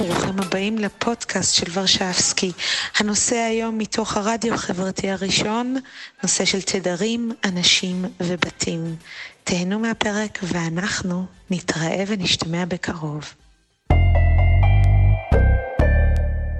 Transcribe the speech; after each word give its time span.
ברוכים 0.00 0.40
הבאים 0.40 0.78
לפודקאסט 0.78 1.54
של 1.54 1.66
ורשבסקי. 1.72 2.52
הנושא 2.98 3.36
היום 3.36 3.78
מתוך 3.78 4.16
הרדיו 4.16 4.54
החברתי 4.54 5.10
הראשון, 5.10 5.76
נושא 6.22 6.44
של 6.44 6.62
תדרים, 6.62 7.32
אנשים 7.44 8.04
ובתים. 8.20 8.96
תהנו 9.44 9.78
מהפרק 9.78 10.38
ואנחנו 10.42 11.26
נתראה 11.50 12.04
ונשתמע 12.06 12.64
בקרוב. 12.64 13.34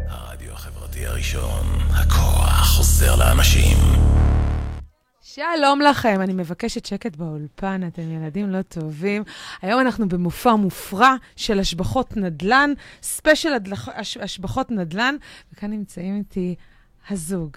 הרדיו 0.09 0.53
החברתי 0.53 1.07
הראשון, 1.07 1.67
הכוח 1.91 2.67
חוזר 2.77 3.17
לאנשים. 3.17 3.77
שלום 5.23 5.81
לכם, 5.81 6.21
אני 6.21 6.33
מבקשת 6.33 6.87
שקט 6.87 7.17
באולפן, 7.17 7.81
אתם 7.87 8.03
ילדים 8.11 8.51
לא 8.51 8.63
טובים. 8.63 9.23
היום 9.63 9.81
אנחנו 9.81 10.09
במופע 10.09 10.55
מופרע 10.55 11.15
של 11.37 11.59
השבחות 11.59 12.17
נדל"ן, 12.17 12.71
ספיישל 13.03 13.53
הדלח- 13.53 13.89
הש- 13.95 14.17
השבחות 14.17 14.71
נדל"ן, 14.71 15.15
וכאן 15.53 15.71
נמצאים 15.71 16.17
איתי 16.17 16.55
הזוג. 17.11 17.57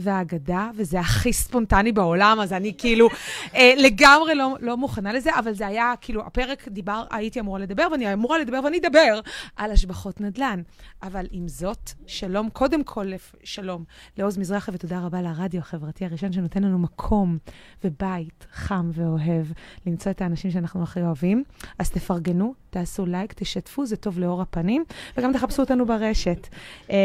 והאגדה, 0.00 0.70
וזה 0.76 1.00
הכי 1.00 1.32
ספונטני 1.32 1.92
בעולם, 1.92 2.38
אז 2.40 2.52
אני 2.52 2.72
כאילו 2.78 3.08
אה, 3.54 3.72
לגמרי 3.76 4.34
לא, 4.34 4.56
לא 4.60 4.76
מוכנה 4.76 5.12
לזה, 5.12 5.30
אבל 5.38 5.52
זה 5.52 5.66
היה, 5.66 5.92
כאילו, 6.00 6.26
הפרק 6.26 6.68
דיבר, 6.68 7.04
הייתי 7.10 7.40
אמורה 7.40 7.58
לדבר, 7.58 7.88
ואני 7.92 8.12
אמורה 8.12 8.38
לדבר, 8.38 8.60
ואני 8.64 8.78
אדבר 8.78 9.20
על 9.56 9.72
השבחות 9.72 10.20
נדל"ן. 10.20 10.62
אבל 11.02 11.26
עם 11.30 11.48
זאת, 11.48 11.90
שלום, 12.06 12.50
קודם 12.50 12.84
כל, 12.84 13.12
שלום 13.44 13.84
לעוז 14.18 14.38
מזרחי, 14.38 14.70
ותודה 14.74 15.00
רבה 15.00 15.22
לרדיו 15.22 15.60
החברתי 15.60 16.04
הראשון 16.04 16.32
שנותן 16.32 16.62
לנו 16.62 16.78
מקום 16.78 17.38
ובית 17.84 18.46
חם 18.52 18.90
ואוהב 18.94 19.46
למצוא 19.86 20.12
את 20.12 20.22
האנשים 20.22 20.50
שאנחנו 20.50 20.82
הכי 20.82 21.00
אוהבים. 21.00 21.44
אז 21.78 21.90
תפרגנו, 21.90 22.54
תעשו 22.70 23.06
לייק, 23.06 23.32
תשתפו, 23.32 23.86
זה 23.86 23.96
טוב 23.96 24.18
לאור 24.18 24.42
הפנים, 24.42 24.84
וגם 25.16 25.32
תחפשו 25.32 25.62
אותנו 25.62 25.86
ברשת. 25.86 26.48
אה, 26.90 26.96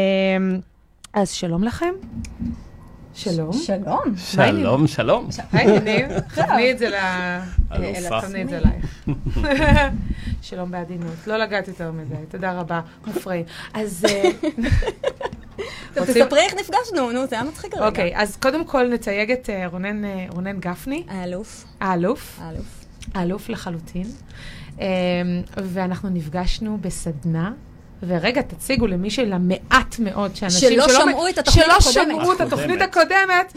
אז 1.12 1.30
שלום 1.30 1.64
לכם. 1.64 1.94
שלום. 3.16 3.52
שלום. 3.52 4.16
שלום, 4.16 4.86
שלום. 4.86 5.28
היי, 5.52 5.80
ניב, 5.80 6.20
כווני 6.34 6.70
את 6.70 6.78
זה 6.78 6.88
ל... 6.88 6.94
אלופה. 7.72 8.20
כווני 8.20 8.42
את 8.42 8.48
זה 8.48 8.58
אלייך. 8.58 9.08
שלום 10.42 10.70
בעדינות. 10.70 11.26
לא 11.26 11.36
לגעת 11.36 11.68
יותר 11.68 11.92
מדי, 11.92 12.14
תודה 12.28 12.52
רבה, 12.52 12.80
מופרעים. 13.06 13.44
אז... 13.74 14.04
אה, 14.08 14.30
תספרי 16.06 16.40
איך 16.40 16.54
נפגשנו, 16.54 17.12
נו, 17.12 17.26
זה 17.26 17.36
היה 17.36 17.44
מצחיק 17.44 17.74
הרגע. 17.74 17.86
אוקיי, 17.86 18.12
אז 18.16 18.36
קודם 18.36 18.64
כל 18.64 18.88
נתייג 18.88 19.30
את 19.30 19.50
אה, 19.50 19.66
רונן, 19.66 20.04
אה, 20.04 20.26
רונן 20.30 20.60
גפני, 20.60 21.04
האלוף. 21.08 21.64
האלוף, 21.80 22.38
האלוף. 22.42 22.84
האלוף 23.14 23.48
לחלוטין, 23.48 24.06
אה, 24.80 24.86
ואנחנו 25.56 26.08
נפגשנו 26.08 26.78
בסדנה. 26.80 27.52
ורגע, 28.02 28.42
תציגו 28.42 28.86
למי 28.86 29.10
שלמעט 29.10 29.98
מאוד 29.98 30.36
שאנשים 30.36 30.68
שלא 30.70 30.88
שמעו 30.88 31.28
את 31.28 31.38
התוכנית 31.38 31.64
שלא 31.64 31.72
הקודמת. 31.76 32.16
שמעו 32.20 32.32
את 32.32 32.40
התוכנית 32.40 32.80
הקודמת. 32.82 33.52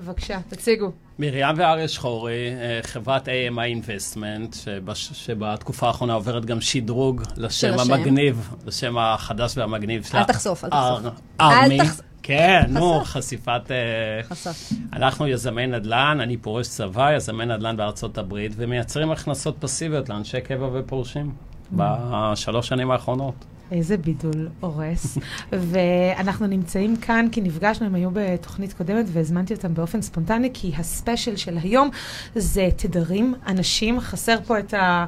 בבקשה, 0.00 0.38
תציגו. 0.48 0.90
מרים 1.18 1.46
ואריה 1.56 1.88
שחורי, 1.88 2.32
אה, 2.50 2.80
חברת 2.82 3.28
AMI 3.28 3.84
Investment, 3.84 4.56
שבש- 4.56 5.10
שבתקופה 5.12 5.86
האחרונה 5.86 6.12
עוברת 6.14 6.44
גם 6.44 6.60
שדרוג 6.60 7.22
לשם. 7.36 7.74
המגניב, 7.78 8.50
לשם 8.66 8.98
החדש 8.98 9.58
והמגניב 9.58 10.04
שלה. 10.04 10.20
אל 10.20 10.24
תחשוף, 10.24 10.64
אל 10.64 10.70
תחשוף. 10.70 11.20
ארמי. 11.40 11.78
כן, 12.22 12.62
נו, 12.68 13.00
חשיפת... 13.04 13.60
אה, 13.70 14.22
חשף. 14.28 14.68
אנחנו 14.92 15.26
יזמי 15.26 15.66
נדל"ן, 15.66 16.18
אני 16.22 16.36
פורש 16.36 16.68
צבא, 16.68 17.12
יזמי 17.16 17.46
נדל"ן 17.46 17.76
בארצות 17.76 18.18
הברית, 18.18 18.52
ומייצרים 18.56 19.10
הכנסות 19.10 19.56
פסיביות 19.60 20.08
לאנשי 20.08 20.40
קבע 20.40 20.68
ופורשים 20.72 21.32
בשלוש 21.72 22.68
שנים 22.68 22.90
האחרונות. 22.90 23.34
איזה 23.72 23.96
בידול 23.96 24.48
הורס. 24.60 25.18
ואנחנו 25.52 26.46
נמצאים 26.46 26.96
כאן 26.96 27.26
כי 27.32 27.40
נפגשנו, 27.40 27.86
הם 27.86 27.94
היו 27.94 28.10
בתוכנית 28.12 28.72
קודמת 28.72 29.06
והזמנתי 29.08 29.54
אותם 29.54 29.74
באופן 29.74 30.02
ספונטני, 30.02 30.50
כי 30.54 30.72
הספיישל 30.78 31.36
של 31.36 31.58
היום 31.62 31.90
זה 32.34 32.68
תדרים, 32.76 33.34
אנשים, 33.46 34.00
חסר 34.00 34.36
פה 34.46 34.58
את 34.58 34.74
ה... 34.74 35.04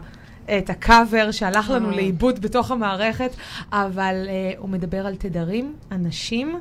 את 0.58 0.70
הקאבר 0.70 1.30
שהלך 1.30 1.70
לנו 1.70 1.90
אה. 1.90 1.96
לאיבוד 1.96 2.40
בתוך 2.40 2.70
המערכת, 2.70 3.30
אבל 3.72 4.26
uh, 4.26 4.58
הוא 4.58 4.68
מדבר 4.68 5.06
על 5.06 5.16
תדרים, 5.16 5.74
אנשים 5.92 6.60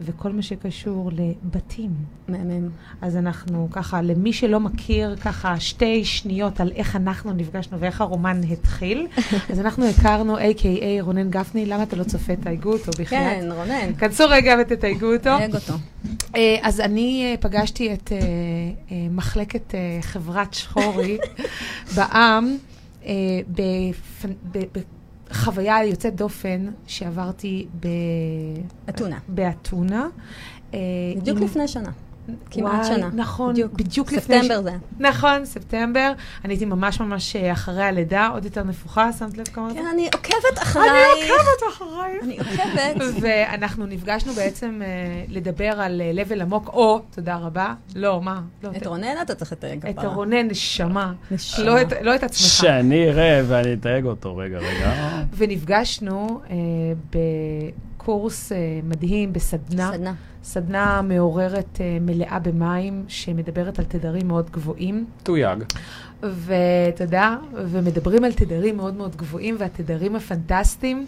וכל 0.00 0.32
מה 0.32 0.42
שקשור 0.42 1.10
לבתים. 1.12 1.90
מהמם. 2.28 2.68
אז 3.00 3.16
אנחנו 3.16 3.68
ככה, 3.70 4.02
למי 4.02 4.32
שלא 4.32 4.60
מכיר, 4.60 5.16
ככה 5.16 5.60
שתי 5.60 6.04
שניות 6.04 6.60
על 6.60 6.72
איך 6.76 6.96
אנחנו 6.96 7.32
נפגשנו 7.32 7.80
ואיך 7.80 8.00
הרומן 8.00 8.40
התחיל, 8.52 9.06
אז 9.50 9.60
אנחנו 9.60 9.86
הכרנו, 9.88 10.38
a.k.a 10.38 10.66
רונן 11.00 11.30
גפני, 11.30 11.66
למה 11.66 11.82
אתה 11.82 11.96
לא 11.96 12.04
צופה? 12.04 12.36
תייגו 12.36 12.72
אותו 12.72 12.90
בכלל. 12.98 13.18
כן, 13.18 13.48
רונן. 13.52 13.94
כנסו 13.98 14.24
רגע 14.28 14.54
ותתייגו 14.60 15.12
אותו. 15.12 15.36
תייג 15.38 15.54
אותו. 15.54 15.74
אה, 16.36 16.56
אז 16.62 16.80
אני 16.80 17.24
אה, 17.24 17.34
פגשתי 17.40 17.92
את 17.92 18.12
אה, 18.12 18.18
מחלקת 19.10 19.74
חברת 20.00 20.54
שחורי 20.54 21.18
בעם 21.96 22.56
בפ- 23.48 24.26
בחוויה 25.30 25.84
יוצאת 25.84 26.16
דופן 26.16 26.66
שעברתי. 26.86 27.66
באתונה. 29.28 30.06
אה, 30.74 30.78
בדיוק 31.16 31.38
עם- 31.38 31.44
לפני 31.44 31.68
שנה. 31.68 31.90
כמעט 32.50 32.72
וואי, 32.86 32.96
שנה. 32.96 33.08
נכון, 33.14 33.52
בדיוק. 33.52 33.72
בדיוק 33.72 34.12
לפני... 34.12 34.36
ספטמבר 34.42 34.62
זה. 34.62 34.70
נכון, 34.98 35.44
ספטמבר. 35.44 36.12
אני 36.44 36.52
הייתי 36.52 36.64
ממש 36.64 37.00
ממש 37.00 37.36
אה, 37.36 37.52
אחרי 37.52 37.82
הלידה, 37.84 38.28
עוד 38.32 38.44
יותר 38.44 38.62
נפוחה, 38.62 39.12
שמת 39.12 39.38
לב 39.38 39.48
כמה... 39.48 39.74
כן, 39.74 39.84
אני 39.92 40.08
עוקבת 40.14 40.62
אחרייך. 40.62 40.90
אני 41.22 41.30
עוקבת 41.30 41.68
אחרייך. 41.72 42.22
אני 42.22 42.38
עוקבת. 42.38 43.14
ואנחנו 43.20 43.86
נפגשנו 43.86 44.32
בעצם 44.32 44.80
אה, 44.84 44.86
לדבר 45.28 45.80
על 45.80 46.00
אה, 46.04 46.12
level 46.24 46.42
עמוק, 46.42 46.68
או, 46.68 47.00
תודה 47.14 47.36
רבה, 47.36 47.74
לא, 47.96 48.20
מה? 48.22 48.40
לא, 48.62 48.70
את 48.76 48.86
רונן 48.86 49.14
אתה 49.22 49.34
צריך 49.34 49.52
לתייג 49.52 49.86
את 49.86 49.96
כפרה. 49.98 50.14
רונן, 50.14 50.46
נשמה. 50.48 51.12
נשמה. 51.30 51.64
לא 51.64 51.82
את- 51.82 51.92
לא 52.02 52.14
את 52.14 52.22
עצמך. 52.22 52.38
שאני 52.46 53.08
אראה 53.08 53.42
ואני 53.48 53.72
אתייג 53.74 54.04
אותו, 54.04 54.36
רגע, 54.36 54.58
רגע. 54.58 54.92
ונפגשנו 55.36 56.40
אה, 56.50 56.56
בקורס 57.96 58.52
אה, 58.52 58.58
מדהים, 58.84 59.32
בסדנה. 59.32 59.90
סדנה. 59.92 60.12
סדנה 60.42 61.02
מעוררת 61.02 61.80
אה, 61.80 61.98
מלאה 62.00 62.38
במים, 62.38 63.04
שמדברת 63.08 63.78
על 63.78 63.84
תדרים 63.84 64.28
מאוד 64.28 64.50
גבוהים. 64.50 65.04
תויג. 65.22 65.64
ותודה, 66.22 67.36
ומדברים 67.52 68.24
על 68.24 68.32
תדרים 68.32 68.76
מאוד 68.76 68.94
מאוד 68.94 69.16
גבוהים, 69.16 69.56
והתדרים 69.58 70.16
הפנטסטיים 70.16 71.06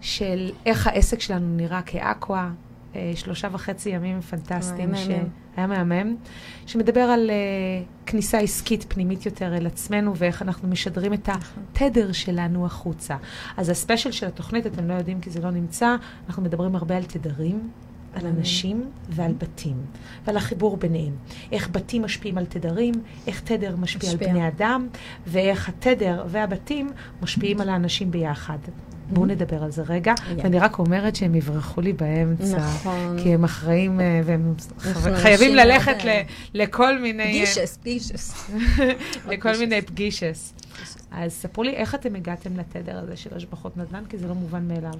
של 0.00 0.50
איך 0.66 0.86
העסק 0.86 1.20
שלנו 1.20 1.56
נראה 1.56 1.82
כאקווה, 1.82 2.50
אה, 2.96 3.12
שלושה 3.14 3.48
וחצי 3.52 3.90
ימים 3.90 4.20
פנטסטיים. 4.20 4.90
וואי, 4.90 5.08
מהמם. 5.08 5.28
היה 5.56 5.66
מהמם, 5.66 6.16
שמדבר 6.66 7.00
על 7.00 7.30
אה, 7.30 7.34
כניסה 8.06 8.38
עסקית 8.38 8.84
פנימית 8.88 9.26
יותר 9.26 9.56
אל 9.56 9.66
עצמנו, 9.66 10.16
ואיך 10.16 10.42
אנחנו 10.42 10.68
משדרים 10.68 11.12
את 11.12 11.28
התדר 11.28 12.12
שלנו 12.12 12.66
החוצה. 12.66 13.16
אז 13.56 13.68
הספיישל 13.68 14.10
של 14.10 14.26
התוכנית, 14.26 14.66
אתם 14.66 14.88
לא 14.88 14.94
יודעים 14.94 15.20
כי 15.20 15.30
זה 15.30 15.40
לא 15.40 15.50
נמצא, 15.50 15.96
אנחנו 16.26 16.42
מדברים 16.42 16.76
הרבה 16.76 16.96
על 16.96 17.04
תדרים. 17.04 17.70
על. 18.16 18.26
אנשים 18.26 18.90
ועל 19.08 19.32
בתים, 19.38 19.76
ועל 20.26 20.36
החיבור 20.36 20.76
ביניהם. 20.76 21.12
איך 21.52 21.68
בתים 21.72 22.02
משפיעים 22.02 22.38
על 22.38 22.46
תדרים, 22.46 22.94
איך 23.26 23.40
תדר 23.40 23.76
משפיע 23.76 24.10
על 24.10 24.16
משפיע. 24.16 24.32
בני 24.32 24.48
אדם, 24.48 24.88
ואיך 25.26 25.68
התדר 25.68 26.24
והבתים 26.28 26.90
משפיעים 27.22 27.60
על 27.60 27.68
האנשים 27.68 28.10
ביחד. 28.10 28.58
בואו 29.12 29.26
נדבר 29.26 29.62
על 29.62 29.70
זה 29.70 29.82
רגע. 29.88 30.14
ואני 30.36 30.58
רק 30.58 30.78
אומרת 30.78 31.16
שהם 31.16 31.34
יברחו 31.34 31.80
לי 31.80 31.92
באמצע. 31.92 32.58
נכון. 32.58 33.16
כי 33.22 33.34
הם 33.34 33.44
אחראים, 33.44 34.00
אה, 34.00 34.20
והם 34.24 34.54
חייבים 35.16 35.54
ללכת 35.54 36.04
ל- 36.04 36.20
לכל 36.54 36.98
מיני... 36.98 37.22
אה, 37.22 37.46
פגישס, 37.46 37.78
פגישס. 37.82 38.50
לכל 39.30 39.58
מיני 39.58 39.82
פגישס. 39.82 40.54
אז 41.10 41.32
ספרו 41.32 41.62
לי 41.62 41.70
איך 41.70 41.94
אתם 41.94 42.14
הגעתם 42.16 42.56
לתדר 42.56 42.98
הזה 42.98 43.16
של 43.16 43.30
השבחות 43.36 43.76
נדל"ן, 43.76 44.02
כי 44.08 44.18
זה 44.18 44.28
לא 44.28 44.34
מובן 44.34 44.68
מאליו. 44.68 44.94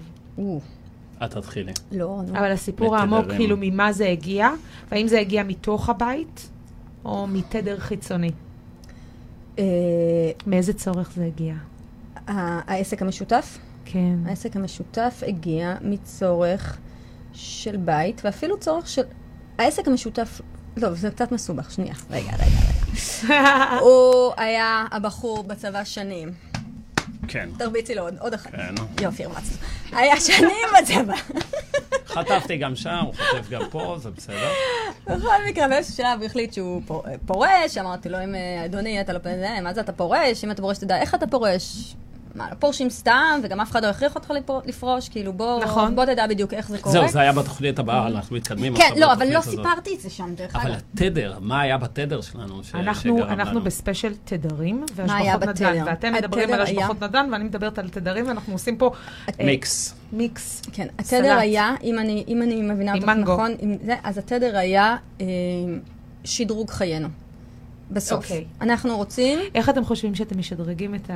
את 1.25 1.31
תתחילי. 1.31 1.73
לא, 1.93 2.21
נו. 2.27 2.39
אבל 2.39 2.53
הסיפור. 2.53 2.97
העמוק, 2.97 3.27
כאילו, 3.37 3.57
ממה 3.61 3.93
זה 3.93 4.09
הגיע, 4.09 4.51
והאם 4.91 5.09
זה 5.09 5.21
הגיע 5.21 5.43
מתוך 5.43 5.89
הבית, 5.89 6.49
או 7.05 7.27
מתדר 7.27 7.79
חיצוני? 7.79 8.31
אה, 9.59 9.65
מאיזה 10.47 10.73
צורך 10.73 11.13
זה 11.17 11.25
הגיע? 11.25 11.55
העסק 12.27 13.03
המשותף? 13.03 13.59
כן. 13.85 14.17
העסק 14.27 14.57
המשותף 14.57 15.23
הגיע 15.27 15.75
מצורך 15.81 16.79
של 17.33 17.77
בית, 17.77 18.21
ואפילו 18.25 18.59
צורך 18.61 18.89
של... 18.89 19.03
העסק 19.59 19.89
המשותף... 19.89 20.41
לא, 20.77 20.95
זה 20.95 21.11
קצת 21.11 21.33
מסובך, 21.33 21.71
שנייה. 21.71 21.95
רגע, 22.11 22.33
רגע, 22.33 22.45
רגע. 22.45 22.77
הוא 23.85 24.33
היה 24.37 24.87
הבחור 24.91 25.43
בצבא 25.43 25.85
שנים. 25.85 26.29
כן. 27.29 27.49
תרביצי 27.59 27.95
לו 27.95 28.09
עוד, 28.19 28.35
אחת. 28.35 28.51
כן. 28.51 28.75
יופי, 29.01 29.25
הרמצנו. 29.25 29.57
היה 29.93 30.21
שנים 30.21 30.67
בצבא. 30.83 31.15
חטפתי 32.07 32.57
גם 32.57 32.77
שם, 32.77 32.99
הוא 33.05 33.15
חוטף 33.15 33.49
גם 33.51 33.63
פה, 33.71 33.97
זה 34.03 34.11
בסדר. 34.11 34.49
בכל 35.07 35.15
מקרה, 35.49 35.69
באיזשהו 35.69 35.97
שלב 35.97 36.19
הוא 36.19 36.27
החליט 36.27 36.53
שהוא 36.53 36.83
פור- 36.87 37.05
פורש, 37.27 37.79
אמרתי 37.81 38.09
לו, 38.09 38.25
אם 38.25 38.35
אה, 38.35 38.65
אדוני, 38.65 39.01
אתה 39.01 39.13
לא... 39.13 39.19
זה, 39.25 39.49
מה 39.63 39.75
זה 39.75 39.81
אתה 39.81 39.93
פורש? 39.93 40.45
אם 40.45 40.51
אתה 40.51 40.63
פורש, 40.63 40.79
תדע 40.79 41.01
איך 41.01 41.15
אתה 41.15 41.27
פורש. 41.27 41.95
מה, 42.37 42.51
לא 42.51 42.55
פורשים 42.55 42.91
סתם, 42.91 43.13
וגם 43.43 43.61
אף 43.61 43.71
אחד 43.71 43.85
לא 43.85 43.91
הכריח 43.91 44.15
אותך 44.15 44.31
לפר- 44.31 44.61
לפרוש, 44.67 45.09
כאילו 45.09 45.33
בוא, 45.33 45.65
נכון. 45.65 45.97
בוא 45.97 46.05
תדע 46.05 46.27
בדיוק 46.27 46.55
איך 46.55 46.69
זה 46.69 46.79
קורה. 46.79 46.93
זהו, 46.93 47.09
זה 47.09 47.21
היה 47.21 47.33
בתוכנית 47.33 47.79
הבאה, 47.79 48.07
אנחנו 48.07 48.37
מתקדמים 48.37 48.77
כן, 48.77 48.91
לא, 48.97 49.13
אבל 49.13 49.33
לא 49.33 49.39
הזאת. 49.39 49.55
סיפרתי 49.55 49.95
את 49.95 50.01
זה 50.01 50.11
שם, 50.11 50.35
דרך 50.35 50.57
אבל 50.57 50.71
אגב. 50.73 50.81
התדר, 50.95 51.39
מה 51.41 51.61
היה 51.61 51.79
בתדר 51.79 52.21
שלנו? 52.21 52.65
ש- 52.65 52.75
אנחנו, 52.75 53.17
שגרם 53.19 53.31
אנחנו 53.31 53.53
לנו? 53.55 53.65
בספיישל 53.65 54.13
תדרים 54.25 54.85
היה 54.99 55.07
והשבחות 55.37 55.49
נדל"ן, 55.49 55.73
בתדר? 55.73 55.83
ואתם 55.87 56.13
מדברים 56.15 56.53
על 56.53 56.61
היה- 56.61 56.63
השבחות 56.63 57.03
נדל"ן 57.03 57.29
ואני 57.33 57.45
מדברת 57.45 57.79
על 57.79 57.89
תדרים, 57.89 58.29
ואנחנו 58.29 58.53
עושים 58.53 58.77
פה 58.77 58.91
אה, 59.41 59.45
מיקס. 59.47 59.95
מיקס. 60.13 60.63
כן, 60.73 60.87
סלט. 61.03 61.21
התדר 61.21 61.39
היה, 61.39 61.75
אם 61.83 61.99
אני, 61.99 62.25
אם 62.29 62.43
אני 62.43 62.63
מבינה 62.63 62.95
אותך. 62.95 63.09
נכון, 63.09 63.51
זה, 63.85 63.95
אז 64.05 64.19
התדר 64.19 64.57
היה 64.59 64.97
אה, 65.21 65.27
שדרוג 66.25 66.71
חיינו. 66.71 67.09
בסוף. 67.91 68.25
אוקיי. 68.25 68.45
אנחנו 68.61 68.97
רוצים, 68.97 69.39
איך 69.55 69.69
אתם 69.69 69.85
חושבים 69.85 70.15
שאתם 70.15 70.39
משדרגים 70.39 70.95
את 70.95 71.11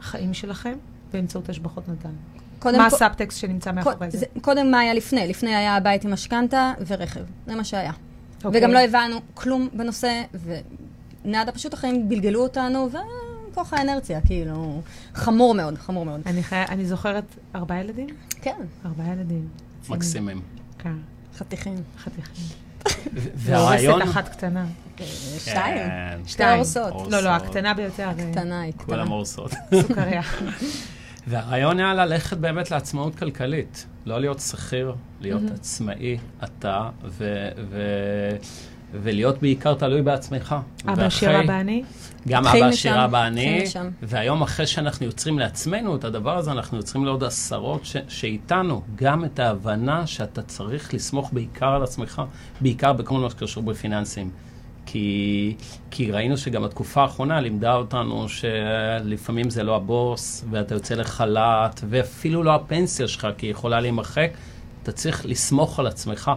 החיים 0.00 0.34
שלכם 0.34 0.72
באמצעות 1.12 1.48
השבחות 1.48 1.88
נדל"ן? 1.88 2.10
קודם 2.58 2.78
מה 2.78 2.86
הסאבטקסט 2.86 3.38
שנמצא 3.38 3.72
מאחורי 3.72 3.96
קוד- 3.96 4.10
זה? 4.10 4.18
זה- 4.18 4.26
קודם 4.40 4.70
מה 4.70 4.78
היה 4.78 4.94
לפני? 4.94 5.26
לפני 5.28 5.54
היה 5.54 5.76
הבית 5.76 6.04
עם 6.04 6.12
משכנתה 6.12 6.72
ורכב. 6.86 7.20
זה 7.46 7.54
מה 7.54 7.64
שהיה. 7.64 7.92
אוקיי. 8.44 8.60
וגם 8.60 8.70
לא 8.72 8.78
הבנו 8.78 9.16
כלום 9.34 9.68
בנושא, 9.72 10.22
ונאדה, 11.24 11.52
פשוט 11.52 11.74
החיים 11.74 12.08
גלגלו 12.08 12.42
אותנו, 12.42 12.88
וכוח 13.50 13.72
האנרציה, 13.72 14.20
כאילו, 14.20 14.80
חמור 15.14 15.54
מאוד, 15.54 15.78
חמור 15.78 16.04
מאוד. 16.04 16.20
אני, 16.26 16.42
חי... 16.42 16.62
אני 16.68 16.86
זוכרת 16.86 17.24
ארבעה 17.54 17.80
ילדים? 17.80 18.06
כן, 18.40 18.56
ארבעה 18.86 19.12
ילדים. 19.12 19.48
מקסימים. 19.88 20.40
כן, 20.78 20.94
חתיכים. 21.36 21.76
חתיכים. 21.98 22.44
והרעיון... 23.34 24.02
אחת 24.02 24.28
קטנה. 24.28 24.66
שתיים. 25.38 25.76
כן, 25.88 26.18
שתי 26.24 26.32
שתיים. 26.32 26.58
אורסות. 26.58 26.92
אורסות. 26.92 27.12
לא, 27.12 27.20
לא, 27.20 27.28
הקטנה 27.28 27.74
ביותר. 27.74 28.08
אה, 28.08 28.30
קטנה 28.32 28.60
היא 28.60 28.72
קטנה. 28.72 28.86
כולם 28.86 29.08
הורסות. 29.08 29.50
סוכריה. 29.74 30.22
והרעיון 31.26 31.80
היה 31.80 31.94
ללכת 31.94 32.36
באמת 32.36 32.70
לעצמאות 32.70 33.14
כלכלית. 33.14 33.86
לא 34.06 34.20
להיות 34.20 34.40
שכיר, 34.40 34.94
להיות 35.20 35.42
עצמאי, 35.54 36.18
אתה, 36.44 36.88
ו- 37.04 37.48
ו- 37.70 38.36
ולהיות 39.02 39.38
בעיקר 39.40 39.74
תלוי 39.74 40.02
בעצמך. 40.02 40.54
אבא 40.88 41.08
אבא 41.44 41.60
אני? 41.60 41.82
גם 42.28 42.46
אבא 42.46 43.26
אני, 43.26 43.62
משם. 43.62 43.88
והיום 44.02 44.42
אחרי 44.42 44.66
שאנחנו 44.66 45.06
יוצרים 45.06 45.38
לעצמנו 45.38 45.96
את 45.96 46.04
הדבר 46.04 46.36
הזה, 46.36 46.52
אנחנו 46.52 46.76
יוצרים 46.76 47.04
לעוד 47.04 47.24
עשרות 47.24 47.84
ש- 47.84 47.96
שאיתנו 48.08 48.82
גם 48.94 49.24
את 49.24 49.38
ההבנה 49.38 50.06
שאתה 50.06 50.42
צריך 50.42 50.94
לסמוך 50.94 51.30
בעיקר 51.32 51.68
על 51.68 51.82
עצמך, 51.82 52.22
בעיקר 52.60 52.92
בכל 52.92 53.14
מה 53.18 53.30
שקשור 53.30 53.62
בפיננסים. 53.62 54.30
כי, 54.86 55.56
כי 55.90 56.12
ראינו 56.12 56.36
שגם 56.36 56.64
התקופה 56.64 57.02
האחרונה 57.02 57.40
לימדה 57.40 57.74
אותנו 57.74 58.26
שלפעמים 58.28 59.50
זה 59.50 59.62
לא 59.62 59.76
הבוס, 59.76 60.44
ואתה 60.50 60.74
יוצא 60.74 60.94
לחל"ת, 60.94 61.80
ואפילו 61.88 62.42
לא 62.42 62.54
הפנסיה 62.54 63.08
שלך, 63.08 63.28
כי 63.38 63.46
היא 63.46 63.50
יכולה 63.50 63.80
להימחק. 63.80 64.30
אתה 64.82 64.92
צריך 64.92 65.26
לסמוך 65.26 65.78
על 65.78 65.86
עצמך, 65.86 66.30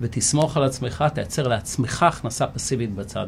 ותסמוך 0.00 0.56
על 0.56 0.64
עצמך, 0.64 1.04
תייצר 1.14 1.48
לעצמך 1.48 2.02
הכנסה 2.02 2.46
פסיבית 2.46 2.94
בצד. 2.94 3.26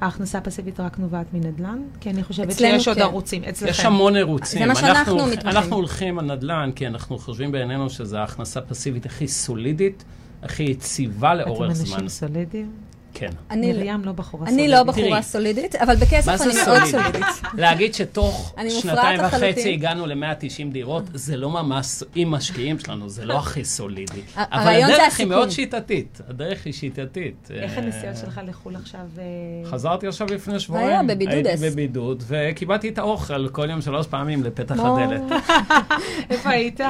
ההכנסה 0.00 0.38
הפסיבית 0.38 0.80
רק 0.80 0.98
נובעת 0.98 1.26
מנדל"ן? 1.32 1.78
כי 2.00 2.10
אני 2.10 2.24
חושבת 2.24 2.58
שיש 2.58 2.88
עוד 2.88 2.96
כן. 2.96 3.02
ערוצים. 3.02 3.44
אצלכם. 3.44 3.70
יש 3.70 3.80
המון 3.80 4.16
ערוצים. 4.16 4.58
זה 4.58 4.66
מה 4.66 4.74
שאנחנו 4.74 5.12
אנחנו, 5.12 5.32
מתמחים. 5.32 5.50
אנחנו 5.50 5.76
הולכים 5.76 6.18
על 6.18 6.34
נדל"ן, 6.34 6.70
כי 6.74 6.86
אנחנו 6.86 7.18
חושבים 7.18 7.52
בעינינו 7.52 7.90
שזו 7.90 8.16
ההכנסה 8.16 8.60
הפסיבית 8.60 9.06
הכי 9.06 9.28
סולידית, 9.28 10.04
הכי 10.42 10.62
יציבה 10.62 11.34
לאורך 11.34 11.66
אתם 11.66 11.74
זמן. 11.74 11.92
אנשים 11.92 12.08
סולידיים? 12.08 12.72
כן. 13.14 13.30
אני- 13.50 13.72
מרים 13.72 14.04
לא 14.04 14.12
בחורה 14.12 14.46
אני 14.46 14.52
סולידית. 14.52 14.70
לא 14.70 14.82
בחורה. 14.82 15.22
סולידית, 15.22 15.74
אבל 15.76 15.96
בכסף 15.96 16.28
אני 16.28 16.52
מאוד 16.54 16.64
סולידי? 16.64 16.90
סולידית. 16.90 17.24
להגיד 17.54 17.94
שתוך 17.94 18.54
אני 18.58 18.70
שנתיים 18.70 19.20
וחצי. 19.24 19.72
הגענו 19.72 20.06
ל-190 20.06 20.72
דירות, 20.72 21.04
זה 21.14 21.36
לא 21.36 21.50
ממש, 21.50 22.02
עם 22.14 22.30
משקיעים 22.30 22.78
שלנו, 22.78 23.08
זה 23.08 23.24
לא 23.24 23.38
הכי 23.38 23.64
סולידי. 23.64 24.20
אבל 24.36 24.82
הדרך 24.82 25.18
היא. 25.18 25.26
מאוד 25.26 25.50
שיטתית. 25.50 26.20
הדרך 26.28 26.64
היא 26.64 26.72
שיטתית. 26.72 27.48
איך 27.50 27.72
אה, 27.78 27.82
הנסיעות 27.82 28.16
שלך 28.16 28.40
לחו"ל 28.48 28.76
עכשיו? 28.76 29.00
אה, 29.18 29.24
חזרתי 29.70 30.06
עכשיו 30.06 30.26
לפני 30.30 30.60
שבועיים. 30.60 30.88
היה, 30.88 31.02
בבידודס. 31.02 31.46
הייתי 31.46 31.70
בבידוד, 31.70 32.22
וקיבלתי 32.26 32.88
את 32.88 32.98
האוכל 32.98 33.48
כל 33.48 33.70
יום 33.70 33.80
שלוש 33.80 34.06
פעמים 34.06 34.42
לפתח 34.42 34.74
הדלת. 34.78 35.22
איפה 36.30 36.50
היית? 36.50 36.80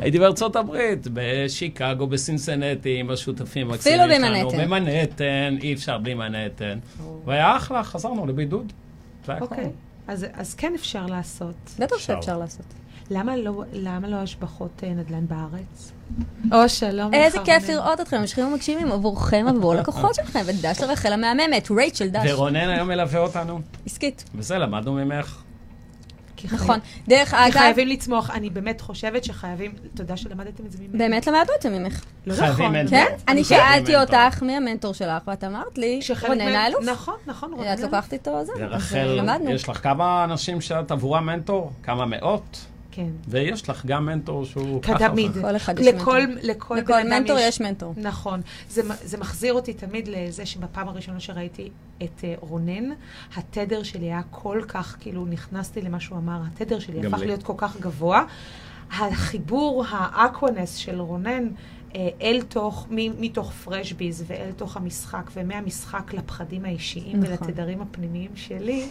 הייתי 0.00 0.18
בארצות 0.18 0.56
הברית, 0.56 1.06
בשיקגו, 1.12 2.06
בסינסנטי, 2.06 2.96
עם 3.00 3.10
השותפים 3.10 3.70
אפילו 3.70 3.74
הקצינים 4.02 4.20
שלנו. 4.22 4.48
במנהטן. 4.50 4.64
במנהטן, 4.64 5.56
אי 5.72 5.76
אפשר 5.76 5.98
בלי 5.98 6.14
מנהטן. 6.14 6.78
והיה 7.24 7.56
אחלה, 7.56 7.84
חזרנו 7.84 8.26
לבידוד. 8.26 8.72
זה 9.26 9.32
היה 9.32 9.40
אוקיי. 9.40 9.70
אז 10.08 10.26
אז 10.34 10.54
כן 10.54 10.72
אפשר 10.74 11.06
לעשות. 11.06 11.54
בטח 11.78 11.96
אפשר. 11.96 12.14
שאפשר 12.14 12.38
לעשות. 12.38 12.66
למה 13.10 13.36
לא- 13.36 13.64
למה 13.72 14.08
לא 14.08 14.16
השבחות 14.16 14.70
אה, 14.84 14.90
נדל"ן 14.94 15.26
בארץ? 15.28 15.92
או 16.52 16.68
שלום. 16.68 17.14
איזה 17.14 17.38
לך, 17.38 17.44
כיף 17.44 17.62
רונן. 17.68 17.74
לראות 17.74 18.00
אתכם, 18.00 18.16
המשקיעים 18.16 18.52
המקשיבים 18.52 18.92
עבורכם, 18.92 19.46
עבור 19.48 19.74
לקוחות 19.80 20.14
שלכם, 20.14 20.40
ודש 20.46 20.80
לרחל 20.80 21.12
המהממת, 21.12 21.70
רייצ'ל 21.70 22.08
דש, 22.08 22.30
ורונן 22.30 22.68
היום 22.68 22.88
מלווה 22.88 23.20
אותנו, 23.20 23.60
עסקית. 23.86 24.24
וזה 24.34 24.58
למדנו 24.58 24.92
ממך. 24.92 25.42
כי 26.48 26.54
נכון. 26.54 26.78
דרך 27.08 27.30
כי 27.30 27.36
אגב, 27.36 27.52
חייבים 27.52 27.88
לצמוח. 27.88 28.30
אני 28.30 28.50
באמת 28.50 28.80
חושבת 28.80 29.24
שחייבים... 29.24 29.72
תודה 29.94 30.16
שלמדתם 30.16 30.66
את 30.66 30.72
זה 30.72 30.78
ממני. 30.78 30.98
באמת 30.98 31.26
למדנו 31.26 31.52
את 31.56 31.62
זה 31.62 31.70
ממך. 31.70 32.04
לא 32.26 32.34
חייבים 32.34 32.52
נכון. 32.54 32.72
מנטור. 32.72 32.90
כן? 32.90 33.06
אני 33.28 33.44
שאלתי. 33.44 33.96
אותך 33.96 34.42
מי 34.42 34.56
המנטור 34.56 34.94
שלך, 34.94 35.22
ואת 35.26 35.44
אמרת 35.44 35.78
לי, 35.78 36.00
רונן 36.28 36.40
האלוף. 36.40 36.84
נכון, 36.84 37.14
נכון, 37.26 37.52
רונן. 37.52 37.72
את 37.72 37.80
לוקחת 37.80 38.12
איתו 38.12 38.44
זה. 38.44 38.52
למדנו. 38.94 39.50
יש 39.50 39.68
לך 39.68 39.82
כמה 39.82 40.24
אנשים 40.24 40.60
שאת 40.60 40.90
עבורם 40.90 41.26
מנטור? 41.26 41.72
כמה 41.82 42.06
מאות? 42.06 42.71
כן. 42.92 43.10
ויש 43.28 43.68
לך 43.68 43.86
גם 43.86 44.06
מנטור 44.06 44.44
שהוא 44.44 44.82
ככה. 44.82 45.08
תמיד. 45.08 45.32
כל 45.40 45.56
אחד 45.56 45.78
יש 45.78 45.86
לכל, 45.86 46.20
מנטור. 46.26 46.42
לכל, 46.42 46.76
לכל 46.76 46.92
אדם 46.92 47.08
מנטור 47.10 47.38
יש 47.38 47.60
מנטור. 47.60 47.94
נכון. 47.96 48.40
זה, 48.68 48.82
זה 49.04 49.18
מחזיר 49.18 49.54
אותי 49.54 49.74
תמיד 49.74 50.08
לזה 50.08 50.46
שבפעם 50.46 50.88
הראשונה 50.88 51.20
שראיתי 51.20 51.70
את 52.02 52.20
uh, 52.20 52.24
רונן, 52.40 52.90
התדר 53.36 53.82
שלי 53.82 54.06
היה 54.06 54.20
כל 54.30 54.60
כך, 54.68 54.96
כאילו, 55.00 55.26
נכנסתי 55.26 55.82
למה 55.82 56.00
שהוא 56.00 56.18
אמר, 56.18 56.40
התדר 56.46 56.78
שלי 56.78 57.06
הפך 57.06 57.18
לי. 57.18 57.26
להיות 57.26 57.42
כל 57.42 57.54
כך 57.56 57.80
גבוה. 57.80 58.24
החיבור, 58.90 59.84
האקוונס 59.88 60.74
של 60.74 61.00
רונן 61.00 61.48
אל 62.20 62.42
תוך, 62.48 62.86
מ- 62.90 63.20
מתוך 63.22 63.52
פרשביז 63.52 64.24
ואל 64.26 64.50
תוך 64.56 64.76
המשחק, 64.76 65.30
ומהמשחק 65.34 66.14
לפחדים 66.14 66.64
האישיים 66.64 67.20
נכון. 67.20 67.32
ולתדרים 67.46 67.82
הפנימיים 67.82 68.30
שלי, 68.34 68.88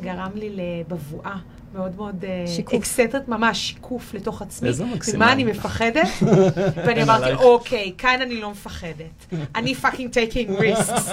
גרם 0.00 0.30
לי 0.34 0.50
לבבואה 0.56 1.36
מאוד 1.74 1.96
מאוד 1.96 2.24
שיקוף. 2.46 2.74
אקסטרית, 2.74 3.28
ממש 3.28 3.58
שיקוף 3.68 4.14
לתוך 4.14 4.42
עצמי. 4.42 4.68
איזה 4.68 4.84
מקסימה. 4.84 5.16
ממה 5.24 5.32
אני 5.32 5.44
מפחדת? 5.44 6.08
ואני 6.86 7.02
אמרתי. 7.02 7.32
אוקיי, 7.34 7.92
כאן 7.98 8.18
אני 8.22 8.40
לא 8.40 8.50
מפחדת. 8.50 9.26
אני 9.54 9.74
fucking 9.74 10.12
taking 10.12 10.50
risks. 10.50 11.08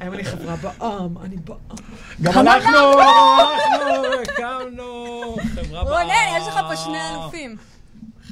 היום 0.00 0.14
אני 0.14 0.24
חברה 0.24 0.56
בע"מ, 0.56 1.18
אני 1.24 1.36
בע"מ. 1.36 1.56
גם 2.22 2.32
אנחנו, 2.38 2.70
אנחנו 2.92 4.12
הקמנו 4.22 5.36
חברה 5.54 5.84
בע"מ. 5.84 5.92
רונן, 5.92 6.36
יש 6.40 6.48
לך 6.48 6.60
פה 6.68 6.76
שני 6.76 6.98
אלופים. 7.14 7.56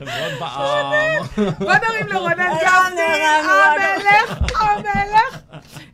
חברות 0.01 0.41
בע"מ. 0.41 1.53
בוא 1.59 1.73
נרים 1.73 2.07
לרונן 2.09 2.51
גפני, 2.63 3.23
המלך, 3.45 4.55
המלך. 4.61 5.41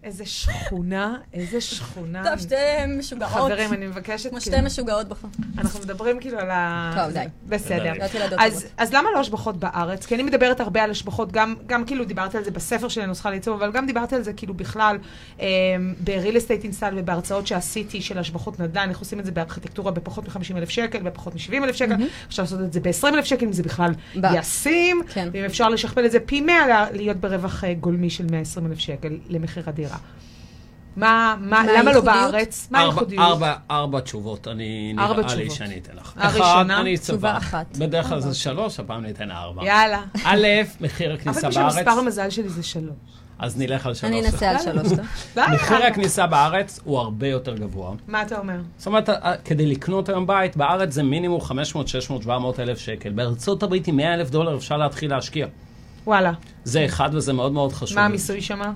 איזה 0.04 0.26
שכונה, 0.26 1.16
איזה 1.32 1.60
שכונה. 1.60 2.24
טוב, 2.24 2.38
שתי 2.38 2.54
משוגעות. 2.98 3.32
חברים, 3.32 3.72
אני 3.72 3.86
מבקשת, 3.86 4.30
כמו 4.30 4.40
כאילו, 4.40 4.56
שתי 4.56 4.66
משוגעות 4.66 5.08
בחור. 5.08 5.30
אנחנו 5.58 5.80
מדברים 5.80 6.20
כאילו 6.20 6.38
על 6.38 6.50
ה... 6.50 6.92
טוב, 6.96 7.12
די. 7.12 7.24
בסדר. 7.48 7.92
אז, 8.78 8.92
למה 8.92 9.08
לא 9.14 9.20
השבחות 9.20 9.56
בארץ? 9.56 10.06
כי 10.06 10.14
אני 10.14 10.22
מדברת 10.22 10.60
הרבה 10.60 10.84
על 10.84 10.90
השבחות, 10.90 11.32
גם, 11.32 11.54
גם 11.66 11.84
כאילו 11.84 12.04
דיברתי 12.04 12.38
על 12.38 12.44
זה 12.44 12.50
בספר 12.50 12.88
שלי, 12.88 13.06
נוסחה 13.06 13.30
לעיצוב, 13.30 13.62
אבל 13.62 13.72
גם 13.72 13.86
דיברתי 13.86 14.14
על 14.14 14.22
זה 14.22 14.32
כאילו 14.32 14.54
בכלל 14.54 14.98
אה, 15.40 15.46
ב-real 16.04 16.36
estate 16.36 16.64
install 16.64 16.92
ובהרצאות 16.96 17.46
שעשיתי 17.46 18.02
של 18.02 18.18
השבחות 18.18 18.60
נדל"ן, 18.60 18.88
איך 18.88 18.98
עושים 18.98 19.20
את 19.20 19.24
זה 19.24 19.32
בארכיטקטורה 19.32 19.90
בפחות 19.92 20.28
מ-50 20.28 20.56
אלף 20.56 20.70
שקל, 20.70 20.98
בפחות 20.98 21.34
מ-70 21.34 21.64
אלף 21.64 21.76
שקל, 21.76 21.94
אפשר 22.28 22.42
לעשות 22.42 22.60
את 22.60 22.72
זה 22.72 22.80
ב-20 22.80 23.08
אלף 23.08 23.24
שקל, 23.24 23.46
אם 23.46 23.52
זה 23.52 23.62
בכלל 23.62 23.92
ישים, 24.34 25.02
כן. 25.08 25.28
ואם 25.32 25.44
אפשר 25.44 25.68
לשכפל 25.68 26.04
את 26.06 26.12
זה 26.12 26.20
פי 26.20 26.40
100, 26.40 26.66
לה- 26.66 26.86
להיות 26.92 27.16
ברווח 27.16 27.64
אה, 27.64 27.74
גולמי 27.74 28.10
של 28.10 28.24
120 28.30 28.66
אלף 28.66 28.78
שקל 28.78 29.12
למחיר 29.28 29.62
הדירה. 29.66 29.96
מה, 30.96 31.36
מה, 31.40 31.62
מה 31.62 31.72
למה 31.78 31.92
לא? 31.92 32.00
בארץ? 32.00 32.68
מה 32.70 32.78
ארבע- 32.78 32.84
הייחודיות? 32.90 33.22
ארבע, 33.24 33.54
ארבע 33.70 34.00
תשובות, 34.00 34.48
אני 34.48 34.94
ארבע 34.98 35.22
נראה 35.22 35.34
לי 35.34 35.42
תשובות. 35.42 35.56
שאני 35.58 35.78
אתן 35.78 35.96
לך. 35.96 36.12
הראשונה? 36.16 36.80
אני 36.80 36.98
תשובה 36.98 37.18
צבא. 37.28 37.36
אחת. 37.38 37.76
בדרך 37.76 38.06
כלל 38.08 38.20
זה 38.20 38.26
ארבע. 38.26 38.38
שלוש, 38.38 38.80
הפעם 38.80 39.02
ניתן 39.02 39.30
ארבע. 39.30 39.64
יאללה. 39.66 40.02
א', 40.24 40.46
מחיר 40.80 41.12
הכניסה 41.12 41.46
אבל 41.46 41.54
בארץ, 41.54 41.74
שמספר 41.74 41.90
המזל 41.90 42.30
שלי 42.30 42.48
זה 42.48 42.62
שלוש. 42.62 42.96
אז 43.38 43.58
נלך 43.58 43.86
על 43.86 43.94
שלוש. 43.94 44.10
אני 44.12 44.26
אנסה 44.26 44.50
על 44.50 44.58
שלוש. 44.58 44.92
מחיר. 45.54 45.76
הכניסה 45.76 46.26
בארץ 46.26 46.80
הוא 46.84 46.98
הרבה 46.98 47.28
יותר 47.28 47.56
גבוה. 47.56 47.92
מה 48.08 48.22
אתה 48.22 48.38
אומר? 48.38 48.56
זאת 48.76 48.86
אומרת, 48.86 49.08
אה, 49.08 49.34
כדי 49.44 49.66
לקנות 49.66 50.08
היום 50.08 50.26
בית, 50.26 50.56
בארץ 50.56 50.92
זה 50.92 51.02
מינימום 51.02 51.40
500, 51.40 51.88
600, 51.88 52.22
700 52.22 52.60
אלף 52.60 52.78
שקל. 52.78 53.10
בארצות 53.10 53.62
הברית 53.62 53.88
עם 53.88 53.96
100 53.96 54.14
אלף 54.14 54.30
דולר 54.30 54.56
אפשר 54.56 54.76
להתחיל 54.76 55.10
להשקיע. 55.10 55.46
וואלה. 56.06 56.32
זה 56.64 56.84
אחד 56.84 57.10
וזה 57.12 57.32
מאוד 57.32 57.52
מאוד 57.52 57.72
חשוב. 57.72 57.98
מה 57.98 58.04
המיסוי 58.04 58.40
שמה? 58.40 58.72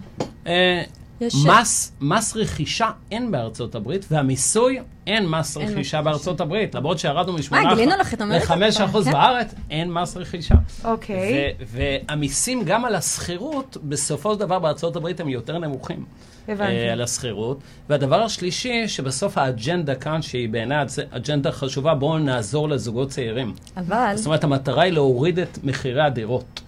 אה, 1.23 1.27
יש... 1.27 1.35
מס, 1.47 1.93
מס 2.01 2.37
רכישה 2.37 2.91
אין 3.11 3.31
בארצות 3.31 3.75
הברית, 3.75 4.07
והמיסוי 4.11 4.79
אין 5.07 5.27
מס 5.27 5.57
אין 5.57 5.69
רכישה 5.69 6.01
מס 6.01 6.05
בארצות 6.05 6.41
הברית. 6.41 6.75
למרות 6.75 6.99
שירדנו 6.99 7.33
מ-8% 7.33 7.55
אה, 7.55 7.73
את 8.13 8.23
אמריקה? 8.23 8.57
ל-5% 8.57 9.05
כן. 9.05 9.13
בארץ, 9.13 9.55
אין 9.71 9.93
מס 9.93 10.17
רכישה. 10.17 10.55
אוקיי, 10.85 11.55
והמיסים 11.67 12.65
גם 12.65 12.85
על 12.85 12.95
השכירות, 12.95 13.77
בסופו 13.83 14.35
של 14.35 14.41
דבר 14.41 14.59
בארצות 14.59 14.97
הברית 14.97 15.21
הם 15.21 15.29
יותר 15.29 15.59
נמוכים. 15.59 16.05
הבנתי. 16.49 16.73
אה, 16.73 16.93
על 16.93 17.03
השכירות. 17.03 17.61
והדבר 17.89 18.23
השלישי, 18.23 18.89
שבסוף 18.89 19.39
האג'נדה 19.39 19.95
כאן, 19.95 20.23
שהיא 20.23 20.49
בעיניי 20.49 20.87
אג'נדה 21.11 21.53
חשובה, 21.53 21.95
בואו 21.95 22.19
נעזור 22.19 22.69
לזוגות 22.69 23.09
צעירים. 23.09 23.55
אבל... 23.77 24.13
זאת 24.15 24.27
אומרת, 24.27 24.45
המטרה 24.45 24.83
היא 24.83 24.93
להוריד 24.93 25.39
את 25.39 25.59
מחירי 25.65 26.03
הדירות. 26.03 26.61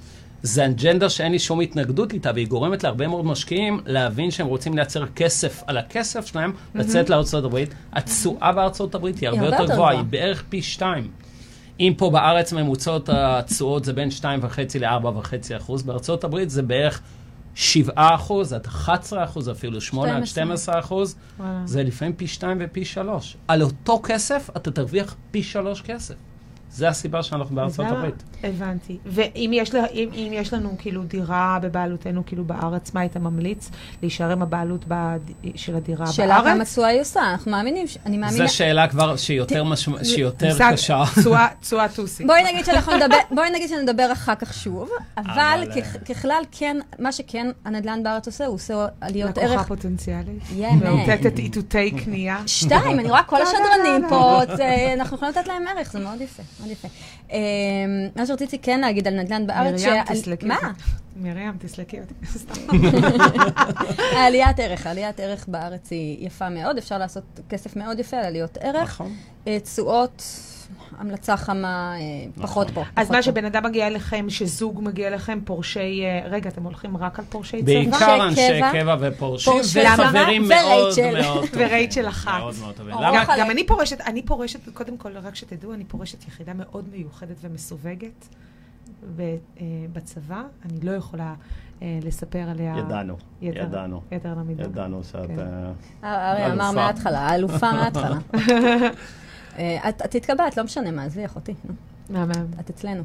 זו 0.43 0.65
אג'נדה 0.65 1.11
שאין 1.11 1.33
לי 1.33 1.39
שום 1.39 1.61
התנגדות 1.61 2.13
איתה, 2.13 2.31
והיא 2.35 2.49
גורמת 2.49 2.85
להרבה 2.85 3.09
מאוד 3.09 3.25
משקיעים 3.25 3.81
להבין 3.87 4.31
שהם 4.31 4.47
רוצים 4.47 4.77
לייצר 4.77 5.07
כסף 5.07 5.63
על 5.67 5.79
הכסף 5.79 6.27
שלהם, 6.27 6.53
לצאת 6.75 7.11
לארצות 7.11 7.45
הברית. 7.45 7.75
התשואה 7.93 8.53
בארצות 8.53 8.95
הברית 8.95 9.19
היא 9.19 9.29
הרבה 9.29 9.47
יותר 9.47 9.67
גבוהה, 9.67 9.91
היא 9.93 10.03
בערך 10.03 10.45
פי 10.49 10.63
שתיים. 10.63 11.11
אם 11.81 11.95
פה 11.97 12.11
בארץ 12.11 12.53
ממוצעות 12.53 13.09
התשואות 13.13 13.85
זה 13.85 13.93
בין 13.93 14.09
2.5 14.21 14.25
ל-4.5 14.81 15.57
אחוז, 15.57 15.83
בארצות 15.83 16.25
הברית 16.25 16.51
זה 16.51 16.63
בערך 16.63 17.01
7 17.55 17.93
אחוז, 17.97 18.53
עד 18.53 18.67
11 18.67 19.25
אחוז 19.25 19.51
אפילו, 19.51 19.81
8 19.81 20.17
עד 20.17 20.27
12 20.27 20.79
אחוז. 20.79 21.17
זה 21.65 21.83
לפעמים 21.83 22.15
פי 22.15 22.27
2 22.27 22.59
ופי 22.61 22.85
3. 22.85 23.37
על 23.49 23.63
אותו 23.63 24.01
כסף 24.05 24.51
אתה 24.57 24.71
תרוויח 24.71 25.17
פי 25.31 25.43
3 25.43 25.83
כסף. 25.83 26.15
זה 26.73 26.89
הסיבה 26.89 27.23
שאנחנו 27.23 27.57
בארצות 27.57 27.87
הברית. 27.87 28.23
הבנתי. 28.45 28.99
ואם 29.07 29.51
יש, 29.55 29.75
לה, 29.75 29.87
אם, 29.87 30.09
אם 30.15 30.29
יש 30.33 30.53
לנו 30.53 30.75
כאילו 30.79 31.03
דירה 31.03 31.59
בבעלותנו 31.63 32.23
כאילו 32.27 32.45
בארץ, 32.45 32.95
מה 32.95 33.01
היית 33.01 33.17
ממליץ? 33.17 33.71
להישאר 34.03 34.31
עם 34.33 34.43
הבעלות 34.43 34.85
בד... 34.89 35.19
של 35.55 35.77
הדירה 35.77 36.07
שאלה 36.07 36.35
כמה 36.43 36.55
בארץ? 36.55 36.73
תשואה 36.73 36.89
היא 36.89 37.01
עושה, 37.01 37.21
אנחנו 37.33 37.51
מאמינים, 37.51 37.87
ש- 37.87 37.99
אני 38.07 38.17
מאמינה... 38.19 38.47
זו 38.47 38.55
שאלה 38.55 38.89
כבר 38.89 39.17
שהיא 39.17 39.39
יותר, 39.39 39.65
משמע, 39.65 40.05
שהיא 40.05 40.23
יותר 40.23 40.57
קשה. 40.73 41.03
תשואה- 41.21 41.49
תשואה 41.61 41.89
טוסי. 41.89 42.25
בואי 42.27 42.53
נגיד 42.53 42.65
שאנחנו 42.65 42.93
נדבר, 42.97 43.17
בואי 43.31 43.51
נגיד 43.51 43.69
שנדבר 43.69 44.13
אחר 44.13 44.35
כך 44.35 44.55
שוב, 44.55 44.91
אבל 45.17 45.25
אבל, 45.31 45.65
כ- 45.83 46.11
ככלל 46.11 46.43
כן, 46.53 46.77
מה 46.99 47.13
שכן 47.13 47.47
הנדל"ן 47.65 48.03
בארץ 48.03 48.27
עושה, 48.27 48.47
הוא 48.47 48.55
עושה 48.55 48.87
עליות 49.01 49.31
לקוחה 49.31 49.47
ערך. 49.55 49.67
פוטנציאלית. 49.69 50.43
יאמן. 50.57 50.87
מאותתת 50.87 51.39
איתותי 51.39 51.91
קנייה. 51.91 52.39
שתיים, 52.47 53.01
אני 53.01 53.09
רואה 53.09 53.23
כל 53.23 53.37
השדרנים 53.43 54.09
פה, 54.09 54.41
זה- 54.57 54.95
אנחנו 55.01 55.17
יכולים 55.17 55.35
לתת 55.37 55.49
להם 55.49 55.63
ערך, 55.77 55.93
זה 55.93 55.99
מאוד 55.99 56.21
יפה, 56.21 56.43
מאוד 56.63 56.73
יפה. 56.73 56.89
אה, 57.33 57.39
מה 58.17 58.27
שרציתי 58.27 58.59
כן 58.59 58.81
להגיד 58.81 59.09
על 59.09 59.21
נדל"ן 59.21 59.47
בארץ, 59.47 59.85
מרים, 59.85 60.05
תסלקי 60.05 60.47
מה? 60.47 60.57
אותי. 60.57 60.83
מרים, 61.17 61.53
תסלקי 61.59 61.99
אותי. 62.01 62.15
העליית 64.17 64.61
ערך, 64.65 64.87
העליית 64.87 65.21
ערך 65.21 65.49
בארץ 65.49 65.91
היא 65.91 66.27
יפה 66.27 66.49
מאוד, 66.49 66.79
אפשר 66.79 66.99
לעשות 66.99 67.41
כסף 67.49 67.77
מאוד 67.77 67.99
יפה 67.99 68.17
על 68.17 68.25
עליות 68.25 68.59
ערך. 68.61 68.83
נכון. 68.83 69.15
אה, 69.47 69.61
תשואות, 69.61 70.23
המלצה 70.99 71.37
חמה, 71.37 71.95
אה, 71.99 72.43
פחות 72.43 72.71
פה. 72.71 72.83
אז 72.97 73.11
מה. 73.11 73.23
שבן 73.23 73.45
אדם 73.45 73.65
מגיע 73.65 73.87
אליכם, 73.87 74.27
שזוג 74.29 74.81
מגיע 74.83 75.09
אליכם, 75.09 75.39
פורשי... 75.45 76.03
אה, 76.05 76.29
רגע, 76.31 76.51
אתם 76.51 76.63
הולכים 76.63 76.97
רק 76.97 77.19
על 77.19 77.25
פורשי 77.25 77.57
צבא? 77.63 77.65
בעיקר 77.65 78.27
אנשי 78.29 78.61
קבע, 78.73 78.97
ופורשים, 79.01 79.53
פורשי 79.53 79.81
וחברים 79.95 80.43
מאוד. 80.49 80.93
מאוד 81.13 81.49
טובים. 81.49 81.67
ורייצ'ל 81.69 82.09
אחת. 82.09 82.39
מאוד 82.41 82.55
מאוד 82.61 82.75
טובים. 82.75 82.95
גם, 83.39 83.51
אני 83.51 83.67
פורשת, 83.67 84.01
אני 84.01 84.23
פורשת, 84.23 84.69
קודם 84.75 84.97
כל, 84.97 85.17
רק 85.23 85.35
שתדעו, 85.35 85.75
אני 85.75 85.85
פורשת 85.85 86.29
יחידה 86.29 86.53
מאוד 86.55 86.85
מיוחדת 86.93 87.37
ומסווגת 87.43 88.29
אה, 89.21 89.25
בצבא. 89.93 90.43
אני 90.65 90.81
לא 90.83 90.93
יכולה 90.93 91.35
לספר 91.83 92.39
עליה... 92.51 92.75
ידענו, 92.79 93.17
יתר- 93.43 93.59
ידענו. 93.63 94.01
יתר 94.13 94.29
למידה. 94.29 94.65
ידענו 94.65 95.05
שאת... 95.05 95.27
כן. 95.27 95.47
אריה 96.05 96.53
אמר. 96.53 96.71
מההתחלה, 96.71 97.19
האלופה 97.19 97.73
מההתחלה. 97.73 98.17
אה, 99.59 99.89
את 99.89 100.15
התקבעת, 100.15 100.57
לא 100.57 100.65
משנה 100.65 100.91
מה, 100.91 101.05
עזבי 101.05 101.27
אחותי, 101.27 101.55
נו, 101.65 101.75
מהמם. 102.11 102.47
את 102.61 102.71
אצלנו. 102.71 103.03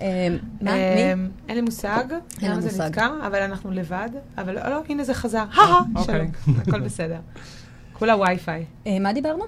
אה, 0.00 0.28
מה, 0.60 0.72
מי? 0.72 0.78
אה, 0.78 1.14
אין 1.48 1.56
לי 1.56 1.60
מושג 1.60 2.04
אין 2.42 2.50
למה 2.50 2.60
זה 2.60 2.68
מושג. 2.68 2.84
נתקע, 2.84 3.08
אבל 3.26 3.42
אנחנו 3.42 3.70
לבד. 3.70 4.08
אבל 4.38 4.54
לא, 4.54 4.68
לא, 4.68 4.82
הנה 4.88 5.04
זה 5.04 5.14
חזר. 5.14 5.44
הא 5.56 5.80
אוקיי. 5.96 6.28
שלום, 6.44 6.56
הכל 6.58 6.80
בסדר. 6.80 7.18
כולה 7.92 8.16
וי-פיי. 8.16 8.64
מה 9.00 9.12
דיברנו? 9.12 9.44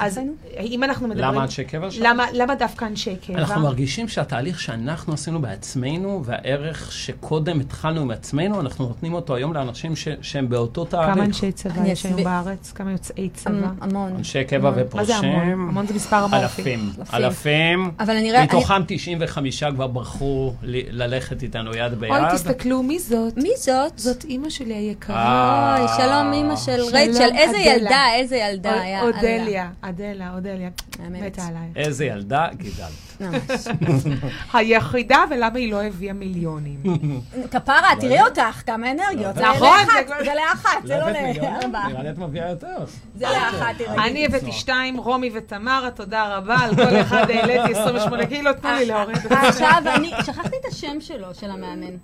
אז? 0.00 0.20
אם 0.60 0.82
אנחנו 0.84 1.08
מדברים... 1.08 1.24
למה 1.28 1.42
אנשי 1.42 1.64
קבע 1.64 1.90
שם? 1.90 2.02
למה, 2.02 2.24
למה 2.32 2.54
דווקא 2.54 2.84
אנשי 2.84 3.16
קבע? 3.26 3.38
אנחנו 3.38 3.60
מרגישים 3.62 4.08
שהתהליך 4.08 4.60
שאנחנו 4.60 5.12
עשינו 5.14 5.40
בעצמנו, 5.42 6.22
והערך 6.24 6.92
שקודם 6.92 7.60
התחלנו 7.60 8.00
עם 8.00 8.10
עצמנו, 8.10 8.60
אנחנו 8.60 8.88
נותנים 8.88 9.14
אותו 9.14 9.34
היום 9.34 9.54
לאנשים 9.54 9.96
ש- 9.96 10.08
שהם 10.22 10.48
באותו 10.48 10.84
תהליך. 10.84 11.14
כמה 11.14 11.24
אנשי 11.24 11.52
צבא 11.52 11.86
יש 11.86 12.06
היום 12.06 12.24
בארץ? 12.24 12.72
כמה 12.72 12.92
יוצאי 12.92 13.28
צבא? 13.34 13.50
המ- 13.54 13.76
המון. 13.80 14.12
אנשי 14.18 14.44
קבע 14.44 14.68
המון. 14.68 14.84
מה 14.94 15.04
זה 15.04 15.16
המון? 15.16 15.30
ופורשים. 15.34 15.68
המון 15.68 15.86
זה 15.86 15.94
מספר 15.94 16.24
אמורפי. 16.24 16.36
אלפים. 16.62 16.90
אלפים. 16.98 17.14
אלפים. 17.24 17.90
אבל 18.00 18.16
אני 18.16 18.30
רואה... 18.30 18.38
אני- 18.42 18.46
מתוכם 18.46 18.82
95 18.86 19.64
כבר 19.64 19.86
ברחו 19.86 20.52
ל- 20.62 21.02
ללכת 21.02 21.42
איתנו 21.42 21.74
יד 21.76 21.94
ביד. 21.94 22.10
אוי, 22.12 22.20
תסתכלו, 22.34 22.82
מי 22.82 22.98
זאת? 22.98 23.36
מי 23.36 23.50
זאת? 23.58 23.92
זאת 23.98 24.24
אימא 24.24 24.50
שלי 24.50 24.74
היקרה. 24.74 25.76
אוי, 25.78 25.88
שלום 25.96 26.32
אימא 26.32 26.56
של 26.56 26.80
רייצ'ל, 26.92 27.28
איזה. 27.36 27.56
ילדה, 27.58 28.04
איזה 28.16 28.36
ילדה. 28.36 28.74
אודליה, 29.02 29.70
אדלה, 29.88 30.34
אודליה. 30.34 30.70
מתה 31.10 31.42
עלייך. 31.42 31.76
איזה 31.76 32.04
ילדה 32.04 32.48
גידלת. 32.54 33.20
היחידה, 34.54 35.24
ולמה 35.30 35.58
היא 35.58 35.72
לא 35.72 35.82
הביאה 35.82 36.12
מיליונים. 36.12 36.82
כפרה, 37.52 37.88
תראי 38.00 38.22
אותך, 38.22 38.62
כמה 38.66 38.90
אנרגיות. 38.90 39.34
זה 39.34 39.42
נכון, 39.42 39.78
זה 40.24 40.30
לאחת, 40.34 40.70
זה 40.84 40.98
לא 40.98 41.10
נראה 41.10 41.32
לארבע. 41.32 42.02
לי 42.02 42.10
את 42.10 42.18
מביאה 42.18 42.50
יותר. 42.50 42.84
זה 43.14 43.24
לאחת, 43.24 43.74
תראי. 43.78 44.08
אני 44.08 44.26
הבאתי 44.26 44.52
שתיים, 44.52 44.96
רומי 44.96 45.30
ותמרה, 45.34 45.90
תודה 45.90 46.36
רבה. 46.36 46.56
על 46.56 46.76
כל 46.76 47.00
אחד 47.00 47.30
העליתי 47.30 47.80
28 47.80 48.26
קילו, 48.26 48.52
תנו 48.52 48.70
לי 48.78 48.86
להוריד. 48.86 49.16
עכשיו 49.30 49.82
אני, 49.96 50.10
שכחתי 50.26 50.56
את 50.60 50.66
השם 50.72 51.00
שלו, 51.00 51.34
של 51.34 51.50
המאמן. 51.50 51.96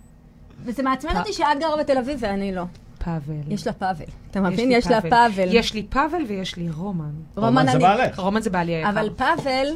וזה 0.64 0.82
מעצבן 0.82 1.16
אותי 1.16 1.32
שאת 1.32 1.46
גרה 1.60 1.76
בתל 1.76 1.98
אביב 1.98 2.18
ואני 2.20 2.54
לא. 2.54 2.62
פאבל. 3.04 3.34
יש 3.48 3.66
לה 3.66 3.72
פאבל. 3.72 4.04
אתה 4.30 4.38
יש 4.38 4.44
מבין? 4.44 4.72
יש 4.72 4.86
לה 4.86 5.00
פאבל. 5.00 5.48
יש 5.48 5.74
לי 5.74 5.82
פאבל 5.82 6.22
ויש 6.28 6.56
לי 6.56 6.70
רומן. 6.70 7.10
רומן 7.36 7.66
זה. 7.72 7.78
בעלך. 7.78 8.18
רומן 8.18 8.40
זה 8.40 8.50
בעלי 8.50 8.74
היקר. 8.74 8.90
אבל 8.90 9.10
פאבל, 9.16 9.66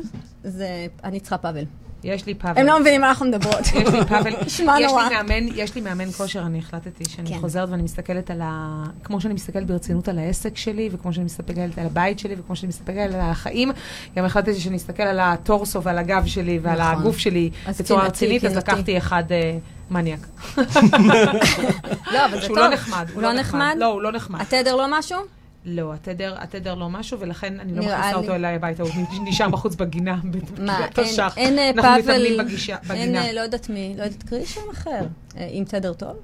זה... 0.45 0.87
אני 1.04 1.21
צריכה 1.21 1.38
פאבל. 1.38 1.64
יש 2.04 2.26
לי 2.26 2.35
פאבל. 2.35 2.61
הם 2.61 2.66
לא 2.66 2.80
מבינים 2.80 3.00
מה 3.00 3.09
אנחנו 3.09 3.26
מדברות. 3.26 3.61
יש 3.61 3.75
לי 3.75 4.04
פאבל, 4.09 4.30
נשמע 4.47 4.76
יש 4.80 4.90
נורא. 4.90 5.09
יש 5.54 5.75
לי 5.75 5.80
מאמן 5.80 6.12
כושר, 6.12 6.42
אני 6.47 6.59
החלטתי 6.59 7.04
שאני 7.09 7.28
כן. 7.28 7.38
חוזרת 7.40 7.68
ואני 7.68 7.83
מסתכלת 7.83 8.30
על 8.30 8.40
ה... 8.45 8.85
כמו 9.04 9.21
שאני 9.21 9.35
מסתכלת 9.35 9.66
ברצינות 9.66 10.09
על 10.09 10.18
העסק 10.18 10.56
שלי, 10.56 10.88
וכמו 10.92 11.12
שאני 11.12 11.25
מסתכלת 11.25 11.78
על 11.78 11.87
הבית 11.87 12.18
שלי, 12.18 12.35
וכמו 12.38 12.56
שאני 12.56 12.68
מסתכלת 12.68 13.14
על 13.14 13.21
החיים, 13.21 13.73
גם 14.16 14.25
החלטתי 14.25 14.61
שאני 14.61 14.76
אסתכל 14.76 15.02
על 15.02 15.21
הטורסו 15.21 15.83
ועל 15.83 15.99
הגב 15.99 16.26
שלי 16.26 16.59
ועל 16.62 16.80
נכון. 16.80 17.00
הגוף 17.00 17.18
שלי 17.18 17.50
בצורה 17.78 18.00
קינאתי, 18.00 18.16
רצינית, 18.16 18.45
אז. 18.45 18.56
לקחתי 18.56 18.99
אחד 18.99 19.33
אה, 19.33 19.59
מניאק. 19.90 20.21
לא, 22.12 22.25
אבל 22.25 22.35
זה 22.35 22.43
שהוא 22.43 22.57
טוב. 22.57 22.59
לא 22.59 22.69
נחמד. 22.69 23.07
הוא 23.14 23.23
לא 23.23 23.33
נחמד? 23.33 23.76
לא, 23.78 23.87
הוא 23.87 24.02
לא 24.02 24.12
נחמד. 24.12 24.40
התדר 24.40 24.76
לא 24.76 24.87
משהו? 24.99 25.19
לא, 25.64 25.93
התדר, 25.95 26.35
התדר 26.38 26.75
לא 26.75 26.88
משהו, 26.88 27.21
ולכן 27.21 27.61
אני 27.61 27.73
לא 27.76 27.83
מכניסה. 27.83 28.14
אותו 28.14 28.35
אליי 28.35 28.55
הביתה, 28.55 28.83
הוא 28.83 28.90
נשאר 29.25 29.49
בחוץ 29.49 29.75
בגינה, 29.75 30.16
בקריית 30.25 30.99
אין- 31.37 31.59
אה, 31.59 31.69
אנחנו 31.71 31.83
פאבל, 31.83 32.00
מתאמנים 32.02 32.38
בגישה- 32.38 32.76
אין. 32.95 33.16
אה, 33.16 33.33
לא 33.33 33.40
יודעת 33.40 33.69
מי, 33.71 33.95
לא 33.99 34.05
יודעת, 34.05 34.23
קראי 34.23 34.47
שם 34.47 34.61
אחר. 34.73 35.00
אה, 35.38 35.49
עם 35.50 35.64
תדר 35.64 35.93
טוב? 35.93 36.16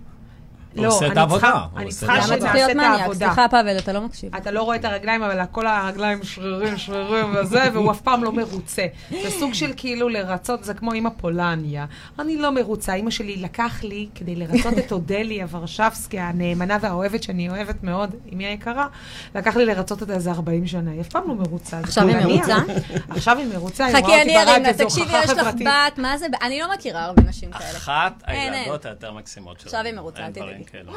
הוא 0.77 0.87
עושה 0.87 1.07
את 1.07 1.11
אני 1.11 1.21
העבודה, 1.21 1.67
אני 1.77 1.85
עושה 1.85 2.01
צריכה 2.01 2.19
את 2.19 2.23
שנעשה 2.23 2.53
להיות 2.53 2.71
את? 2.71 2.77
העבודה. 2.77 3.27
סליחה, 3.27 3.49
פאבל, 3.49 3.79
אתה 3.79 3.93
לא 3.93 4.01
מקשיב. 4.01 4.37
אתה 4.37 4.51
לא 4.51 4.63
רואה 4.63 4.77
את 4.77 4.85
הרגליים, 4.85 5.23
אבל 5.23 5.41
כל 5.51 5.67
הרגליים 5.67 6.25
שרירים, 6.25 6.77
שרירים 6.77 7.35
וזה, 7.37 7.63
והוא 7.73 7.91
אף 7.91 8.01
פעם 8.01 8.25
לא 8.25 8.33
מרוצה. 8.33 8.87
זה 9.11 9.31
סוג 9.31 9.55
של 9.55 9.73
כאילו 9.77 10.09
לרצות, 10.09 10.65
זה 10.65 10.75
כמו 10.75 10.93
אימא 10.93 11.11
פולניה. 11.17 11.87
אני 12.19 12.37
לא 12.37 12.51
מרוצה. 12.51 12.95
אימא 12.95 13.11
שלי 13.11 13.37
לקח 13.37 13.85
לי, 13.85 14.09
כדי 14.15 14.37
לרצות 14.37 14.79
את 14.79 14.93
אודליה 14.93 15.47
ורשבסקי, 15.51 16.19
הנאמנה 16.19 16.79
והאוהבת, 16.81 17.23
שאני 17.23 17.49
אוהבת 17.51 17.83
מאוד, 17.83 18.15
אמי 18.33 18.47
היקרה, 18.47 18.87
לקח 19.35 19.57
לי 19.57 19.65
לרצות 19.65 20.01
אותה 20.01 20.13
איזה 20.13 20.31
40 20.31 20.67
שנה. 20.67 20.91
היא 20.91 21.01
אף 21.01 21.09
פעם 21.09 21.29
לא 21.29 21.35
מרוצה. 21.35 21.77
זה 21.77 21.83
עכשיו 21.83 22.09
היא. 22.09 22.17
מרוצה? 22.17 22.57
עכשיו 23.09 23.39
היא 23.39 23.47
מרוצה, 23.55 23.85
היא 23.87 23.97
רואה 23.97 24.21
חכי, 24.21 24.37
אותי 24.39 24.47
ברדיו, 24.47 24.73
זו 24.79 24.85
תקשיבי, 24.85 25.07
הוכחה 25.07 25.25
יש 25.25 25.31
לך 25.31 25.39
חברתית. 25.39 25.67
בת, 25.67 25.99
מה 25.99 26.19
זה? 26.19 26.27
אני 26.43 26.61
לא 26.61 26.75
מכירה 26.75 27.05
הרבה 27.05 27.23
נשים 27.23 27.51
כאלה. 27.51 27.71
אחת 27.71 28.23
אין, 28.29 28.53
הילדות 28.53 28.87
היותר 28.87 29.13
מקסימות 29.13 29.61
שלנו. 29.61 29.69
עכשיו 29.69 29.85
היא 29.85 29.95
מרוצה, 29.95 30.27
אל 30.27 30.31
תדאגי. 30.33 30.62
כאלו. 30.73 30.93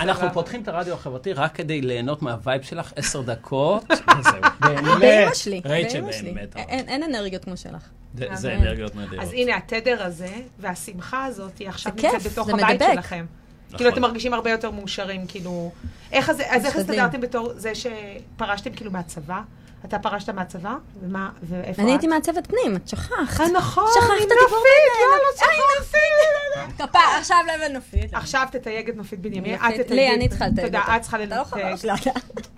אנחנו 0.00 0.28
פותחים 0.32 0.62
את 0.62 0.68
הרדיו 0.68 0.94
החברתי 0.94 1.32
רק 1.32 1.54
כדי 1.54 1.80
ליהנות 1.80 2.22
מהווייב 2.22 2.62
שלך 2.62 2.92
עשר 2.96 3.20
דקות, 3.22 3.84
וזהו. 4.18 4.32
באמת. 4.60 4.82
באמא 5.00 5.34
שלי, 5.34 5.60
רייצ'ל 5.64 6.00
באמא 6.00 6.12
שלי. 6.12 6.32
באמת. 6.32 6.56
אין 6.56 6.88
אין 6.88 7.02
אנרגיות 7.02 7.44
כמו 7.44 7.56
שלך. 7.56 7.82
זה- 8.14 8.26
זה 8.34 8.52
אמן. 8.54 8.62
אנרגיות 8.62 8.96
נדירות. 8.96 9.24
אז 9.24 9.32
הנה, 9.32 9.56
התדר 9.56 10.02
הזה 10.02 10.28
והשמחה 10.58 11.24
הזאת, 11.24 11.58
היא 11.58 11.68
עכשיו 11.68 11.92
נמצאת 11.96 12.32
בתוך 12.32 12.48
הבית. 12.48 12.80
שלכם. 12.94 13.26
נכון. 13.66 13.78
כאילו, 13.78 13.90
אתם 13.90 14.02
מרגישים 14.02 14.34
הרבה 14.34 14.50
יותר 14.50 14.70
מאושרים, 14.70 15.26
כאילו... 15.26 15.72
איך 16.12 16.30
אז, 16.30 16.42
אז 16.48 16.66
איך. 16.66 16.76
הסתדרתם 16.76 17.20
בתור 17.20 17.52
זה 17.56 17.72
שפרשתם 17.74 18.70
כאילו 18.72 18.90
מהצבא? 18.90 19.40
אתה 19.84 19.98
פרשת 19.98 20.30
מהצבא? 20.30 20.74
ומה, 21.02 21.30
ואיפה 21.42 21.70
את? 21.72 21.78
אני 21.78 21.90
הייתי 21.90 22.06
מעצבת 22.06 22.46
פנים, 22.46 22.76
את 22.76 22.88
שכחת. 22.88 23.40
אה, 23.40 23.48
נכון, 23.54 23.84
שכחת 23.94 24.06
את 24.06 24.30
הדיבור 24.30 24.40
נופית, 24.40 24.62
בינינו. 24.96 25.12
יאללה, 25.12 25.36
שכחתי. 25.36 26.82
כפה, 26.82 26.98
עכשיו 27.18 27.36
לבן 27.54 27.72
נופית. 27.72 28.14
עכשיו 28.14 28.46
תתייג 28.52 28.88
את 28.88 28.96
נופית 28.96 29.20
בנימין. 29.20 29.54
את 29.54 29.60
נופית. 29.62 29.80
תתייגי 29.80 29.94
לי, 29.94 30.08
את- 30.10 30.14
אני 30.14 30.28
צריכה 30.28 30.46
לתייג 30.46 30.66
תודה. 30.66 30.96
את 30.96 31.00
צריכה 31.02 31.24
אתה 31.24 31.36
לא 31.38 31.44
חבר 31.44 31.58
לתייג. 31.74 31.76
שלה. 31.76 31.94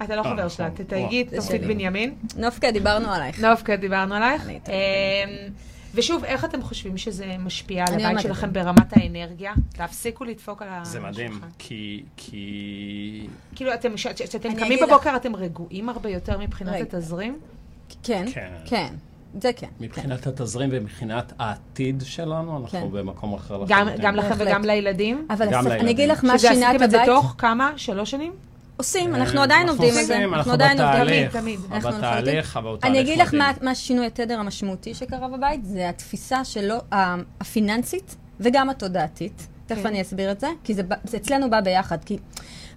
אתה 0.02 0.16
לא 0.16 0.22
חבר 0.22 0.48
שלה, 0.48 0.68
תתייגי 0.74 1.22
את 1.22 1.32
נופית. 1.32 1.62
בנימין. 1.62 2.14
נופקה, 2.36 2.70
דיברנו 2.70 3.12
עלייך. 3.12 3.40
נופקה, 3.40 3.76
דיברנו 3.76 4.14
עלייך. 4.14 4.42
ושוב, 5.94 6.24
איך 6.24 6.44
אתם 6.44 6.62
חושבים 6.62 6.96
שזה 6.96 7.36
משפיע 7.38 7.84
על 7.88 7.94
הבית. 7.94 8.20
שלכם 8.20 8.52
ברמת 8.52 8.96
האנרגיה? 8.96 9.52
תפסיקו 9.68 10.24
לדפוק 10.24 10.62
על 10.62 10.68
השולחן. 10.70 10.90
זה 10.90 11.00
מדהים, 11.00 11.40
כי... 11.58 12.02
כי... 12.16 13.26
כאילו, 13.54 13.74
אתם, 13.74 13.96
ש- 13.96 14.06
כשאתם 14.06 14.54
קמים 14.54 14.78
בבוקר, 14.86 15.16
אתם 15.16 15.36
רגועים 15.36 15.88
הרבה 15.88 16.10
יותר 16.10 16.38
מבחינת 16.38 16.72
רגע. 16.74 16.82
התזרים? 16.82 17.38
כן, 18.02 18.24
כן. 18.32 18.52
כן. 18.64 18.88
זה 19.40 19.50
כן. 19.56 19.66
מבחינת 19.80 20.26
התזרים 20.26 20.68
ומבחינת 20.72 21.32
העתיד 21.38 22.02
שלנו, 22.06 22.56
אנחנו 22.62 22.80
כן. 22.80 22.92
במקום 22.92 23.34
אחר 23.34 23.64
גם, 23.68 23.86
לחלוטין. 23.86 24.04
גם 24.04 24.16
לכם 24.16 24.28
בהחלט. 24.28 24.46
וגם 24.48 24.64
לילדים? 24.64 25.26
אבל 25.30 25.46
גם 25.52 25.64
לילדים. 25.64 25.80
אני 25.82 25.90
אגיד 25.90 26.08
לך 26.08 26.24
מה 26.24 26.38
שזה 26.38 26.48
שינה 26.48 26.68
עשיתם 26.68 26.76
את 26.84 26.86
את 26.86 26.90
זה 26.90 26.96
הבית. 27.02 27.08
תוך 27.14 27.34
כמה? 27.38 27.72
שלוש 27.76 28.10
שנים? 28.10 28.32
עושים, 28.76 29.14
אה, 29.14 29.20
אנחנו 29.20 29.42
עדיין 29.42 29.68
עובדים 29.68 29.88
על 29.98 30.04
זה. 30.04 30.14
עושים, 30.14 30.34
אנחנו 30.34 30.52
עדיין 30.52 30.80
עובדים. 30.80 31.02
בתהליך, 31.02 31.32
תמיד, 31.32 31.58
תמיד. 31.60 31.72
אנחנו 31.72 31.98
בתהליך, 31.98 32.58
אני 32.82 33.00
אגיד 33.00 33.18
לך 33.18 33.34
מה, 33.62 33.74
שינוי 33.74 34.06
התדר 34.06 34.38
המשמעותי 34.38 34.94
שקרה 34.94 35.28
בבית, 35.28 35.64
זה 35.64 35.88
התפיסה 35.88 36.44
שלו, 36.44 36.76
ה- 36.92 37.16
הפיננסית 37.40 38.16
וגם 38.40 38.70
התודעתית. 38.70 39.46
תכף 39.66 39.80
כן. 39.80 39.86
אני 39.86 40.02
אסביר 40.02 40.30
את 40.32 40.40
זה, 40.40 40.46
כי 40.64 40.74
זה 40.74 40.82
אצלנו 41.16 41.50
בא 41.50 41.60
ביחד. 41.60 41.98
כי 42.04 42.18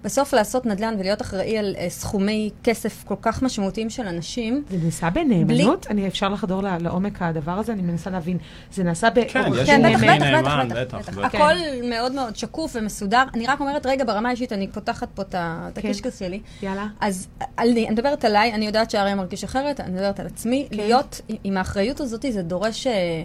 בסוף 0.05 0.33
לעשות 0.33 0.65
נדל"ן 0.65 0.95
ולהיות 0.99 1.21
אחראי 1.21 1.57
על 1.57 1.75
אה, 1.77 1.89
סכומי 1.89 2.49
כסף 2.63 3.03
כל 3.03 3.15
כך 3.21 3.41
משמעותיים 3.41 3.89
של 3.89 4.07
אנשים, 4.07 4.63
זה 4.69 4.77
נעשה 4.83 5.09
בנאמנות? 5.09 5.87
אני 5.89 6.07
אפשר 6.07 6.29
לחדור 6.29 6.63
ל- 6.63 6.77
לעומק 6.77 7.21
הדבר 7.21 7.51
הזה? 7.51 7.73
אני 7.73 7.81
מנסה 7.81 8.09
להבין. 8.09 8.37
זה 8.71 8.83
נעשה 8.83 9.09
באורח 9.09 9.31
כן, 9.33 9.51
יש 9.61 9.69
כן, 9.69 9.81
בטח, 9.89 10.03
בטח, 10.03 10.23
נאמן, 10.23 10.67
בטח, 10.69 10.95
בטח, 10.97 11.09
בטח. 11.09 11.17
בטח. 11.17 11.35
הכל 11.35 11.53
מאוד 11.89 12.11
מאוד 12.11 12.35
שקוף 12.35 12.75
ומסודר. 12.79 13.23
אני 13.33 13.47
רק 13.47 13.59
אומרת, 13.59 13.85
רגע, 13.85 14.05
ברמה 14.05 14.29
האישית, 14.29 14.53
אני 14.53 14.67
פותחת 14.67 15.07
פה 15.15 15.21
את 15.21 15.31
כן. 15.31 15.37
הקישקס 15.75 16.19
שלי. 16.19 16.39
יאללה. 16.61 16.87
אז 16.99 17.27
אני, 17.59 17.71
אני 17.71 17.89
מדברת 17.89 18.25
עליי, 18.25 18.53
אני 18.53 18.65
יודעת 18.65 18.91
שאריה 18.91 19.15
מרגיש 19.15 19.43
אחרת, 19.43 19.79
אני 19.79 19.93
מדברת 19.93 20.19
על 20.19 20.25
עצמי. 20.27 20.67
כן. 20.69 20.75
להיות 20.75 21.21
עם 21.43 21.57
האחריות 21.57 21.99
הזאת, 21.99 22.25
זה 22.29 22.41
דורש 22.41 22.87
אה, 22.87 23.23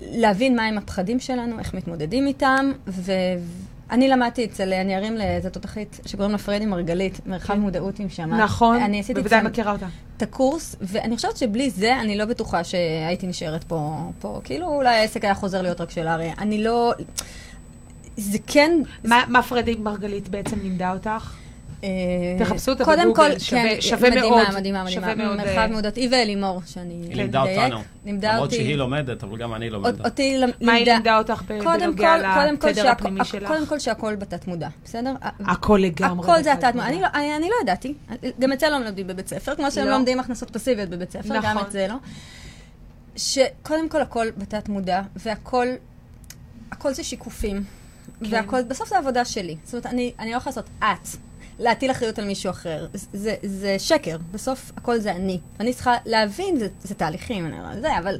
להבין 0.00 0.56
מהם 0.56 0.78
הפחדים 0.78 1.20
שלנו, 1.20 1.58
איך 1.58 1.74
מתמודדים 1.74 2.26
איתם, 2.26 2.72
ואני 3.94 4.08
למדתי 4.08 4.44
אצל 4.44 4.72
הנערים 4.72 5.16
לאיזה 5.16 5.50
תותחית 5.50 6.00
שקוראים 6.06 6.32
לה 6.32 6.38
פריידי 6.38 6.66
מרגלית, 6.66 7.20
מרחב 7.26 7.54
כן. 7.54 7.60
מודעות 7.60 8.00
אם 8.00 8.08
שמעת. 8.08 8.40
נכון, 8.40 8.76
אני 8.76 9.00
עשיתי 9.00 9.20
בוודאי 9.20 9.42
מכירה 9.42 9.72
אותה. 9.72 9.86
את 10.16 10.22
הקורס, 10.22 10.76
ואני 10.80 11.16
חושבת 11.16 11.36
שבלי 11.36 11.70
זה, 11.70 12.00
אני 12.00 12.18
לא 12.18 12.24
בטוחה 12.24 12.64
שהייתי 12.64 13.26
נשארת 13.26 13.64
פה, 13.64 13.96
פה. 14.18 14.40
כאילו 14.44 14.66
אולי 14.66 14.96
העסק 14.96 15.24
היה 15.24 15.34
חוזר 15.34 15.62
להיות 15.62 15.80
רק 15.80 15.90
של 15.90 16.08
אריה. 16.08 16.34
אני 16.38 16.64
לא... 16.64 16.92
זה 18.16 18.38
כן... 18.46 18.82
מה 19.04 19.24
מה 19.28 19.42
פרדי 19.42 19.74
מרגלית 19.74 20.28
בעצם 20.28 20.60
לימדה 20.62 20.92
אותך? 20.92 21.34
אה, 21.84 22.44
תחפשו 22.44 22.70
אותה 22.72 22.84
בגוגל, 22.84 23.14
כל, 23.14 23.38
שווה- 23.38 23.62
כן, 23.74 23.80
שווה 23.80 24.10
מדהימה, 24.10 24.28
מאוד, 24.36 24.46
מדהימה, 24.58 24.84
מדהימה. 24.84 25.14
מאוד, 25.14 25.36
מרחב 25.36 25.58
אה, 25.58 25.66
מודעות, 25.66 25.96
היא 25.96 26.08
ואלימור, 26.12 26.60
שאני 26.66 26.94
היא 26.94 27.16
לימדה 27.16 27.42
אדייק. 27.42 27.58
אותנו. 27.62 27.82
לימדה 28.06 28.32
למרות 28.32 28.44
אותי. 28.44 28.56
שהיא 28.56 28.76
לומדת, 28.76 29.24
אבל 29.24 29.38
גם 29.38 29.54
אני 29.54 29.64
אות- 29.66 29.72
לומד. 29.72 30.06
אותי 30.06 30.38
למ- 30.38 30.50
מה 30.60 30.72
היא 30.72 30.78
לימדה- 30.84 30.92
לימדה 30.94 31.18
אותך 31.18 31.42
בנוגע 31.42 31.64
כל, 31.64 32.34
קודם 32.34 32.56
כל 32.58 32.68
לתדר 32.68 32.88
הפנימי 32.88 33.24
שלך? 33.24 33.48
קודם 33.48 33.66
כל 33.66 33.78
שהכל 33.78 34.16
בתת 34.16 34.46
מודע, 34.46 34.68
בסדר? 34.84 35.12
הכל 35.40 35.80
לגמרי. 35.82 36.30
הכל 36.32 36.42
זה 36.42 36.52
התת 36.52 36.74
מודע. 36.74 36.86
אני 36.86 37.00
לא- 37.00 37.08
אני 37.14 37.36
אני 37.36 37.46
לא 37.48 37.54
ידעתי. 37.62 37.94
גם 38.38 38.52
את 38.52 38.60
זה 38.60 38.68
לא 38.68 38.78
מלמדים 38.78 39.06
בבית 39.06 39.28
ספר, 39.28 39.54
כמו 39.54 39.70
שהם 39.70 39.86
לא. 39.86 39.92
לומדים 39.92 40.20
הכנסות 40.20 40.50
פסיביות 40.50 40.88
בבית 40.88 41.10
ספר, 41.10 41.34
גם. 41.42 41.58
את 41.58 41.72
זה 41.72 41.86
לא. 41.88 41.94
שקודם 43.16 43.88
כל 43.88 44.00
הכל 44.00 44.26
בתת 44.36 44.68
מודע, 44.68 45.02
והכל 45.16 45.66
הכל 46.72 46.92
זה 46.92 47.04
שיקופים. 47.04 47.64
כן. 48.20 48.26
והכל, 48.30 48.62
בסוף 48.62 48.88
זה 48.88 48.98
עבודה 48.98 49.24
שלי. 49.24 49.56
זאת 49.64 49.72
אומרת, 49.74 49.86
אני, 49.86 50.12
אני 50.18 50.30
לא 50.30 50.36
יכולה 50.36 50.50
לעשות 50.50 50.68
את, 50.78 51.16
להטיל 51.58 51.90
אחריות 51.90 52.18
על 52.18 52.24
מישהו 52.24 52.50
אחר. 52.50 52.86
זה, 53.12 53.34
זה 53.42 53.76
שקר. 53.78 54.16
בסוף 54.30 54.72
הכל 54.76 54.98
זה 54.98 55.10
אני. 55.10 55.40
אני 55.60 55.74
צריכה 55.74 55.94
להבין, 56.06 56.58
זה, 56.58 56.68
זה 56.82 56.94
תהליכים, 56.94 57.46
אני 57.46 57.54
לא 57.74 57.80
זה, 57.80 57.98
אבל... 57.98 58.18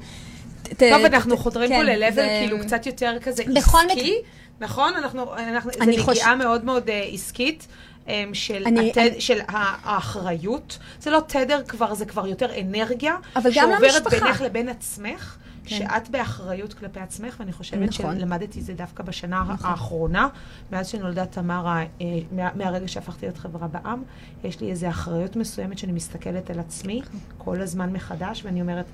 ת- 0.63 0.69
טוב, 0.79 1.03
ת- 1.09 1.15
אנחנו 1.15 1.37
ת- 1.37 1.39
חודרים 1.39 1.69
כן, 1.71 1.77
פה 1.77 1.83
ל-level 1.83 2.15
זה- 2.15 2.41
כאילו 2.45 2.59
קצת 2.61 2.87
יותר 2.87 3.17
כזה 3.23 3.43
עסקי, 3.57 4.15
נכון? 4.61 4.93
אנחנו, 4.97 5.37
אנחנו, 5.39 5.71
חוש- 6.05 6.17
נגיעה 6.17 6.35
מאוד 6.35 6.65
מאוד 6.65 6.89
אה, 6.91 7.05
עסקית. 7.13 7.67
אה, 8.09 8.25
של, 8.33 8.63
אני- 8.67 8.91
התד, 8.91 8.99
אני- 8.99 9.21
של 9.21 9.39
האחריות, 9.49 10.79
זה 11.01 11.11
לא 11.11 11.21
תדר 11.27 11.63
כבר, 11.69 11.95
זה 11.95 12.05
כבר 12.07 12.27
יותר 12.27 12.61
אנרגיה, 12.61 13.15
אבל 13.37 13.51
גם 13.55 13.71
שעוברת. 13.71 14.07
בינך 14.23 14.41
לבין 14.41 14.69
עצמך, 14.69 15.37
כן. 15.65 15.77
שאת 15.77 16.11
באחריות 16.11 16.75
כלפי 16.75 17.01
עצמך, 17.01 17.37
ואני 17.41 17.53
חושבת 17.53 17.89
נכון. 18.01 18.19
שלמדתי 18.19 18.61
את 18.61 18.65
זה 18.65 18.75
דווקא 18.75 19.03
בשנה 19.03 19.45
נכון. 19.49 19.71
האחרונה, 19.71 20.29
מאז 20.73 20.87
שנולדה 20.89 21.27
תמרה, 21.27 21.79
אה, 21.81 21.87
מה- 22.33 22.51
מהרגע 22.55 22.89
שהפכתי 22.89 23.27
להיות 23.27 23.39
חברה 23.39 23.69
בעם, 23.69 24.03
יש 24.45 24.61
לי 24.61 24.71
איזו 24.71 24.89
אחריות 24.89 25.37
מסוימת 25.37 25.79
שאני 25.79 25.93
מסתכלת 25.93 26.51
על 26.51 26.59
עצמי 26.61 27.03
כל 27.39 27.61
הזמן 27.61 27.93
מחדש, 27.93 28.45
ואני 28.45 28.61
אומרת, 28.61 28.87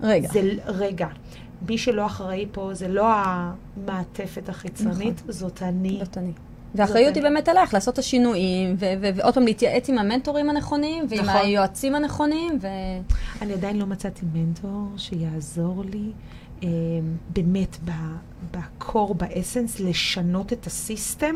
רגע. 0.00 0.28
זה 0.32 0.40
רגע. 0.66 1.08
מי 1.68 1.78
שלא 1.78 2.06
אחראי 2.06 2.46
פה 2.52 2.70
זה 2.74 2.88
לא 2.88 3.06
המעטפת 3.14 4.48
החיצונית, 4.48 5.22
זאת 5.28 5.62
אני. 5.62 5.98
זאת 6.04 6.18
אני. 6.18 6.32
והאחריות 6.76 7.14
היא 7.14 7.22
באמת 7.22 7.48
עלייך, 7.48 7.74
לעשות 7.74 7.94
את 7.94 7.98
השינויים, 7.98 8.76
ועוד 8.78 9.34
פעם 9.34 9.44
להתייעץ 9.44 9.88
עם 9.88 9.98
המנטורים 9.98 10.50
הנכונים, 10.50 11.06
ועם 11.08 11.24
נכון. 11.24 11.36
היועצים 11.36 11.94
הנכונים, 11.94 12.58
ו... 12.62 12.66
אני 13.42 13.52
עדיין 13.52 13.78
לא 13.78 13.86
מצאתי 13.86 14.22
מנטור 14.32 14.88
שיעזור 14.96 15.84
לי 15.90 16.12
אה, 16.62 16.68
באמת 17.28 17.76
ב 18.50 18.61
core, 18.61 19.14
ב 19.14 19.21
essence, 19.21 19.80
לשנות 19.80 20.52
את 20.52 20.66
הסיסטם. 20.66 21.34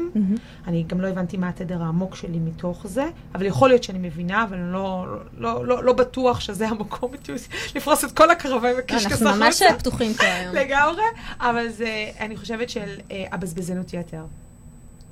אני 0.67 0.83
גם 0.83 1.01
לא 1.01 1.09
הבנתי 1.09 1.37
מה 1.37 1.49
התדר 1.49 1.83
העמוק 1.83 2.15
שלי 2.15 2.39
מתוך 2.39 2.87
זה, 2.87 3.07
אבל 3.35 3.47
יכול 3.47 3.69
להיות 3.69 3.83
שאני 3.83 3.99
מבינה, 3.99 4.45
אבל 4.45 4.57
אני 4.57 4.73
לא, 4.73 5.07
לא, 5.39 5.67
לא, 5.67 5.85
לא 5.85 5.93
בטוח 5.93 6.41
שזה 6.41 6.69
המקום 6.69 7.13
לפרוס 7.75 8.05
את 8.05 8.13
כל 8.13 8.31
הקרבי 8.31 8.69
וקישקס 8.79 9.23
אנחנו 9.23 9.39
ממש 9.39 9.63
פתוחים 9.79 10.15
פה 10.15 10.25
היום. 10.25 10.55
לגמרי, 10.55 11.03
אבל 11.41 11.69
זה, 11.69 12.11
אני 12.21 12.37
חושבת 12.37 12.71
של 12.71 12.97
אה, 13.11 13.25
הבזבזנות 13.33 13.95
יתר. 13.95 14.25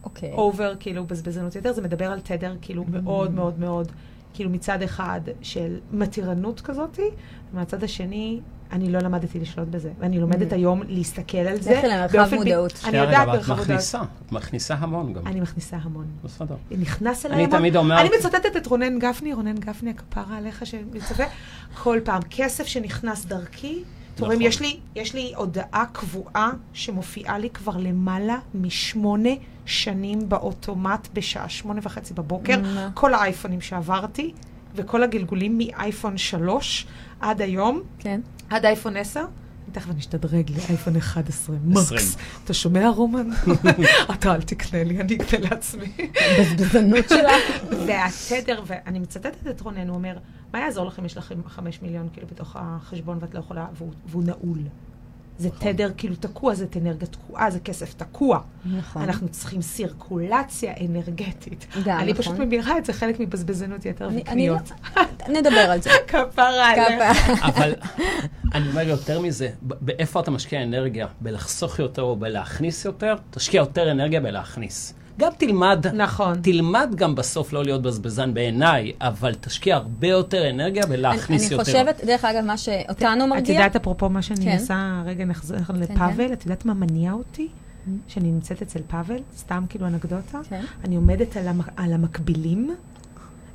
אוקיי. 0.04 0.32
over, 0.32 0.74
כאילו, 0.80 1.04
בזבזנות 1.06 1.56
יתר, 1.56 1.72
זה 1.72 1.82
מדבר 1.82 2.12
על 2.12 2.20
תדר, 2.20 2.54
כאילו, 2.62 2.84
מאוד 2.88 3.34
מאוד 3.34 3.58
מאוד, 3.60 3.92
כאילו, 4.34 4.50
מצד 4.50 4.82
אחד 4.82 5.20
של 5.42 5.78
מתירנות 5.92 6.60
כזאתי, 6.60 7.08
ומהצד 7.52 7.84
השני, 7.84 8.40
אני 8.72 8.90
לא 8.92 8.98
למדתי 8.98 9.40
לשלוט 9.40 9.68
בזה. 9.68 9.90
ואני 9.98 10.20
לומדת 10.20 10.52
היום 10.52 10.82
להסתכל 10.88 11.38
על 11.38 11.60
זה. 11.60 11.70
לכי 11.78 11.86
למרחב 11.88 12.16
באופן 12.18 12.36
ב- 12.36 12.38
מודעות. 12.38 12.80
אני 12.84 12.96
יודעת 12.98 13.22
את 13.22 13.34
מרחב 13.34 13.48
מודעות. 13.52 13.68
מכניסה, 13.68 14.00
את 14.26 14.32
מכניסה 14.32 14.74
המון 14.74 15.12
גם. 15.12 15.26
אני 15.26 15.40
מכניסה 15.40 15.76
המון. 15.82 16.06
בסדר. 16.24 16.54
נכנס 16.70 17.26
אליי 17.26 17.36
אני 17.36 17.44
המון. 17.44 17.58
תמיד 17.58 17.76
אומר- 17.76 18.00
אני 18.00 18.08
מצטטת 18.18 18.56
את 18.56 18.66
רונן 18.66 18.98
גפני, 18.98 19.32
רונן 19.32 19.54
גפני, 19.58 19.90
הכפרה 19.90 20.36
עליך 20.36 20.66
שמצפה, 20.66 21.24
כל 21.82 21.98
פעם, 22.04 22.22
כסף 22.30 22.66
שנכנס 22.66 23.24
דרכי, 23.24 23.82
אתם 24.14 24.24
רואים, 24.24 24.38
נכון. 24.38 24.48
יש 24.48 24.60
לי, 24.60 24.76
יש 24.96 25.14
לי 25.14 25.32
הודעה 25.36 25.84
קבועה 25.92 26.50
שמופיעה 26.72 27.38
לי 27.38 27.50
כבר 27.50 27.76
למעלה 27.76 28.36
משמונה 28.54 29.30
שנים 29.68 30.28
באוטומט 30.28 31.08
בשעה 31.12 31.48
שמונה 31.48 31.80
וחצי 31.82 32.14
בבוקר. 32.14 32.60
מה? 32.62 32.90
כל 32.94 33.14
האייפונים 33.14 33.60
שעברתי, 33.60 34.32
וכל 34.74 35.02
הגלגולים 35.02 35.58
מאייפון 35.58 36.18
3 36.18 36.86
עד 37.20 37.42
היום, 37.42 37.82
כן. 37.98 38.20
עד 38.50 38.64
אייפון 38.64 38.96
10. 38.96 39.24
תכף 39.72 39.90
אני 39.90 39.98
אשתדרג 39.98 40.50
לאייפון 40.50 40.96
11, 40.96 41.56
מקס. 41.64 42.16
אתה 42.44 42.54
שומע, 42.54 42.88
רומן? 42.88 43.28
אתה 44.14 44.34
אל 44.34 44.42
תקנה 44.42 44.84
לי, 44.84 45.00
אני 45.00 45.16
אקנה 45.16 45.48
לעצמי. 45.50 45.92
בזבזנות 46.40 47.08
שלה. 47.08 47.32
והתדר, 47.86 48.62
ואני 48.66 48.98
מצטטת 48.98 49.46
את 49.50 49.60
רונן, 49.60 49.88
הוא 49.88 49.96
אומר, 49.96 50.18
מה 50.52 50.60
יעזור 50.60 50.86
לכם, 50.86 51.04
יש 51.04 51.16
לכם 51.16 51.34
חמש 51.48 51.82
מיליון 51.82 52.08
כאילו 52.12 52.26
בתוך 52.26 52.56
החשבון 52.60 53.18
ואת 53.20 53.34
לא 53.34 53.38
יכולה, 53.38 53.66
והוא 54.06 54.22
נעול. 54.24 54.58
זה 55.38 55.48
נכון. 55.48 55.72
תדר 55.72 55.90
כאילו 55.96 56.14
תקוע, 56.16 56.54
זאת 56.54 56.76
אנרגיה 56.76 57.08
תקועה, 57.08 57.50
זה 57.50 57.60
כסף 57.60 57.94
תקוע. 57.94 58.40
נכון. 58.64 59.02
אנחנו 59.02 59.28
צריכים 59.28 59.62
סירקולציה 59.62 60.72
אנרגטית. 60.86 61.66
גם, 61.84 61.98
אני 61.98 62.12
נכון. 62.12 62.22
פשוט 62.24 62.38
מבינה 62.38 62.78
את 62.78 62.84
זה 62.84 62.92
חלק 62.92 63.20
מבזבזנות 63.20 63.86
יתר 63.86 64.08
אני- 64.08 64.22
אני 64.28 64.48
לא- 64.48 64.54
וקניות. 64.54 64.72
נדבר 65.28 65.70
על 65.70 65.82
זה. 65.82 65.90
כפרה 66.08 66.70
עליך. 66.70 67.18
אבל 67.42 67.72
אני 68.54 68.68
אומר 68.68 68.88
יותר 68.88 69.20
מזה, 69.20 69.48
באיפה 69.62 70.20
אתה 70.20 70.30
משקיע 70.30 70.62
אנרגיה? 70.62 71.06
בלחסוך 71.20 71.78
יותר 71.78 72.02
או 72.02 72.16
בלהכניס 72.16 72.84
יותר? 72.84 73.14
תשקיע 73.30 73.58
יותר 73.58 73.90
אנרגיה 73.90 74.20
בלהכניס. 74.20 74.94
גם 75.18 75.32
תלמד, 75.38 75.86
נכון. 75.94 76.34
תלמד 76.42 76.90
גם 76.96 77.14
בסוף 77.14 77.52
לא 77.52 77.64
להיות 77.64 77.82
בזבזן 77.82 78.34
בעיניי, 78.34 78.92
אבל 79.00 79.34
תשקיע 79.40 79.76
הרבה 79.76 80.06
יותר 80.08 80.50
אנרגיה 80.50 80.82
אני 80.82 80.90
בלהכניס 80.96 81.42
אני 81.46 81.52
יותר. 81.52 81.64
חושבת, 81.64 82.00
דרך 82.04 82.24
אגב, 82.24 82.44
מה 82.44 82.56
שאותנו 82.56 83.24
את 83.24 83.28
מרגיע, 83.30 83.54
יודעת, 83.54 83.76
אפרופו 83.76 84.08
מה 84.08 84.22
שאני 84.22 84.44
כן. 84.44 84.56
עושה, 84.60 85.02
רגע 85.06 85.24
נחזור 85.24 85.56
לפאבל, 85.74 86.32
את 86.32 86.42
יודעת 86.44 86.64
מה 86.64 86.74
מניע 86.74 87.12
אותי? 87.12 87.48
שאני 88.08 88.28
נמצאת 88.32 88.62
אצל 88.62 88.80
פאבל, 88.86 89.16
סתם 89.36 89.64
כאילו 89.68 89.86
אנקדוטה. 89.86 90.38
כן. 90.48 90.62
אני 90.84 90.96
עומדת 90.96 91.36
על 91.36 91.48
המ- 91.48 91.60
על 91.76 91.92
המקבילים, 91.92 92.74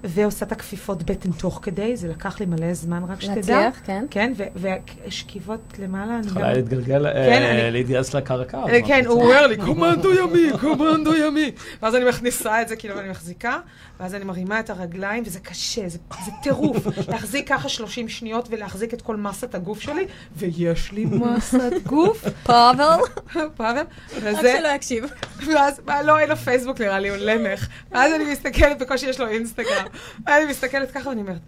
ועושה 0.04 0.46
את 0.46 0.52
הכפיפות 0.52 1.04
בטן 1.04 1.32
תוך 1.32 1.60
כדי, 1.62 1.98
זה 1.98 2.08
לקח 2.08 2.40
לי 2.40 2.46
מלא 2.46 2.74
זמן, 2.74 3.04
רק 3.10 3.22
שתדע. 3.22 3.36
להצליח, 3.36 3.82
כן. 3.86 4.06
כן, 4.10 4.34
ו- 4.38 4.68
ושכיבות 5.08 5.60
למעלה, 5.80 6.18
אני 6.20 6.28
יכולה 6.28 6.54
להתגלגל, 6.54 7.04
כן, 7.14 7.16
אה, 7.42 7.62
אני- 7.68 7.72
להתגייס 7.72 8.14
לקרקע. 8.14 8.58
אה, 8.70 8.80
כן, 8.88 9.06
הוא? 9.06 9.22
אומר 9.24 9.48
לי, 9.48 9.58
קומנדו 9.58 10.14
ימי, 10.14 10.50
קומנדו 10.62 11.16
ימי. 11.16 11.52
ואז 11.82 11.96
אני 11.96 12.06
מכניסה 12.10 12.62
את 12.62 12.68
זה, 12.68 12.76
כאילו, 12.76 12.96
ואני 12.98 13.10
מחזיקה, 13.10 13.60
ואז 14.00 14.16
אני 14.16 14.26
מרימה 14.26 14.60
את 14.60 14.70
הרגליים, 14.70 15.24
וזה 15.26 15.40
קשה, 15.40 15.90
זה 15.90 15.98
זה 16.26 16.32
טירוף. 16.44 16.88
להחזיק 17.12 17.50
ככה 17.50 17.70
30 17.70 18.10
שניות 18.10 18.48
ולהחזיק 18.52 18.94
את 18.94 19.02
כל 19.02 19.16
מסת 19.16 19.56
הגוף 19.56 19.80
שלי, 19.82 20.06
ויש 20.36 20.92
לי 20.92 21.06
מסת 21.06 21.62
גוף, 21.86 22.24
פאבל, 22.48 22.98
פאבל, 23.58 23.84
רק 24.24 24.36
שלא 24.42 24.68
יקשיב. 24.76 25.04
ואז, 25.48 25.82
מה, 25.86 26.02
לא, 26.04 26.20
אין 26.20 26.30
לו 26.30 26.36
פייסבוק 26.36 26.82
נראה 26.82 27.00
לי, 27.00 27.10
הוא 27.10 27.18
למך. 27.18 27.68
ואז 27.92 28.14
אני 28.14 28.32
מסתכלת, 28.32 28.80
בקושי 28.80 29.06
יש 29.10 29.20
לו 29.20 29.28
אינסטגרם. 29.28 29.86
אני 30.28 30.46
מסתכלת 30.50 30.92
ככה 30.92 31.10
ואני 31.10 31.22
אומרת, 31.22 31.42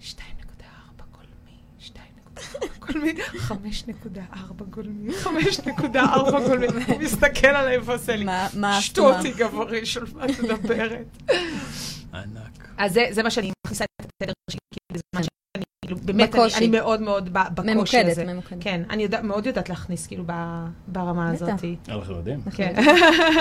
2.4 0.00 0.12
גולמי, 1.12 1.56
2.4 1.80 2.58
גולמי, 2.78 3.14
5.4 3.48 4.64
גולמי, 4.70 5.10
5.4 5.14 5.94
גולמי. 6.50 6.84
הוא 6.88 7.00
מסתכל 7.02 7.46
עליי 7.46 7.78
ועושה 7.78 8.16
לי, 8.16 8.26
שטותי? 8.80 9.32
גבריש, 9.32 9.96
על 9.96 10.04
מה 10.14 10.24
את 10.24 10.40
מדברת? 10.40 11.06
ענק. 12.14 12.68
אז 12.78 12.92
זה- 13.10 13.22
מה 13.22 13.30
שאני 13.30 13.50
מכניסה 13.66 13.84
את 13.84 14.06
התדר 14.22 14.32
שלי, 14.50 14.58
בזמן 14.92 15.22
שאני, 15.22 15.64
כאילו, 15.84 15.96
באמת, 15.96 16.34
אני- 16.56 16.68
מאוד 16.68 17.00
מאוד 17.00 17.32
בקושי 17.32 17.74
ממוקדת, 17.74 18.10
הזה. 18.12 18.24
ממוקדת. 18.24 18.58
כן, 18.62 18.82
אני 18.90 19.06
מאוד 19.22 19.46
יודעת 19.46 19.68
להכניס, 19.68 20.06
כאילו, 20.06 20.24
ברמה. 20.88 21.30
הזאת. 21.30 21.48
אנחנו 21.88 22.14
יודעים. 22.16 22.40
כן. 22.54 22.74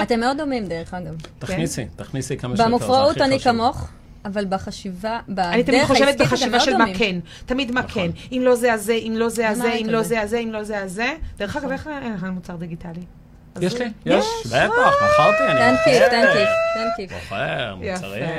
אתם 0.02 0.20
מאוד 0.20 0.38
דומים, 0.38 0.66
דרך 0.68 0.94
אגב. 0.94 1.16
תכניסי, 1.40 1.86
תכניסי 1.96 2.38
כמה 2.38 2.56
שיותר, 2.58 2.70
במופרעות 2.70 3.18
אני. 3.22 3.40
כמוך, 3.40 3.90
אבל 4.26 4.46
בחשיבה, 4.46 5.20
בדרך 5.30 5.54
אני 5.54 5.64
תמיד 5.64 5.84
חושבת 5.84 6.08
העסקית 6.08 6.22
אתם 6.22 6.26
בחשיבה 6.26 6.52
מאוד 6.52 6.62
של 6.62 6.72
מה 6.72 6.78
דומים. 6.78 6.96
כן. 6.98 7.20
תמיד 7.46 7.72
מה 7.72 7.82
נכון. 7.82 8.12
כן. 8.12 8.12
אם 8.32 8.42
לא 8.46 8.56
זה, 8.56 8.74
אז 8.74 8.86
זה, 8.86 8.94
אם 8.94 9.14
לא 9.18 9.30
זה, 9.30 9.50
אז 9.50 9.58
מה 9.58 9.64
זה, 9.64 9.70
הרקע 9.70 9.82
אם 9.82 9.90
לא 9.90 9.98
הזה? 9.98 10.10
זה, 10.10 10.22
אז 10.22 10.30
זה, 10.30 10.38
אם 10.38 10.52
לא 10.52 10.64
זה, 10.64 10.80
אז 10.80 10.94
זה. 10.94 11.14
דרך 11.38 11.56
אגב, 11.56 11.72
איך 11.72 11.88
אין 11.88 12.14
לך 12.14 12.24
מוצר 12.24 12.56
דיגיטלי? 12.56 13.02
יש 13.62 13.74
לי, 13.76 13.86
יש, 14.06 14.26
בטח, 14.48 14.54
מכרתי, 15.04 15.44
אני 15.52 15.60
תן 15.60 15.72
מוכר. 15.72 16.10
תן 16.10 16.26
כיף, 16.34 16.50
תן 16.74 16.88
כיף. 16.98 17.12
מוכר, 17.24 17.76
יפה, 17.82 17.96
מוצרים. 18.06 18.30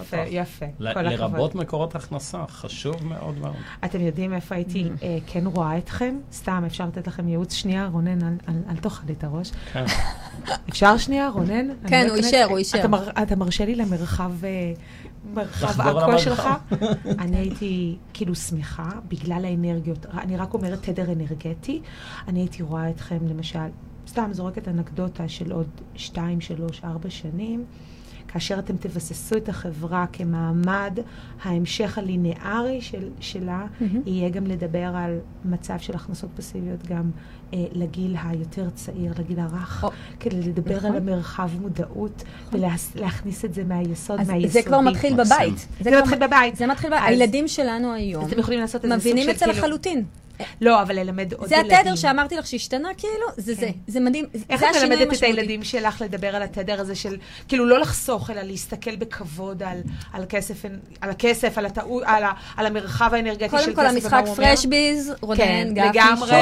יפה. 0.00 0.16
יפה. 0.28 0.66
הכבוד. 0.90 1.04
לרבות 1.04 1.54
מקורות 1.54 1.94
הכנסה, 1.94 2.38
חשוב 2.48 3.06
מאוד 3.06 3.38
מאוד. 3.38 3.54
אתם 3.84 4.00
יודעים 4.00 4.34
איפה 4.34 4.54
הייתי 4.54 4.88
אה, 5.02 5.18
כן 5.26 5.46
רואה 5.46 5.78
אתכם? 5.78 6.16
סתם, 6.32 6.62
אפשר 6.66 6.86
לתת 6.86 7.06
לכם 7.06 7.28
ייעוץ 7.28 7.52
שנייה, 7.54 7.88
רונן, 7.92 8.18
אל- 8.48 8.76
תאכל 8.80 9.02
לי 9.06 9.12
את 9.18 9.24
הראש. 9.24 9.50
כן. 9.72 9.84
אפשר 10.70 10.96
שנייה, 10.96 11.28
רונן? 11.28 11.66
כן, 11.88 12.04
לא 12.06 12.08
הוא 12.12 12.16
אישר, 12.16 12.46
הוא 12.50 12.58
אישר. 12.58 12.78
אתה 12.78 12.88
מר- 12.88 13.10
אתה 13.22 13.36
מרשה 13.36 13.64
לי 13.64 13.74
למרחב... 13.74 14.44
אה, 14.44 14.72
מרחב 15.34 15.80
עכו. 15.80 16.18
שלך? 16.18 16.48
אני 17.18 17.36
הייתי 17.36 17.96
כאילו 18.14 18.34
שמחה 18.34 18.88
בגלל 19.08 19.44
האנרגיות. 19.44 20.06
אני 20.18 20.36
רק 20.36 20.54
אומרת 20.54 20.82
תדר 20.82 21.12
אנרגטי. 21.12 21.82
אני 22.28 22.40
הייתי 22.40 22.62
רואה 22.62 22.90
אתכם, 22.90 23.18
למשל, 23.28 23.58
סתם 24.08 24.28
זורקת 24.32 24.68
אנקדוטה 24.68 25.28
של 25.28 25.52
עוד 25.52 25.68
שתיים, 25.94 26.40
שלוש, 26.40 26.80
ארבע 26.84 27.10
שנים. 27.10 27.64
כאשר 28.28 28.58
אתם 28.58 28.76
תבססו 28.76 29.36
את 29.36 29.48
החברה 29.48 30.06
כמעמד, 30.12 30.98
ההמשך 31.42 31.98
הלינארי 31.98 32.80
של, 32.80 33.08
שלה 33.20 33.66
יהיה 34.06 34.28
גם 34.28 34.46
לדבר 34.46 34.92
על 34.94 35.18
מצב 35.44 35.78
של 35.78 35.94
הכנסות 35.94 36.30
פסיביות 36.36 36.86
גם 36.86 37.10
אה, 37.54 37.64
לגיל 37.72 38.16
היותר 38.24 38.70
צעיר, 38.70 39.12
לגיל 39.18 39.40
הרך, 39.40 39.84
או, 39.84 39.90
כדי 40.20 40.42
לדבר 40.42 40.76
נכון. 40.76 40.90
על 40.90 40.96
המרחב 40.96 41.50
מודעות 41.60 42.24
ולהכניס 42.52 43.44
את 43.44 43.54
זה 43.54 43.64
מהיסוד, 43.64 44.20
אז 44.20 44.30
מהיסודי. 44.30 44.48
זה 44.52 44.62
כבר 44.62 44.80
מתחיל. 44.80 45.14
בבית. 45.14 45.68
זה 45.80 45.90
כבר- 45.90 46.00
מתחיל 46.02 46.18
בבית. 46.26 46.56
זה 46.56 46.66
מתחיל 46.66 46.90
בבית. 46.90 47.02
הילדים 47.06 47.48
שלנו 47.48 47.92
היום 47.92 48.24
מבינים 48.96 49.30
את 49.30 49.38
זה 49.38 49.44
כאילו... 49.44 49.58
לחלוטין. 49.58 50.04
לא, 50.60 50.82
אבל 50.82 50.98
ללמד 50.98 51.32
עוד 51.32 51.48
זה 51.48 51.54
ילדים. 51.56 51.72
התדר 51.72 51.96
שאמרתי 51.96 52.36
לך 52.36 52.46
שהשתנה, 52.46 52.88
כאילו, 52.98 53.26
זה 53.36 53.54
זה. 53.54 53.70
זה 53.86 54.00
מדהים. 54.00 54.24
איך 54.50 54.60
זה 54.60 54.70
את 54.70 54.76
מלמדת 54.82 55.12
את. 55.18 55.22
הילדים 55.22 55.64
שלך 55.64 56.00
לדבר 56.00 56.36
על 56.36 56.42
התדר 56.42 56.80
הזה 56.80 56.94
של, 56.94 57.16
כאילו 57.48 57.66
לא 57.66 57.80
לחסוך, 57.80 58.30
אלא 58.30 58.42
להסתכל 58.42 58.96
בכבוד 58.96 59.62
על, 59.62 59.80
על, 60.12 60.24
כסף, 60.28 60.64
על 61.00 61.10
הכסף, 61.10 61.58
על, 61.58 61.66
הטעו, 61.66 62.00
על, 62.04 62.24
ה, 62.24 62.32
על 62.56 62.66
המרחב 62.66 63.14
האנרגטי 63.14 63.48
של 63.50 63.56
כסף, 63.56 63.64
קודם 63.64 63.76
כל, 63.76 63.86
המשחק 63.86 64.12
ומה 64.12 64.18
הוא 64.20 64.28
אומר? 64.28 64.48
פרש 64.48 64.66
ביז, 64.66 65.12
רונן, 65.20 65.38
כן, 65.38 65.68
גפני, 65.74 65.88
לגמרי. 65.88 66.36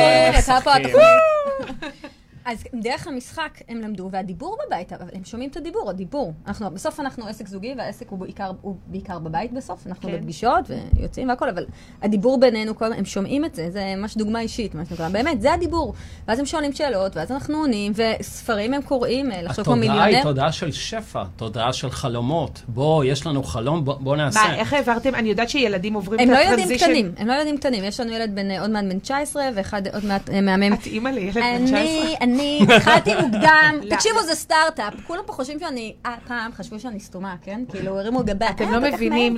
אז 2.46 2.64
דרך 2.82 3.06
המשחק 3.06 3.58
הם 3.68 3.80
למדו, 3.80 4.08
והדיבור 4.12 4.56
בבית, 4.66 4.92
אבל 4.92 5.06
הם 5.12 5.24
שומעים 5.24 5.50
את 5.50 5.56
הדיבור, 5.56 5.90
הדיבור. 5.90 6.32
אנחנו, 6.46 6.70
בסוף 6.70 7.00
אנחנו 7.00 7.26
עסק 7.26 7.48
זוגי, 7.48 7.74
והעסק 7.78 8.08
הוא 8.10 8.18
בעיקר, 8.18 8.50
הוא 8.60 8.76
בעיקר 8.86 9.18
בבית 9.18 9.52
בסוף. 9.52 9.86
אנחנו 9.86 10.08
כן. 10.08 10.16
בפגישות 10.16 10.64
ויוצאים 10.96 11.28
והכל, 11.28 11.48
אבל 11.48 11.66
הדיבור 12.02 12.40
בינינו, 12.40 12.76
כל, 12.76 12.92
הם 12.92 13.04
שומעים 13.04 13.44
את 13.44 13.54
זה, 13.54 13.70
זה 13.70 13.94
ממש 13.96 14.16
דוגמה 14.16 14.40
אישית, 14.40 14.74
מה 14.74 14.84
שנקרא. 14.84 15.08
באמת, 15.08 15.40
זה 15.40 15.52
הדיבור. 15.52 15.94
ואז 16.28 16.38
הם 16.38 16.46
שואלים 16.46 16.72
שאלות, 16.72 17.16
ואז 17.16 17.32
אנחנו 17.32 17.58
עונים, 17.58 17.92
וספרים 17.94 18.74
הם 18.74 18.82
קוראים, 18.82 19.32
אה, 19.32 19.42
לחשוב 19.42 19.64
כמו 19.64 19.74
התודעה 19.74 19.94
היא 19.94 20.04
מיליונר. 20.04 20.22
תודעה 20.22 20.52
של 20.52 20.72
שפע, 20.72 21.24
תודעה 21.36 21.72
של 21.72 21.90
חלומות. 21.90 22.62
בוא, 22.68 23.04
יש 23.04 23.26
לנו 23.26 23.42
חלום, 23.42 23.84
בוא- 23.84 23.94
בוא 24.00 24.16
נעשה. 24.16 24.40
מה, 24.48 24.54
איך 24.56 24.72
העברתם? 24.72 25.14
אני 25.14 25.28
יודעת 25.28 25.48
שילדים 25.48 25.94
עוברים 25.94 26.20
הם 26.20 26.28
את 26.28 26.34
לא 26.34 26.38
ילדים 26.38 26.54
הטרנזישן. 26.54 26.84
קטנים, 26.86 27.12
הם 27.16 27.26
לא 27.26 27.32
ילדים 27.32 27.56
קטנים. 27.58 27.84
יש 27.84 28.00
לנו 28.00 28.12
ילד 28.12 28.34
בן, 28.34 28.50
עוד 28.50 28.70
מעט 28.70 28.84
בן 28.84 28.98
19, 28.98 29.42
ואחד 29.54 29.82
עוד 29.94 30.04
מעט 30.04 30.30
אה, 30.30 30.40
מהמם. 30.40 30.72
את 30.72 30.86
אימא 30.86 31.08
לילד 31.08 31.34
בן 31.34 31.64
19? 31.64 32.26
אני, 32.36 32.66
התחלתי 32.76 33.10
מוקדם. 33.14 33.74
תקשיבו, 33.90 34.22
זה 34.26 34.34
סטארט-אפ, 34.34 34.94
כולם 35.06 35.22
פה 35.26 35.32
חושבים 35.32 35.58
שאני, 35.58 35.94
אה, 36.06 36.14
פעם 36.26 36.52
חשבו 36.52 36.80
שאני 36.80 37.00
סתומה, 37.00 37.34
כן? 37.42 37.64
כאילו, 37.68 37.98
הרימו 37.98 38.24
גבה. 38.24 38.50
אתם 38.50 38.64
אה, 38.64 38.70
לא 38.70 38.90
מבינים, 38.92 39.36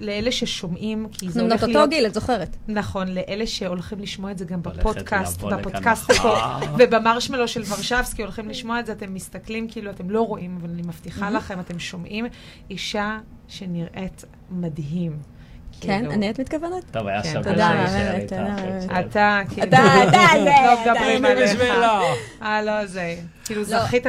לאלה 0.00 0.32
ששומעים, 0.32 1.06
כי 1.12 1.30
זה 1.30 1.40
אנחנו 1.40 1.50
הולך 1.50 1.60
בנות 1.60 1.62
אותו 1.62 1.78
להיות... 1.78 1.90
גיל, 1.90 2.06
את 2.06 2.14
זוכרת. 2.14 2.56
נכון, 2.68 3.08
לאלה 3.08 3.46
שהולכים 3.46 4.00
לשמוע 4.00 4.30
את 4.30 4.38
זה 4.38 4.44
גם 4.44 4.62
בפודקאסט, 4.62 5.40
בפודקאסט. 5.40 6.10
פה, 6.22 6.36
ובמרשמלו 6.78 7.48
של 7.48 7.62
ורשבסקי 7.68 8.22
הולכים 8.22 8.48
לשמוע 8.48 8.80
את 8.80 8.86
זה, 8.86 8.92
אתם 8.92 9.14
מסתכלים, 9.14 9.68
כאילו, 9.68 9.90
אתם 9.90 10.10
לא 10.10 10.22
רואים, 10.22 10.58
אבל 10.60 10.70
אני 10.70 10.82
מבטיחה 10.82 11.30
לכם, 11.30 11.60
אתם 11.60 11.78
שומעים 11.78 12.26
אישה 12.70 13.18
שנראית 13.48 14.24
מדהים. 14.50 15.12
כן, 15.80 15.98
כאילו, 15.98 16.12
אני 16.12 16.30
את 16.30 16.40
מתכוונת? 16.40 16.84
טוב, 16.90 17.06
היה 17.06 17.22
כן, 17.22 17.32
שווה 17.32 17.52
עכשיו. 17.52 17.68
מהממת. 18.00 18.32
אתה, 19.06 19.40
כאילו, 19.48 19.66
אתה, 19.68 19.78
אתה, 20.08 20.18
זה, 20.32 20.44
לא 20.44 20.72
אתה, 20.82 20.92
מדברים 20.92 21.24
הנה 21.24 21.28
עליך. 21.28 21.60
אה, 22.42 22.62
לא, 22.62 22.86
זה, 22.86 23.16
כאילו, 23.44 23.60
לא. 23.60 23.66
זכית 23.66 24.06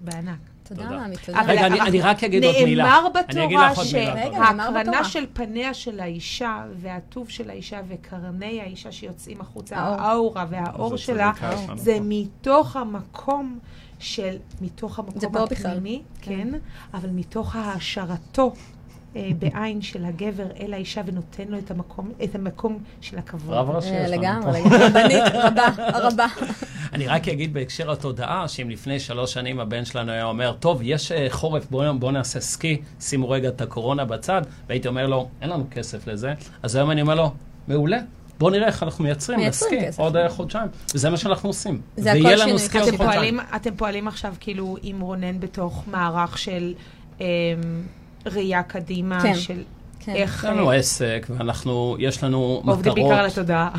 בענק. 0.00 0.34
תודה, 0.68 0.82
תודה. 0.82 0.96
מאמי, 0.98 1.16
תודה. 1.26 1.40
רגע, 1.46 1.66
אני- 1.66 1.74
אנחנו- 1.74 1.86
אני 1.88 2.00
רק 2.00 2.24
אגיד 2.24 2.44
עוד 2.44 2.54
מילה. 2.64 2.84
נאמר 2.84 3.08
בתורה 3.08 3.74
שההקרנה. 3.74 5.04
של 5.04 5.26
פניה 5.32 5.74
של 5.74 6.00
האישה 6.00 6.64
והטוב 6.76 7.28
של 7.28 7.50
האישה 7.50 7.80
וקרני 7.88 8.60
האישה 8.60 8.92
שיוצאים 8.92 9.40
החוצה, 9.40 9.76
האור. 9.76 10.00
האורה 10.00 10.44
והאור 10.50 10.96
שלה, 10.96 11.32
זה. 11.76 11.98
מתוך 12.02 12.76
המקום 12.76 13.58
של, 13.98 14.36
מתוך 14.60 14.98
המקום. 14.98 15.36
הפנימי, 15.36 16.02
כן, 16.22 16.48
אבל 16.94 17.08
מתוך 17.12 17.56
העשרתו. 17.56 18.52
אה, 19.16 19.30
בעין 19.38 19.82
של 19.82 20.04
הגבר 20.04 20.46
אל 20.60 20.74
האישה 20.74 21.00
ונותן 21.06 21.44
לו 21.48 21.58
את 21.58 21.70
המקום, 21.70 22.12
את 22.24 22.34
המקום 22.34 22.78
של 23.00 23.18
הכבוד. 23.18 23.54
רב 23.54 23.70
ראשי 23.70 23.90
אה, 23.90 24.04
יש 24.04 24.10
לנו 24.10 24.22
לגמרי, 24.22 24.62
פה. 24.62 24.68
לגמרי, 24.68 24.86
רבנית, 24.86 25.22
רבה, 25.34 25.68
רבה. 25.94 26.26
אני 26.94 27.06
רק 27.06 27.28
אגיד 27.28 27.54
בהקשר 27.54 27.90
התודעה, 27.90 28.48
שאם 28.48 28.70
לפני 28.70 29.00
שלוש 29.00 29.32
שנים 29.32 29.60
הבן 29.60 29.84
שלנו 29.84 30.12
היה 30.12 30.24
אומר, 30.24 30.52
טוב, 30.52 30.80
יש 30.82 31.12
אה, 31.12 31.26
חורף, 31.30 31.70
בואו 31.70 31.98
בוא 31.98 32.12
נעשה 32.12 32.40
סקי, 32.40 32.80
שימו 33.00 33.30
רגע 33.30 33.48
את 33.48 33.60
הקורונה 33.60 34.04
בצד, 34.04 34.42
והייתי 34.68 34.88
אומר 34.88 35.06
לו, 35.06 35.28
אין 35.42 35.50
לנו 35.50 35.64
כסף 35.70 36.06
לזה, 36.06 36.34
אז 36.62 36.76
היום 36.76 36.90
אני 36.90 37.02
אומר 37.02 37.14
לו, 37.14 37.32
מעולה. 37.68 37.98
בואו 38.38 38.50
נראה 38.50 38.66
איך 38.66 38.82
אנחנו 38.82 39.04
מייצרים 39.04 39.40
כסף. 39.50 40.00
עוד 40.00 40.16
חודשיים. 40.28 40.68
וזה 40.94 41.10
מה 41.10 41.16
שאנחנו 41.16 41.48
עושים. 41.48 41.80
זה 41.96 42.12
הכל 42.12 42.22
ויהיה 42.24 42.38
שינוי 42.38 42.50
לנו 42.50 42.58
סקי. 42.58 42.96
פועלים, 42.96 43.40
אתם 43.56 43.74
פועלים 43.76 44.08
עכשיו 44.08 44.34
כאילו 44.40 44.76
עם 44.82 45.00
רונן 45.00 45.40
בתוך 45.40 45.84
מערך 45.86 46.38
של 46.38 46.74
אמ, 47.20 47.26
ראייה 48.26 48.62
קדימה, 48.62 49.22
כן. 49.22 49.34
של 49.34 49.62
כן. 50.00 50.14
איך 50.14 50.38
יש 50.38 50.44
לנו 50.44 50.70
אה, 50.70 50.76
עסק, 50.76 51.26
ואנחנו, 51.30 51.96
יש 51.98 52.24
לנו 52.24 52.62
עובדים 52.66 52.94
בעיקר 52.94 53.08
על 53.08 53.26
מטרות. 53.26 53.32
התודעה. 53.38 53.70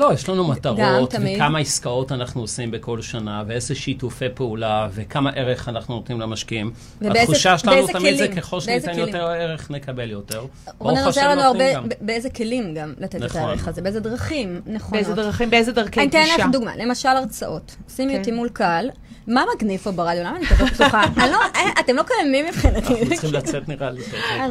לא, 0.00 0.12
יש 0.12 0.28
לנו 0.28 0.48
מטרות, 0.48 1.10
תמיד. 1.10 1.36
וכמה 1.36 1.58
עסקאות 1.58 2.12
אנחנו 2.12 2.40
עושים 2.40 2.70
בכל 2.70 3.02
שנה, 3.02 3.42
ואיזה 3.46 3.74
שיתופי 3.74 4.24
פעולה, 4.34 4.88
וכמה 4.92 5.30
ערך 5.30 5.68
אנחנו 5.68 5.94
נותנים 5.94 6.20
למשקיעים. 6.20 6.70
התחושה 7.02 7.58
שלנו 7.58 7.86
תמיד 7.86 8.16
זה? 8.18 8.28
ככל 8.28 8.60
שניתן? 8.60 8.98
יותר 8.98 9.24
ערך, 9.26 9.70
נקבל 9.70 10.10
יותר. 10.10 10.44
רונן 10.78 11.04
עוזר 11.04 11.28
לנו 11.28 11.40
הרבה, 11.42 11.64
באיזה 12.00 12.30
כלים 12.30 12.74
גם 12.74 12.94
לתת 12.98 13.16
את 13.16 13.22
נכון. 13.22 13.40
הערך 13.40 13.68
הזה, 13.68 13.82
באיזה 13.82 14.00
דרכים 14.00 14.60
נכונות. 14.66 14.92
באיזה 14.92 15.22
דרכים, 15.22 15.50
באיזה 15.50 15.72
דרכי 15.72 16.00
אני 16.00 16.08
אתן 16.08 16.22
גישה. 16.24 16.36
לך 16.38 16.52
דוגמה, 16.52 16.72
למשל 16.76 17.08
הרצאות. 17.08 17.76
שימי 17.96 18.12
כן. 18.12 18.18
אותי 18.18 18.30
מול 18.32 18.48
קהל, 18.48 18.90
מה 19.26 19.44
מגניב 19.56 19.80
פה 19.80 19.90
ברדיו? 19.90 20.24
למה 20.24 20.36
אני 20.36 20.46
כזאת 20.46 20.68
פתוחה? 20.74 21.02
לא, 21.32 21.38
אה, 21.56 21.60
אתם 21.80 21.96
לא 21.96 22.02
קיימים 22.02 22.46
מבחינתי. 22.46 22.78
אנחנו 22.94 23.06
צריכים 23.10 23.32
לצאת 23.32 23.68
נראה 23.68 23.90
לי. 23.90 24.00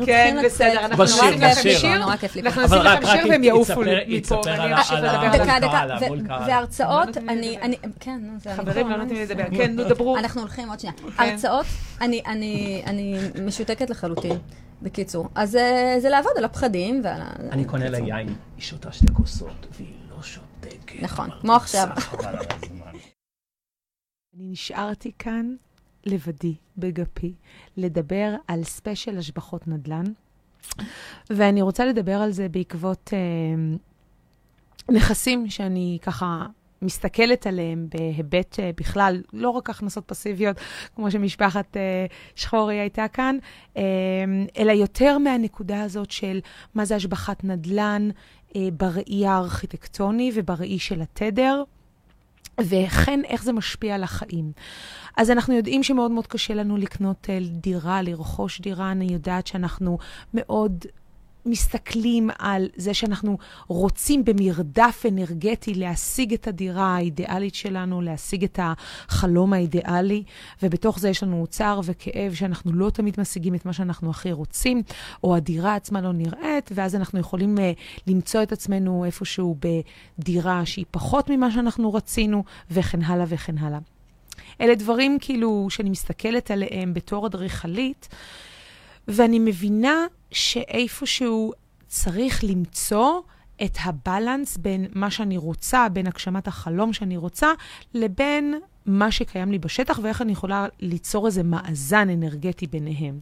כן, 0.06 0.38
בסדר. 0.46 0.80
אנחנו 0.86 1.06
נורא 2.02 2.16
כיף 2.16 2.36
לי. 2.36 2.42
אנחנו 2.42 2.64
אבל 2.64 2.78
נשים 2.78 2.88
רק- 2.92 3.04
לכם 3.04 3.08
רק 3.08 3.16
שיר 3.22 3.28
והם 3.32 3.44
יעופו 3.44 3.84
יצפר- 4.08 4.40
מפה, 4.40 4.42
ואני 4.46 4.74
אמשיך 4.74 4.94
לדבר. 4.94 5.39
דקה, 5.46 5.60
דקה. 5.60 6.46
והרצאות, 6.48 7.18
לא 7.18 7.32
אני, 7.32 7.78
כן, 8.00 8.20
נו, 8.22 8.40
זה... 8.40 8.56
חברים, 8.56 8.90
לא 8.90 8.98
מה 8.98 9.04
נותנים 9.04 9.18
לי 9.18 9.26
לדבר. 9.26 9.58
כן, 9.58 9.76
נו, 9.76 9.84
דברו. 9.84 10.18
אנחנו 10.18 10.42
הולכים 10.42 10.70
עוד 10.70 10.80
שנייה. 10.80 10.96
כן. 10.96 11.24
הרצאות, 11.24 11.66
אני, 12.02 12.22
אני, 12.26 12.84
אני 12.86 13.20
משותקת 13.46 13.90
לחלוטין, 13.90 14.38
בקיצור. 14.82 15.30
אז 15.36 15.56
אה, 15.56 15.96
זה 16.00 16.10
לעבוד 16.10 16.32
על 16.38 16.46
הפחדים 16.46 17.02
ועל 17.04 17.22
ה... 17.22 17.30
אני 17.52 17.66
קונה 17.66 17.90
לה. 17.90 17.98
יין, 17.98 18.28
היא 18.28 18.36
שותה 18.64 18.92
שתי 18.92 19.14
כוסות, 19.14 19.68
והיא 19.72 19.94
לא 20.10 20.24
שותקת. 20.24 21.02
נכון, 21.02 21.30
כמו 21.42 21.54
עכשיו. 21.54 21.88
אני 24.36 24.48
נשארתי 24.52 25.12
כאן 25.20 25.56
לבדי, 26.06 26.56
בגפי, 26.78 27.34
לדבר 27.78 28.36
על 28.48 28.64
ספיישל 28.64 29.18
השבחות 29.18 29.68
נדל"ן, 29.68 30.04
ואני 31.30 31.62
רוצה 31.62 31.86
לדבר 31.86 32.16
על 32.16 32.32
זה 32.32 32.50
בעקבות 32.50 33.10
אה, 33.14 33.20
נכסים 34.92 35.50
שאני 35.50 35.98
ככה 36.02 36.46
מסתכלת 36.82 37.48
עליהם 37.48 37.88
בהיבט 37.90 38.60
אה, 38.60 38.72
בכלל, 38.78 39.22
לא 39.34 39.50
רק 39.50 39.70
הכנסות 39.70 40.04
פסיביות, 40.08 40.58
כמו 40.96 41.12
שמשפחת 41.12 41.78
אה, 41.78 42.06
שחורי 42.36 42.80
הייתה 42.80 43.08
כאן, 43.08 43.38
אה, 43.78 43.84
אלא 44.58 44.72
יותר 44.72 45.18
מהנקודה 45.18 45.84
הזאת 45.84 46.12
של 46.12 46.40
מה 46.76 46.86
זה 46.86 46.96
השבחת 46.96 47.44
נדל"ן 47.44 48.10
אה, 48.56 48.68
בראי 48.78 49.28
הארכיטקטוני 49.28 50.32
ובראי 50.34 50.80
של 50.80 51.02
התדר. 51.02 51.64
וכן 52.62 53.20
איך 53.26 53.44
זה 53.44 53.54
משפיע 53.54 53.96
על 53.96 54.04
החיים. 54.04 54.52
אז 55.18 55.32
אנחנו 55.32 55.54
יודעים 55.54 55.84
שמאוד 55.84 56.12
מאוד 56.12 56.28
קשה 56.28 56.54
לנו 56.54 56.78
לקנות 56.78 57.28
דירה, 57.52 58.02
לרכוש 58.02 58.62
דירה. 58.62 58.92
אני 58.92 59.06
יודעת 59.06 59.48
שאנחנו 59.48 59.98
מאוד 60.34 60.86
מסתכלים 61.46 62.30
על 62.40 62.68
זה 62.76 62.94
שאנחנו 62.94 63.38
רוצים 63.68 64.26
במרדף 64.26 65.04
אנרגטי 65.08 65.74
להשיג 65.74 66.34
את 66.34 66.48
הדירה 66.48 66.96
האידיאלית 66.96 67.56
שלנו, 67.56 68.02
להשיג 68.02 68.44
את 68.44 68.60
החלום 68.62 69.54
האידיאלי, 69.54 70.24
ובתוך 70.64 71.00
זה 71.00 71.10
יש 71.10 71.24
לנו 71.24 71.42
אוצר 71.42 71.80
וכאב 71.84 72.34
שאנחנו 72.34 72.74
לא 72.74 72.90
תמיד 72.90 73.16
משיגים 73.20 73.56
את 73.56 73.66
מה 73.66 73.74
שאנחנו 73.74 74.10
הכי 74.10 74.32
רוצים, 74.32 74.84
או 75.24 75.36
הדירה 75.36 75.76
עצמה 75.76 76.02
לא 76.02 76.14
נראית, 76.14 76.70
ואז 76.74 76.96
אנחנו 76.96 77.20
יכולים 77.20 77.58
uh, 77.58 77.62
למצוא 78.08 78.44
את 78.44 78.52
עצמנו 78.52 79.06
איפשהו 79.06 79.58
בדירה 79.60 80.66
שהיא 80.66 80.86
פחות 80.92 81.30
ממה 81.30 81.52
שאנחנו 81.52 81.94
רצינו, 81.94 82.44
וכן 82.72 83.02
הלאה 83.02 83.26
וכן 83.28 83.58
הלאה. 83.58 83.80
אלה 84.62 84.76
דברים 84.76 85.18
כאילו 85.22 85.68
שאני 85.70 85.90
מסתכלת 85.90 86.52
עליהם 86.52 86.94
בתור 86.94 87.28
אדריכלית, 87.28 88.10
ואני 89.10 89.40
מבינה 89.40 90.06
שאיפשהו 90.32 91.54
צריך 91.88 92.44
למצוא 92.44 93.22
את 93.64 93.78
הבלנס 93.84 94.58
בין 94.58 94.86
מה 94.96 95.12
שאני 95.12 95.38
רוצה, 95.38 95.90
בין 95.90 96.08
הגשמת 96.08 96.48
החלום 96.48 96.94
שאני 96.94 97.18
רוצה, 97.18 97.52
לבין 97.94 98.60
מה 98.86 99.12
שקיים 99.12 99.52
לי 99.52 99.60
בשטח, 99.60 100.00
ואיך 100.04 100.22
אני 100.22 100.32
יכולה 100.32 100.68
ליצור 100.80 101.26
איזה 101.26 101.44
מאזן 101.44 102.10
אנרגטי 102.10 102.68
ביניהם. 102.68 103.20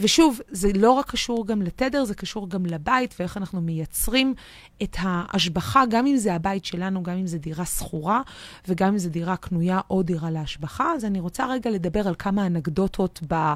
ושוב, 0.00 0.40
זה 0.48 0.68
לא 0.74 0.90
רק 0.90 1.10
קשור 1.10 1.46
גם 1.46 1.62
לתדר, 1.62 2.04
זה 2.04 2.14
קשור 2.14 2.48
גם 2.48 2.66
לבית, 2.66 3.14
ואיך 3.18 3.36
אנחנו 3.36 3.60
מייצרים 3.60 4.34
את 4.82 4.96
ההשבחה, 4.98 5.82
גם 5.90 6.06
אם 6.06 6.16
זה 6.16 6.34
הבית 6.34 6.64
שלנו, 6.64 7.02
גם 7.02 7.16
אם 7.16 7.26
זה 7.26 7.38
דירה 7.38 7.64
שכורה, 7.64 8.22
וגם 8.68 8.88
אם 8.88 8.98
זה 8.98 9.10
דירה 9.10 9.36
קנויה 9.36 9.80
או 9.90 10.02
דירה 10.02 10.30
להשבחה. 10.30 10.92
אז 10.92 11.04
אני 11.04 11.20
רוצה 11.20 11.46
רגע 11.46 11.70
לדבר 11.70 12.08
על 12.08 12.14
כמה 12.18 12.46
אנקדוטות 12.46 13.20
ב... 13.28 13.52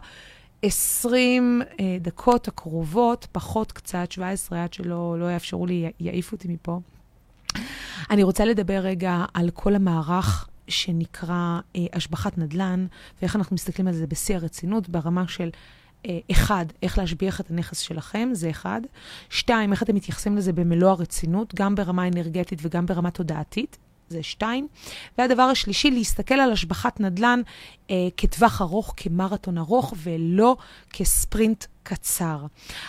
20 0.62 1.62
אה, 1.81 1.96
דקות 2.01 2.49
הקרובות, 2.49 3.27
פחות 3.33 3.73
קצת, 3.73 4.12
17, 4.12 4.64
עד 4.64 4.73
שלא 4.73 5.16
לא 5.18 5.33
יאפשרו 5.33 5.66
לי, 5.66 5.90
יעיפו 6.01 6.37
אותי 6.37 6.49
מפה. 6.49 6.81
אני 8.11 8.23
רוצה 8.23 8.44
לדבר 8.44 8.79
רגע 8.79 9.25
על 9.35 9.51
כל 9.51 9.75
המערך 9.75 10.49
שנקרא 10.68 11.61
אה, 11.77 11.87
השבחת 11.92 12.38
נדל"ן, 12.38 12.87
ואיך 13.20 13.37
אנחנו 13.37 13.55
מסתכלים 13.55 13.88
על 13.88 13.94
זה 13.94 14.07
בשיא 14.07 14.37
הרצינות, 14.37 14.88
ברמה 14.88 15.29
של 15.29 15.51
אה, 16.07 16.18
אחד, 16.31 16.66
איך 16.83 16.99
להשביח 16.99 17.40
את 17.40 17.51
הנכס 17.51 17.79
שלכם, 17.79 18.29
זה 18.33 18.51
אחד. 18.51 18.81
שתיים, 19.31 19.73
איך 19.73 19.83
אתם 19.83 19.94
מתייחסים 19.94 20.37
לזה 20.37 20.53
במלוא 20.53 20.90
הרצינות, 20.90 21.55
גם 21.55 21.75
ברמה 21.75 22.09
אנרגטית 22.09 22.59
וגם 22.62 22.87
ברמה 22.87 23.11
תודעתית. 23.11 23.79
זה 24.11 24.23
שתיים. 24.23 24.68
והדבר 25.18 25.42
השלישי, 25.42 25.90
להסתכל 25.90 26.35
על 26.35 26.53
השבחת 26.53 27.01
נדל"ן 27.01 27.40
אה, 27.90 28.09
כטווח 28.16 28.62
ארוך, 28.62 28.94
כמרתון 28.96 29.59
ארוך, 29.59 29.94
ולא 30.03 30.57
כספרינט 30.90 31.64
קצר. 31.83 32.46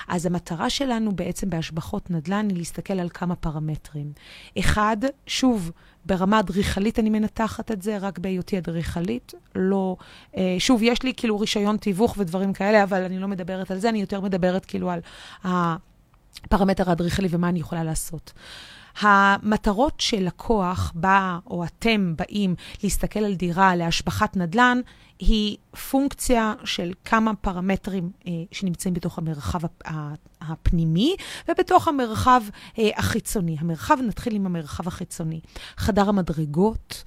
אז 0.08 0.26
המטרה 0.26 0.70
שלנו 0.70 1.16
בעצם 1.16 1.50
בהשבחות 1.50 2.12
נדל"ן 2.12 2.50
היא 2.50 2.58
להסתכל 2.58 3.00
על 3.00 3.10
כמה 3.10 3.36
פרמטרים. 3.36 4.12
אחד, 4.60 4.98
שוב, 5.28 5.72
ברמה 6.06 6.40
אדריכלית 6.40 7.00
אני 7.00 7.10
מנתחת 7.10 7.72
את 7.72 7.82
זה, 7.82 7.98
רק 7.98 8.20
בהיותי 8.20 8.58
אדריכלית. 8.58 9.34
לא, 9.56 9.96
אה, 10.38 10.56
שוב, 10.60 10.82
יש 10.84 11.04
לי 11.04 11.14
כאילו 11.18 11.40
רישיון 11.40 11.78
תיווך 11.78 12.16
ודברים 12.18 12.54
כאלה, 12.54 12.84
אבל 12.84 13.04
אני 13.04 13.20
לא 13.20 13.28
מדברת 13.28 13.72
על 13.72 13.80
זה, 13.80 13.90
אני 13.90 14.02
יותר 14.02 14.22
מדברת 14.22 14.66
כאילו 14.66 14.92
על 14.92 15.00
הפרמטר 15.44 16.90
האדריכלי 16.90 17.28
ומה 17.32 17.50
אני 17.50 17.60
יכולה 17.60 17.84
לעשות. 17.84 18.34
המטרות 19.00 20.00
של 20.00 20.24
לקוח 20.24 20.92
בא, 20.96 21.38
או 21.48 21.64
אתם 21.64 22.14
באים 22.18 22.56
להסתכל 22.84 23.20
על 23.20 23.34
דירה 23.34 23.76
להשבחת 23.76 24.38
נדל"ן, 24.38 24.82
היא 25.20 25.58
פונקציה 25.90 26.54
של 26.64 26.94
כמה 27.06 27.36
פרמטרים 27.36 28.12
אה, 28.28 28.32
שנמצאים 28.52 28.94
בתוך 28.94 29.18
המרחב 29.18 29.60
הפנימי 30.42 31.16
ובתוך 31.50 31.88
המרחב 31.88 32.42
אה, 32.80 32.90
החיצוני. 32.96 33.56
המרחב, 33.60 33.98
נתחיל 34.08 34.36
עם 34.36 34.46
המרחב 34.46 34.88
החיצוני. 34.88 35.40
חדר 35.78 36.10
המדרגות, 36.10 37.04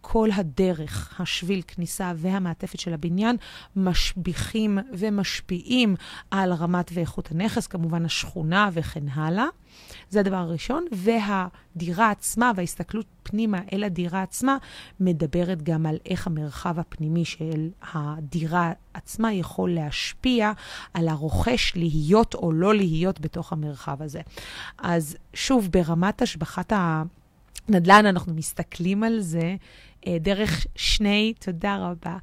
כל 0.00 0.28
הדרך, 0.34 1.20
השביל 1.20 1.62
כניסה 1.66 2.12
והמעטפת 2.16 2.80
של 2.80 2.94
הבניין 2.94 3.36
משביחים 3.76 4.78
ומשפיעים 4.92 5.96
על 6.30 6.52
רמת 6.52 6.90
ואיכות 6.94 7.30
הנכס, 7.30 7.66
כמובן 7.66 8.04
השכונה 8.04 8.70
וכן 8.72 9.08
הלאה. 9.08 9.46
זה 10.10 10.20
הדבר 10.20 10.36
הראשון. 10.36 10.84
והדירה 10.92 12.10
עצמה 12.10 12.52
וההסתכלות 12.56 13.06
פנימה 13.22 13.58
אל 13.72 13.84
הדירה 13.84 14.22
עצמה 14.22 14.56
מדברת 15.00 15.62
גם 15.62 15.86
על 15.86 15.96
איך 16.06 16.26
המרחב 16.26 16.78
הפנימי 16.78 17.24
של 17.24 17.68
הדירה 17.92 18.72
עצמה 18.94 19.32
יכול 19.32 19.74
להשפיע 19.74 20.52
על 20.94 21.08
הרוכש 21.08 21.72
להיות 21.76 22.34
או 22.34 22.52
לא 22.52 22.74
להיות 22.74 23.20
בתוך 23.20 23.52
המרחב 23.52 24.02
הזה. 24.02 24.20
אז 24.78 25.16
שוב, 25.34 25.68
ברמת 25.72 26.22
השבחת 26.22 26.72
ה... 26.72 27.02
נדל"ן, 27.70 28.06
אנחנו 28.06 28.34
מסתכלים 28.34 29.02
על 29.02 29.20
זה 29.20 29.56
אה, 30.06 30.16
דרך 30.20 30.66
שני, 30.76 31.34
תודה 31.38 31.76
רבה, 31.76 32.16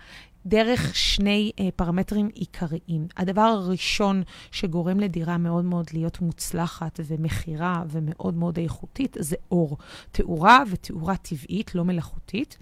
דרך 0.46 0.96
שני 0.96 1.52
אה, 1.60 1.70
פרמטרים 1.76 2.30
עיקריים. 2.34 3.08
הדבר 3.18 3.42
הראשון 3.42 4.24
שגורם 4.52 5.00
לדירה 5.00 5.38
מאוד 5.38 5.66
מאוד 5.66 5.86
להיות 5.94 6.22
מוצלחת 6.22 7.00
ומכירה 7.08 7.84
ומאוד 7.88 8.34
מאוד 8.34 8.60
איכותית 8.60 9.18
זה 9.20 9.36
אור. 9.52 9.78
תאורה 10.12 10.64
ותאורה 10.70 11.18
טבעית, 11.18 11.76
לא 11.76 11.86
מלאכותית. 11.86 12.58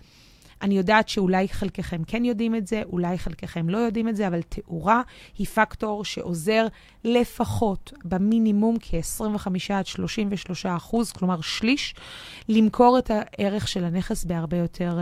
אני 0.62 0.78
יודעת 0.78 1.10
שאולי 1.10 1.48
חלקכם 1.48 2.02
כן 2.08 2.26
יודעים 2.26 2.56
את 2.56 2.68
זה, 2.68 2.82
אולי 2.86 3.18
חלקכם 3.18 3.70
לא 3.70 3.78
יודעים 3.78 4.10
את 4.10 4.16
זה, 4.16 4.28
אבל 4.28 4.42
תאורה 4.42 5.02
היא 5.38 5.48
פקטור 5.48 6.06
שעוזר 6.06 6.68
לפחות, 7.04 7.94
במינימום, 8.06 8.78
כ-25 8.82 9.48
עד 9.74 9.86
33 9.86 10.66
אחוז, 10.66 11.12
כלומר 11.12 11.42
שליש, 11.42 11.96
למכור 12.50 13.00
את 13.00 13.12
הערך 13.14 13.68
של 13.68 13.84
הנכס 13.84 14.24
בהרבה 14.24 14.58
יותר 14.58 15.00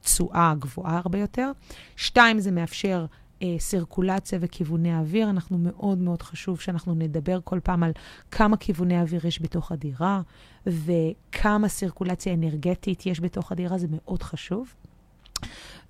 תשואה 0.00 0.40
אה, 0.40 0.48
אה, 0.48 0.54
גבוהה 0.54 0.96
הרבה 0.96 1.18
יותר. 1.18 1.50
שתיים, 1.96 2.40
זה 2.40 2.50
מאפשר 2.50 3.06
אה, 3.42 3.56
סירקולציה 3.58 4.38
וכיווני 4.42 4.98
אוויר. 4.98 5.30
אנחנו 5.30 5.58
מאוד 5.58 5.98
מאוד 5.98 6.22
חשוב 6.22 6.60
שאנחנו 6.60 6.94
נדבר 6.94 7.38
כל 7.44 7.60
פעם 7.62 7.82
על 7.82 7.92
כמה 8.30 8.56
כיווני 8.56 9.00
אוויר 9.00 9.26
יש 9.26 9.42
בתוך 9.42 9.72
הדירה 9.72 10.20
וכמה 10.66 11.68
סירקולציה 11.68 12.34
אנרגטית 12.34 13.06
יש 13.06 13.20
בתוך 13.20 13.52
הדירה, 13.52 13.78
זה 13.78 13.86
מאוד 13.90 14.22
חשוב. 14.22 14.74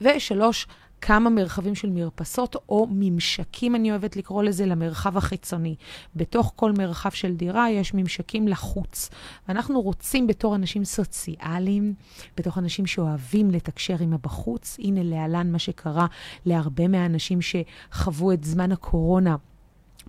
ושלוש, 0.01 0.67
כמה 1.05 1.31
מרחבים 1.31 1.75
של 1.75 1.91
מרפסות 1.91 2.57
או 2.69 2.87
ממשקים, 2.91 3.75
אני 3.75 3.91
אוהבת 3.91 4.17
לקרוא 4.17 4.43
לזה, 4.43 4.67
למרחב 4.67 5.17
החיצוני. 5.17 5.75
בתוך 6.17 6.53
כל 6.57 6.73
מרחב 6.73 7.11
של 7.11 7.37
דירה 7.37 7.71
יש 7.71 7.95
ממשקים 7.95 8.49
לחוץ. 8.49 9.11
ואנחנו 9.49 9.81
רוצים 9.81 10.27
בתור 10.27 10.55
אנשים 10.55 10.85
סוציאליים, 10.85 11.95
בתור 12.37 12.53
אנשים 12.57 12.87
שאוהבים 12.87 13.51
לתקשר 13.51 13.97
עם 14.01 14.13
הבחוץ, 14.13 14.77
הנה 14.79 15.03
להלן 15.03 15.53
מה 15.53 15.59
שקרה 15.59 16.07
להרבה 16.47 16.89
מהאנשים 16.89 17.39
שחוו 17.43 18.33
את 18.33 18.45
זמן 18.45 18.73
הקורונה. 18.73 19.37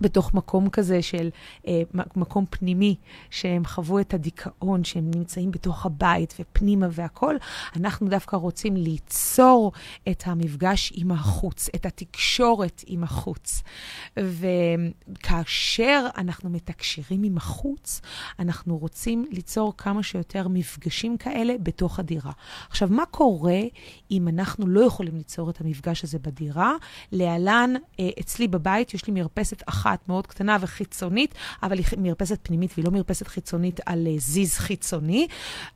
בתוך 0.02 0.34
מקום 0.34 0.70
כזה 0.70 1.02
של 1.02 1.30
אה, 1.68 1.82
מקום 2.16 2.46
פנימי, 2.50 2.96
שהם 3.30 3.66
חוו 3.66 4.00
את 4.00 4.14
הדיכאון, 4.14 4.84
שהם 4.84 5.12
נמצאים 5.16 5.52
בתוך 5.52 5.86
הבית 5.86 6.34
ופנימה 6.40 6.88
והכול, 6.92 7.38
אנחנו 7.76 8.08
דווקא 8.08 8.36
רוצים 8.36 8.76
ליצור 8.76 9.72
את 10.10 10.24
המפגש 10.26 10.94
עם 10.96 11.12
החוץ, 11.12 11.70
את 11.76 11.86
התקשורת 11.86 12.84
עם 12.88 13.04
החוץ. 13.04 13.64
וכאשר 14.18 16.08
אנחנו 16.18 16.50
מתקשרים 16.50 17.24
עם 17.24 17.38
החוץ, 17.38 18.02
אנחנו 18.40 18.78
רוצים 18.78 19.26
ליצור 19.32 19.74
כמה 19.78 20.04
שיותר 20.04 20.48
מפגשים 20.48 21.18
כאלה 21.18 21.54
בתוך 21.64 22.00
הדירה. 22.00 22.32
עכשיו, 22.70 22.88
מה 22.92 23.06
קורה 23.06 23.60
אם 24.12 24.28
אנחנו 24.28 24.68
לא 24.68 24.82
יכולים 24.82 25.16
ליצור 25.18 25.50
את 25.50 25.62
המפגש 25.62 26.04
הזה 26.04 26.20
בדירה? 26.20 26.74
להלן, 27.12 27.74
אה, 28.00 28.10
אצלי 28.20 28.48
בבית 28.48 28.94
יש 28.94 29.08
לי 29.08 29.14
מרפסת 29.14 29.64
אחת. 29.66 29.83
אחת 29.84 30.08
מאוד 30.08 30.28
קטנה 30.28 30.58
וחיצונית, 30.62 31.36
אבל 31.64 31.78
היא 31.78 31.86
מרפסת 31.98 32.40
פנימית 32.44 32.72
והיא 32.78 32.86
לא 32.86 32.92
מרפסת 32.92 33.28
חיצונית 33.28 33.80
על 33.86 34.08
אה, 34.08 34.16
זיז 34.18 34.58
חיצוני. 34.58 35.28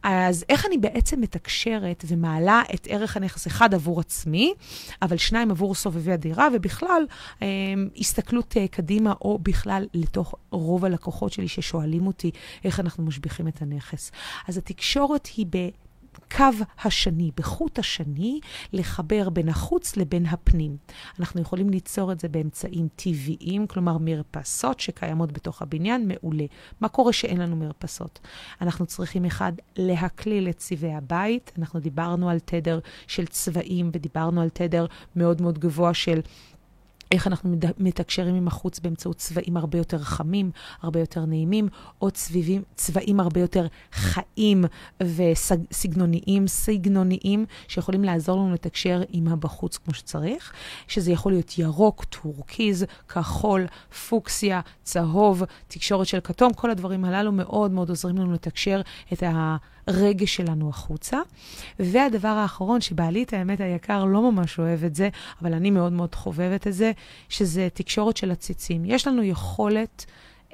אז 0.04 0.46
איך 0.50 0.66
אני 0.66 0.78
בעצם 0.78 1.22
מתקשרת 1.22 2.06
ומעלה 2.08 2.62
את 2.74 2.88
ערך 2.90 3.18
הנכס 3.18 3.48
אחד 3.48 3.74
עבור 3.74 4.00
עצמי, 4.00 4.54
אבל 5.02 5.18
שניים 5.18 5.52
עבור 5.52 5.76
סובבי 5.76 6.12
הדירה, 6.12 6.48
ובכלל, 6.54 7.06
אה, 7.42 7.48
הסתכלות 7.98 8.56
קדימה, 8.72 9.14
או 9.22 9.40
בכלל 9.44 9.86
לתוך 9.94 10.36
רוב 10.52 10.86
הלקוחות 10.86 11.34
שלי 11.34 11.48
ששואלים 11.48 12.08
אותי 12.08 12.32
איך 12.64 12.80
אנחנו 12.80 13.04
משביחים 13.04 13.48
את 13.48 13.62
הנכס. 13.62 14.12
אז 14.48 14.58
התקשורת 14.58 15.30
היא 15.38 15.46
ב... 15.50 15.70
קו 16.32 16.44
השני, 16.84 17.32
בחוט 17.38 17.80
השני, 17.80 18.40
לחבר 18.74 19.30
בין 19.30 19.50
החוץ 19.50 19.98
לבין 19.98 20.26
הפנים. 20.26 20.78
אנחנו 21.20 21.42
יכולים 21.42 21.70
ליצור 21.70 22.12
את 22.12 22.20
זה 22.20 22.28
באמצעים 22.28 22.88
טבעיים, 22.96 23.68
כלומר 23.68 23.98
מרפסות 23.98 24.80
שקיימות 24.80 25.32
בתוך 25.32 25.62
הבניין, 25.62 26.08
מעולה. 26.08 26.46
מה 26.82 26.90
קורה 26.90 27.14
שאין 27.14 27.38
לנו 27.38 27.56
מרפסות? 27.56 28.20
אנחנו 28.62 28.86
צריכים, 28.86 29.26
אחד, 29.26 29.52
להקליל 29.78 30.50
את 30.50 30.58
צבעי 30.58 30.96
הבית. 30.96 31.52
אנחנו 31.58 31.80
דיברנו 31.80 32.30
על 32.30 32.40
תדר 32.40 32.80
של 33.08 33.26
צבעים 33.26 33.90
ודיברנו 33.94 34.42
על 34.42 34.50
תדר 34.50 34.86
מאוד 35.16 35.42
מאוד 35.42 35.60
גבוה 35.60 35.94
של 35.94 36.20
איך 37.12 37.28
אנחנו 37.28 37.56
מתקשרים 37.78 38.36
עם 38.36 38.48
החוץ 38.48 38.80
באמצעות 38.80 39.18
צבעים 39.18 39.58
הרבה 39.58 39.78
יותר 39.78 40.00
חמים, 40.00 40.52
הרבה 40.82 41.00
יותר 41.00 41.26
נעימים, 41.26 41.68
או 42.02 42.12
צביבים, 42.12 42.64
צבעים 42.76 43.20
הרבה 43.20 43.42
יותר 43.42 43.68
חיים 43.92 44.66
וסגנוניים, 45.04 46.48
סגנוניים, 46.48 47.46
שיכולים 47.68 48.04
לעזור 48.04 48.38
לנו 48.38 48.54
לתקשר 48.54 49.02
עם 49.10 49.28
הבחוץ 49.28 49.78
כמו 49.78 49.94
שצריך, 49.94 50.54
שזה 50.88 51.12
יכול 51.12 51.32
להיות 51.32 51.60
ירוק, 51.60 52.04
טורקיז, 52.04 52.86
כחול, 53.08 53.68
פוקסיה, 54.10 54.62
צהוב, 54.84 55.44
תקשורת 55.68 56.08
של 56.08 56.20
כתום, 56.24 56.54
כל 56.54 56.70
הדברים 56.70 57.06
הללו 57.06 57.32
מאוד 57.32 57.72
מאוד 57.72 57.90
עוזרים 57.90 58.18
לנו 58.18 58.34
לתקשר 58.34 58.82
את 59.14 59.24
ה... 59.24 59.58
הרגש 59.88 60.36
שלנו 60.36 60.70
החוצה. 60.70 61.18
והדבר 61.80 62.28
האחרון, 62.28 62.82
שבעלי 62.82 63.24
את 63.24 63.34
האמת 63.34 63.62
היקר 63.62 64.06
לא 64.06 64.32
ממש 64.32 64.60
אוהב 64.60 64.84
את 64.84 64.96
זה, 64.96 65.10
אבל 65.42 65.54
אני 65.54 65.72
מאוד 65.72 65.94
מאוד 65.94 66.16
חובבת 66.16 66.68
את 66.68 66.74
זה, 66.74 66.92
שזה 67.30 67.68
תקשורת 67.74 68.18
של 68.18 68.32
עציצים. 68.32 68.86
יש 68.86 69.08
לנו 69.08 69.24
יכולת 69.24 70.06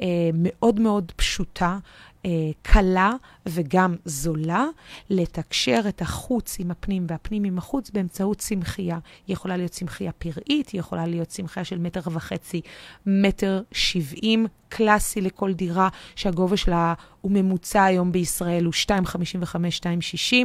אה, 0.01 0.07
מאוד 0.33 0.79
מאוד 0.79 1.11
פשוטה. 1.15 1.77
אה, 2.25 2.29
קלה 2.61 3.11
וגם 3.45 3.95
זולה, 4.05 4.65
לתקשר 5.09 5.79
את 5.89 6.01
החוץ 6.01 6.57
עם 6.59 6.71
הפנים 6.71 7.05
והפנים 7.09 7.43
עם 7.43 7.57
החוץ 7.57 7.89
באמצעות 7.89 8.37
צמחייה. 8.37 8.99
היא 9.27 9.33
יכולה 9.33 9.57
להיות 9.57 9.71
צמחייה 9.71 10.11
פראית, 10.11 10.69
היא 10.69 10.79
יכולה 10.79 11.05
להיות 11.05 11.27
צמחייה 11.27 11.63
של 11.63 11.79
מטר 11.79 12.01
וחצי, 12.05 12.61
מטר 13.05 13.61
שבעים, 13.71 14.47
קלאסי 14.69 15.21
לכל 15.21 15.53
דירה, 15.53 15.89
שהגובה 16.15 16.57
שלה 16.57 16.93
הוא 17.21 17.31
ממוצע 17.31 17.83
היום 17.83 18.11
בישראל, 18.11 18.65
הוא 18.65 18.73
2.55, 18.73 19.15
2.60. 19.81 20.35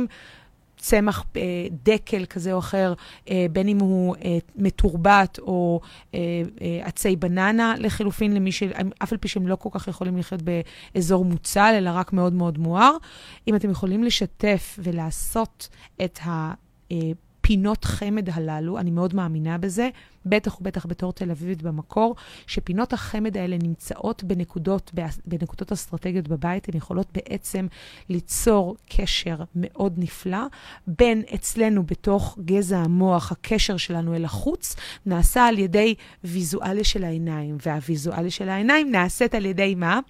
צמח 0.79 1.25
אה, 1.37 1.43
דקל 1.83 2.25
כזה 2.25 2.53
או 2.53 2.59
אחר, 2.59 2.95
אה, 3.31 3.47
בין 3.53 3.69
אם 3.69 3.79
הוא 3.79 4.17
אה, 4.25 4.39
מתורבת 4.57 5.39
או 5.39 5.81
עצי 6.83 7.17
בננה, 7.17 7.75
לחילופין 7.79 8.35
למי 8.35 8.53
ש... 8.53 8.63
אף 9.03 9.13
על 9.13 9.19
פי 9.19 9.29
שהם 9.29 9.47
לא 9.47 9.57
כל 9.57 9.69
כך 9.73 9.89
יכולים 9.89 10.17
לחיות 10.17 10.43
באזור 10.43 11.25
מוצל, 11.25 11.75
אלא 11.79 11.91
רק 11.95 12.13
מאוד 12.13 12.33
מאוד 12.33 12.59
מואר. 12.59 12.97
אם 13.49 13.55
אתם 13.55 13.71
יכולים 13.71 14.05
לשתף 14.05 14.79
ולעשות 14.83 15.69
את 16.05 16.19
ה... 16.27 16.53
אה, 17.49 17.53
פינות 17.55 17.85
חמד 17.85 18.31
הללו, 18.31 18.79
אני 18.79 18.91
מאוד 18.91 19.15
מאמינה 19.15 19.59
בזה, 19.59 19.89
בטח 20.27 20.61
ובטח 20.61 20.87
בתור 20.87 21.13
תל 21.13 21.31
אביבית 21.31 21.63
במקור, 21.63 22.17
שפינות 22.47 22.93
החמד 22.93 23.37
האלה 23.37 23.57
נמצאות 23.63 24.25
בנקודות, 24.25 24.93
בנקודות 25.27 25.73
אסטרטגיות 25.73 26.29
בבית, 26.29 26.69
הן 26.69 26.77
יכולות 26.77 27.07
בעצם 27.15 27.67
ליצור 28.09 28.77
קשר 28.89 29.37
מאוד 29.55 29.95
נפלא 29.97 30.47
בין 30.87 31.23
אצלנו 31.35 31.83
בתוך 31.83 32.39
גזע 32.45 32.79
המוח, 32.79 33.33
הקשר 33.33 33.77
שלנו 33.77 34.15
אל 34.15 34.25
החוץ, 34.25 34.77
נעשה 35.07 35.47
על 35.47 35.59
ידי 35.59 35.95
ויזואליה 36.25 36.85
של 36.85 37.05
העיניים, 37.05 37.57
והוויזואליה 37.67 38.31
של 38.31 38.49
העיניים 38.49 38.91
נעשית 38.91 39.35
על 39.35 39.45
ידי 39.47 39.75
מה? 39.75 40.01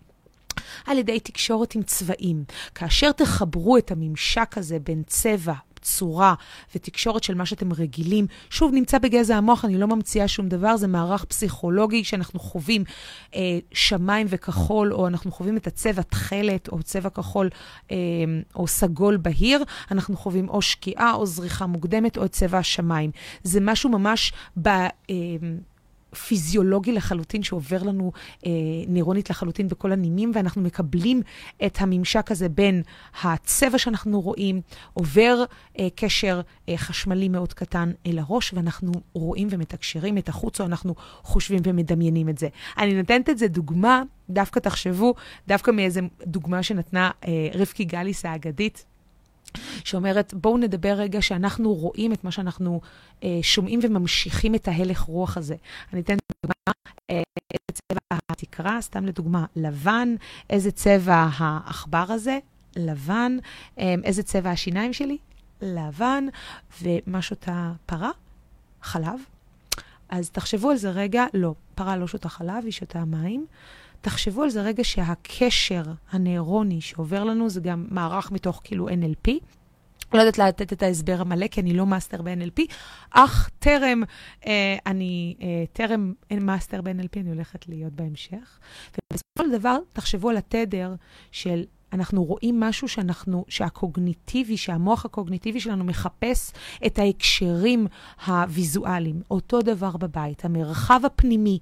על 0.87 0.99
ידי 0.99 1.21
תקשורת 1.21 1.75
עם 1.75 1.83
צבעים. 1.83 2.45
כאשר 2.75 3.13
תחברו 3.13 3.77
את 3.77 3.91
הממשק 3.91 4.59
הזה 4.59 4.79
בין 4.79 5.03
צבע, 5.07 5.55
צורה 5.79 6.35
ותקשורת 6.75 7.23
של 7.23 7.35
מה 7.35 7.47
שאתם 7.47 7.73
רגילים. 7.73 8.27
שוב, 8.51 8.73
נמצא 8.75 8.99
בגזע 8.99 9.37
המוח, 9.37 9.65
אני 9.65 9.79
לא 9.79 9.87
ממציאה 9.87 10.29
שום 10.29 10.49
דבר, 10.49 10.77
זה 10.77 10.87
מערך 10.87 11.25
פסיכולוגי 11.25 12.05
שאנחנו 12.05 12.41
חווים 12.41 12.85
אה, 13.35 13.59
שמיים 13.73 14.27
וכחול, 14.31 14.93
או 14.93 15.07
אנחנו 15.07 15.33
חווים 15.33 15.57
את 15.57 15.67
הצבע 15.67 16.03
תכלת, 16.03 16.69
או 16.69 16.83
צבע 16.83 17.11
כחול, 17.11 17.49
אה, 17.91 17.97
או 18.55 18.67
סגול 18.67 19.17
בהיר, 19.17 19.65
אנחנו 19.91 20.17
חווים 20.17 20.49
או 20.49 20.63
שקיעה 20.63 21.15
או 21.15 21.27
זריחה 21.27 21.67
מוקדמת, 21.67 22.19
או 22.19 22.25
את 22.25 22.33
צבע 22.33 22.59
השמיים. 22.59 23.11
זה 23.43 23.61
משהו 23.61 23.91
ממש 23.91 24.33
ב... 24.63 24.69
אה, 24.69 24.87
פיזיולוגי 26.15 26.93
לחלוטין, 26.93 27.43
שעובר 27.43 27.83
לנו 27.83 28.13
אה, 28.47 28.51
נירונית 28.87 29.31
לחלוטין 29.31 29.69
בכל 29.69 29.93
הנימים, 29.93 30.33
ואנחנו 30.35 30.63
מקבלים 30.63 31.23
את 31.67 31.77
הממשק 31.81 32.31
הזה 32.31 32.49
בין 32.49 32.83
הצבע 33.23 33.79
שאנחנו 33.79 34.21
רואים, 34.21 34.61
עובר 34.95 35.45
אה, 35.79 35.89
קשר 35.95 36.41
אה, 36.69 36.77
חשמלי 36.77 37.29
מאוד 37.29 37.53
קטן 37.53 37.93
אל 38.07 38.19
הראש, 38.19 38.53
ואנחנו 38.53 38.93
רואים 39.13 39.49
ומתקשרים 39.51 40.19
את 40.19 40.29
החוץ, 40.29 40.61
או 40.61 40.67
אנחנו 40.67 40.95
חושבים 41.23 41.61
ומדמיינים 41.65 42.29
את 42.29 42.39
זה. 42.39 42.49
אני 42.79 42.95
נותנת 42.95 43.31
את 43.31 43.39
זה 43.39 43.49
דוגמה, 43.49 44.03
דווקא 44.31 44.61
תחשבו, 44.61 45.15
דווקא 45.49 45.71
מאיזה 45.71 46.01
דוגמה 46.27 46.63
שנתנה 46.63 47.11
אה, 47.27 47.49
רבקי 47.55 47.85
גליס 47.85 48.25
האגדית. 48.25 48.85
שאומרת, 49.85 50.35
בואו 50.35 50.59
נדבר 50.59 50.93
רגע 50.93 51.23
שאנחנו 51.23 51.75
רואים 51.75 52.13
את 52.13 52.25
מה 52.25 52.31
שאנחנו 52.31 52.81
אה, 53.25 53.39
שומעים 53.43 53.81
וממשיכים 53.83 54.55
את 54.55 54.69
ההלך 54.69 55.01
רוח 55.01 55.37
הזה. 55.37 55.57
אני 55.93 56.01
אתן 56.01 56.17
דוגמה, 56.43 56.73
אה, 57.11 57.23
איזה 57.53 57.81
צבע 57.93 58.19
התקרה, 58.31 58.81
סתם 58.81 59.07
לדוגמה, 59.07 59.45
לבן, 59.57 60.15
איזה 60.51 60.71
צבע 60.71 61.29
העכבר 61.39 62.05
הזה, 62.09 62.39
לבן, 62.77 63.37
אה, 63.79 63.95
איזה 64.05 64.23
צבע 64.23 64.51
השיניים 64.51 64.93
שלי, 64.93 65.19
לבן, 65.63 66.25
ומה 66.83 67.23
שותה 67.23 67.73
פרה? 67.87 68.11
חלב. 68.83 69.21
אז 70.09 70.31
תחשבו 70.31 70.71
על 70.71 70.77
זה 70.77 70.91
רגע, 70.91 71.25
לא, 71.35 71.55
פרה 71.75 71.97
לא 71.97 72.07
שותה 72.07 72.29
חלב, 72.29 72.65
היא 72.65 72.73
שותה 72.73 73.05
מים. 73.05 73.47
תחשבו 74.01 74.43
על 74.43 74.51
זה 74.51 74.63
רגע 74.63 74.85
שהקשר 74.85 75.83
הנוירוני 76.11 76.81
שעובר 76.81 77.25
לנו 77.25 77.49
זה 77.49 77.61
גם 77.61 77.87
מערך 77.91 78.33
מתוך 78.33 78.61
כאילו 78.65 78.89
NLP. 78.89 79.31
לא 80.15 80.19
יודעת 80.19 80.39
לתת 80.39 80.73
את 80.73 80.83
ההסבר 80.83 81.21
המלא, 81.21 81.47
כי 81.47 81.61
אני 81.61 81.75
לא 81.75 81.87
master 81.87 82.23
ב-NLP, 82.23 82.63
אך 83.11 83.51
טרם, 83.59 84.03
אה, 84.47 84.77
אני 84.87 85.37
אה, 85.43 85.65
טרם 85.73 86.13
אין 86.31 86.47
master 86.47 86.83
ב-NLP, 86.83 87.21
אני 87.21 87.29
הולכת 87.29 87.69
להיות 87.69 87.93
בהמשך. 87.93 88.59
ובסופו 89.13 89.43
של 89.43 89.59
דבר, 89.59 89.79
תחשבו 89.93 90.31
על 90.31 90.37
התדר 90.37 90.95
של 91.33 91.65
אנחנו 91.93 92.25
רואים 92.25 92.61
משהו 92.61 92.89
שאנחנו, 92.89 93.45
שהקוגניטיבי, 93.49 94.57
שהמוח 94.57 95.05
הקוגניטיבי 95.05 95.61
שלנו 95.61 95.85
מחפש 95.85 96.53
את 96.87 96.99
ההקשרים 96.99 97.87
הוויזואליים. 98.27 99.23
אותו 99.31 99.63
דבר 99.63 99.97
בבית, 99.97 100.45
המרחב 100.45 101.01
הפנימי, 101.05 101.59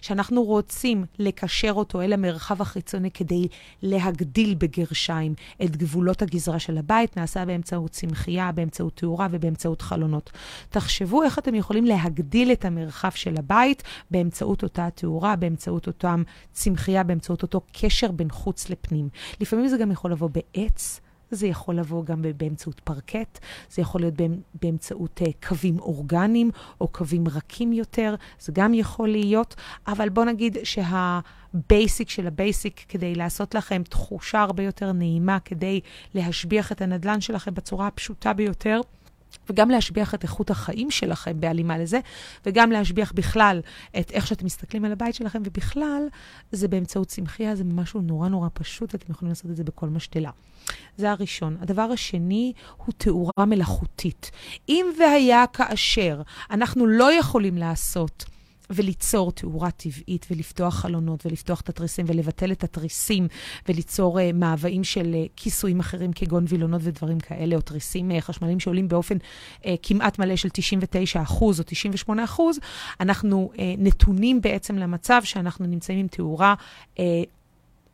שאנחנו 0.00 0.42
רוצים 0.42 1.04
לקשר 1.18 1.72
אותו 1.72 2.02
אל 2.02 2.12
המרחב 2.12 2.62
החיצוני 2.62 3.10
כדי 3.10 3.48
להגדיל 3.82 4.54
בגרשיים 4.54 5.34
את 5.64 5.76
גבולות 5.76 6.22
הגזרה 6.22 6.58
של 6.58 6.78
הבית, 6.78 7.16
נעשה 7.16 7.44
באמצעות 7.44 7.90
צמחייה, 7.90 8.52
באמצעות 8.52 8.96
תאורה 8.96 9.28
ובאמצעות 9.30 9.82
חלונות. 9.82 10.30
תחשבו 10.70 11.22
איך 11.22 11.38
אתם 11.38 11.54
יכולים 11.54 11.84
להגדיל 11.84 12.52
את 12.52 12.64
המרחב 12.64 13.10
של 13.10 13.34
הבית 13.38 13.82
באמצעות 14.10 14.62
אותה 14.62 14.88
תאורה, 14.94 15.36
באמצעות 15.36 15.86
אותם 15.86 16.22
צמחייה, 16.52 17.02
באמצעות 17.02 17.42
אותו 17.42 17.60
קשר 17.72 18.10
בין 18.10 18.30
חוץ 18.30 18.70
לפנים. 18.70 19.08
לפעמים 19.40 19.69
זה 19.70 19.76
גם 19.76 19.90
יכול 19.90 20.12
לבוא 20.12 20.28
בעץ, 20.28 21.00
זה 21.30 21.46
יכול 21.46 21.74
לבוא 21.74 22.04
גם 22.04 22.24
באמצעות 22.36 22.80
פרקט, 22.80 23.38
זה 23.70 23.82
יכול 23.82 24.00
להיות 24.00 24.14
באמצעות 24.62 25.20
uh, 25.24 25.48
קווים 25.48 25.78
אורגניים 25.78 26.50
או 26.80 26.88
קווים 26.88 27.28
רכים 27.28 27.72
יותר, 27.72 28.14
זה 28.40 28.52
גם 28.52 28.74
יכול 28.74 29.08
להיות, 29.08 29.54
אבל 29.86 30.08
בוא 30.08 30.24
נגיד 30.24 30.56
שה 30.64 31.19
basic 31.19 32.10
של 32.10 32.26
ה 32.26 32.34
basic, 32.34 32.84
כדי 32.88 33.14
לעשות 33.14 33.54
לכם 33.54 33.82
תחושה 33.82 34.40
הרבה 34.40 34.62
יותר 34.62 34.92
נעימה, 34.92 35.38
כדי 35.40 35.80
להשביח 36.14 36.72
את 36.72 36.80
הנדל"ן 36.80 37.20
שלכם 37.20 37.54
בצורה 37.54 37.86
הפשוטה 37.86 38.32
ביותר, 38.32 38.80
וגם 39.50 39.70
להשביח 39.70 40.14
את 40.14 40.22
איכות 40.22 40.50
החיים 40.50 40.90
שלכם 40.90 41.40
בהלימה 41.40 41.78
לזה, 41.78 42.00
וגם 42.46 42.70
להשביח 42.70 43.12
בכלל 43.12 43.60
את 43.98 44.10
איך 44.10 44.26
שאתם 44.26 44.46
מסתכלים 44.46 44.84
על 44.84 44.92
הבית 44.92 45.14
שלכם, 45.14 45.42
ובכלל, 45.44 46.02
זה 46.52 46.68
באמצעות 46.68 47.08
צמחייה, 47.08 47.56
זה 47.56 47.64
משהו 47.64 48.00
נורא 48.00 48.28
נורא 48.28 48.48
פשוט, 48.54 48.94
אתם 48.94 49.12
יכולים 49.12 49.30
לעשות 49.30 49.50
את 49.50 49.56
זה 49.56 49.64
בכל 49.64 49.88
משתלה. 49.88 50.30
זה 50.96 51.10
הראשון. 51.10 51.56
הדבר 51.60 51.82
השני 51.82 52.52
הוא 52.76 52.94
תאורה 52.96 53.46
מלאכותית. 53.46 54.30
אם 54.68 54.86
והיה 54.98 55.44
כאשר 55.52 56.22
אנחנו 56.50 56.86
לא 56.86 57.12
יכולים 57.12 57.58
לעשות 57.58 58.24
וליצור 58.70 59.32
תאורה 59.32 59.70
טבעית 59.70 60.26
ולפתוח 60.30 60.74
חלונות 60.74 61.26
ולפתוח 61.26 61.60
את 61.60 61.68
התריסים 61.68 62.06
ולבטל 62.08 62.52
את 62.52 62.64
התריסים 62.64 63.28
וליצור 63.68 64.18
uh, 64.18 64.22
מאוויים 64.34 64.84
של 64.84 65.14
uh, 65.14 65.28
כיסויים 65.36 65.80
אחרים 65.80 66.12
כגון 66.12 66.44
וילונות 66.48 66.80
ודברים 66.84 67.20
כאלה, 67.20 67.56
או 67.56 67.60
תריסים 67.60 68.10
uh, 68.10 68.20
חשמליים 68.20 68.60
שעולים 68.60 68.88
באופן 68.88 69.16
uh, 69.16 69.66
כמעט 69.82 70.18
מלא 70.18 70.36
של 70.36 70.48
99 70.48 71.22
אחוז 71.22 71.60
או 71.60 71.64
98 71.64 72.24
אחוז, 72.24 72.58
אנחנו 73.00 73.50
uh, 73.54 73.58
נתונים 73.78 74.40
בעצם 74.40 74.76
למצב 74.76 75.20
שאנחנו 75.24 75.66
נמצאים 75.66 75.98
עם 75.98 76.06
תאורה 76.08 76.54
uh, 76.94 77.00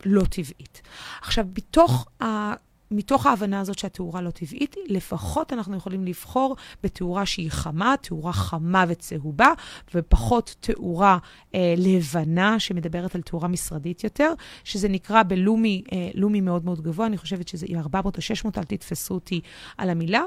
לא 0.04 0.24
טבעית. 0.24 0.82
עכשיו, 1.22 1.46
בתוך 1.52 2.06
ה... 2.22 2.54
מתוך 2.90 3.26
ההבנה 3.26 3.60
הזאת 3.60 3.78
שהתאורה 3.78 4.20
לא 4.22 4.30
טבעית, 4.30 4.76
לפחות 4.86 5.52
אנחנו 5.52 5.76
יכולים 5.76 6.04
לבחור 6.04 6.56
בתאורה 6.82 7.26
שהיא 7.26 7.50
חמה, 7.50 7.94
תאורה 8.00 8.32
חמה 8.32 8.84
וצהובה, 8.88 9.52
ופחות 9.94 10.56
תאורה 10.60 11.18
אה, 11.54 11.74
לבנה 11.76 12.60
שמדברת 12.60 13.14
על 13.14 13.22
תאורה 13.22 13.48
משרדית 13.48 14.04
יותר, 14.04 14.32
שזה 14.64 14.88
נקרא 14.88 15.22
בלומי, 15.22 15.82
אה, 15.92 16.08
לומי 16.14 16.40
מאוד 16.40 16.64
מאוד 16.64 16.80
גבוה, 16.80 17.06
אני 17.06 17.18
חושבת 17.18 17.48
שזה 17.48 17.66
400 17.76 18.16
או 18.16 18.22
600, 18.22 18.58
אל 18.58 18.64
תתפסו 18.64 19.14
אותי 19.14 19.40
על 19.78 19.90
המילה. 19.90 20.22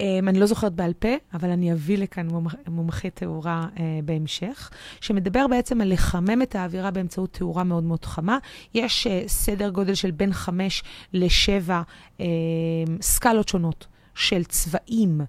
Um, 0.00 0.28
אני 0.28 0.40
לא 0.40 0.46
זוכרת 0.46 0.72
בעל 0.74 0.92
פה, 0.92 1.08
אבל 1.34 1.50
אני 1.50 1.72
אביא 1.72 1.98
לכאן 1.98 2.28
מומחה 2.68 3.10
תאורה 3.10 3.66
uh, 3.74 3.78
בהמשך, 4.04 4.70
שמדבר 5.00 5.46
בעצם 5.46 5.80
על 5.80 5.92
לחמם 5.92 6.42
את 6.42 6.54
האווירה 6.54 6.90
באמצעות 6.90 7.32
תאורה 7.32 7.64
מאוד 7.64 7.84
מאוד 7.84 8.04
חמה. 8.04 8.38
יש 8.74 9.06
uh, 9.06 9.28
סדר 9.28 9.68
גודל 9.70 9.94
של 9.94 10.10
בין 10.10 10.32
חמש 10.32 10.82
לשבע 11.12 11.82
uh, 12.18 12.22
סקלות 13.00 13.48
שונות 13.48 13.86
של 14.14 14.44
צבעים. 14.44 15.20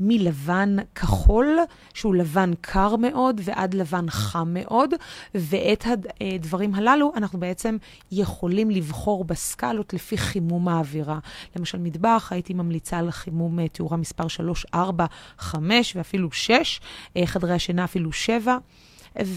מלבן 0.00 0.76
כחול, 0.94 1.58
שהוא 1.94 2.14
לבן 2.14 2.50
קר 2.60 2.96
מאוד, 2.96 3.40
ועד 3.44 3.74
לבן 3.74 4.10
חם 4.10 4.48
מאוד, 4.50 4.94
ואת 5.34 5.84
הדברים 6.20 6.74
הללו 6.74 7.12
אנחנו 7.16 7.40
בעצם 7.40 7.76
יכולים 8.12 8.70
לבחור 8.70 9.24
בסקלות 9.24 9.94
לפי 9.94 10.18
חימום 10.18 10.68
האווירה. 10.68 11.18
למשל, 11.56 11.78
מטבח, 11.78 12.28
הייתי 12.32 12.54
ממליצה 12.54 12.98
על 12.98 13.10
חימום 13.10 13.60
אה, 13.60 13.68
תאורה 13.68 13.96
מספר 13.96 14.28
3, 14.28 14.66
4, 14.74 15.06
5 15.38 15.96
ואפילו 15.96 16.32
6, 16.32 16.80
אה, 17.16 17.26
חדרי 17.26 17.52
השינה 17.52 17.84
אפילו 17.84 18.12
7. 18.12 18.58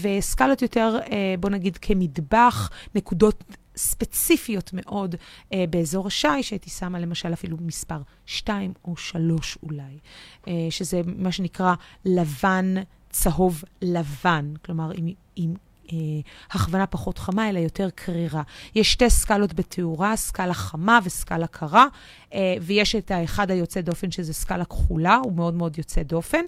וסקלות 0.02 0.62
יותר, 0.62 0.98
אה, 1.12 1.34
בוא 1.40 1.50
נגיד, 1.50 1.78
כמטבח, 1.80 2.70
נקודות 2.94 3.44
ספציפיות 3.76 4.70
מאוד 4.72 5.14
אה, 5.52 5.64
באזור 5.70 6.06
השי, 6.06 6.42
שהייתי 6.42 6.70
שמה 6.70 6.98
למשל 6.98 7.32
אפילו 7.32 7.56
מספר 7.60 7.98
2 8.26 8.72
או 8.84 8.96
3 8.96 9.58
אולי, 9.62 9.98
אה, 10.48 10.52
שזה 10.70 11.00
מה 11.06 11.32
שנקרא 11.32 11.74
לבן, 12.04 12.74
צהוב 13.10 13.64
לבן, 13.82 14.54
כלומר 14.64 14.90
עם, 14.94 15.08
עם 15.36 15.54
אה, 15.92 15.96
הכוונה 16.50 16.86
פחות 16.86 17.18
חמה, 17.18 17.48
אלא 17.48 17.58
יותר 17.58 17.88
קרירה. 17.94 18.42
יש 18.74 18.92
שתי 18.92 19.10
סקלות 19.10 19.54
בתאורה, 19.54 20.16
סקלה 20.16 20.54
חמה 20.54 20.98
וסקלה 21.04 21.46
קרה, 21.46 21.86
אה, 22.34 22.54
ויש 22.60 22.96
את 22.96 23.10
האחד 23.10 23.50
היוצא 23.50 23.80
דופן, 23.80 24.10
שזה 24.10 24.32
סקלה 24.32 24.64
כחולה, 24.64 25.16
הוא 25.24 25.32
מאוד 25.32 25.54
מאוד 25.54 25.78
יוצא 25.78 26.02
דופן. 26.02 26.44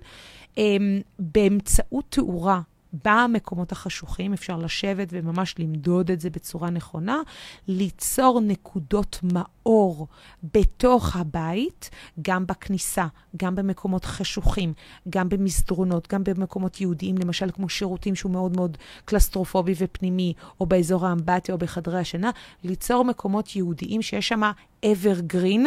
אה, 0.59 0.77
באמצעות 1.19 2.05
תאורה 2.09 2.61
במקומות 3.05 3.73
החשוכים, 3.73 4.33
אפשר 4.33 4.57
לשבת 4.57 5.09
וממש 5.13 5.55
למדוד 5.59 6.11
את 6.11 6.21
זה 6.21 6.31
בצורה 6.31 6.71
נכונה, 6.71 7.21
ליצור 7.69 8.41
נקודות 8.41 9.21
מאור 9.23 10.07
בתוך 10.55 11.17
הבית, 11.17 11.91
גם 12.23 12.47
בכניסה, 12.47 13.07
גם 13.37 13.55
במקומות 13.55 14.05
חשוכים, 14.05 14.73
גם 15.11 15.29
במסדרונות, 15.29 16.13
גם 16.13 16.25
במקומות 16.25 16.81
יהודיים, 16.81 17.19
למשל 17.19 17.51
כמו 17.51 17.69
שירותים 17.69 18.15
שהוא 18.15 18.33
מאוד 18.33 18.57
מאוד 18.57 18.79
קלסטרופובי 19.05 19.75
ופנימי, 19.79 20.33
או 20.61 20.67
באזור 20.67 21.07
האמבטיה 21.07 21.55
או 21.55 21.59
בחדרי 21.59 22.01
השינה, 22.01 22.31
ליצור 22.65 23.05
מקומות 23.05 23.57
יהודיים 23.57 24.03
שיש 24.03 24.29
שם 24.29 24.43
evergreen, 24.87 25.67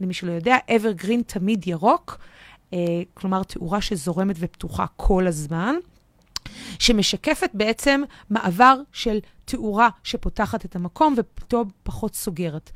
למי 0.00 0.14
שלא 0.14 0.32
יודע, 0.32 0.56
evergreen 0.68 1.22
תמיד 1.26 1.66
ירוק. 1.66 2.18
Uh, 2.70 2.74
כלומר, 3.14 3.42
תאורה 3.42 3.80
שזורמת 3.80 4.36
ופתוחה 4.38 4.86
כל 4.96 5.26
הזמן. 5.26 5.74
שמשקפת 6.82 7.50
בעצם 7.54 8.02
מעבר 8.30 8.76
של 8.92 9.18
תאורה 9.44 9.88
שפותחת 10.04 10.64
את 10.64 10.76
המקום 10.76 11.14
ופתאום 11.16 11.70
פחות 11.82 12.14
סוגרת. 12.14 12.70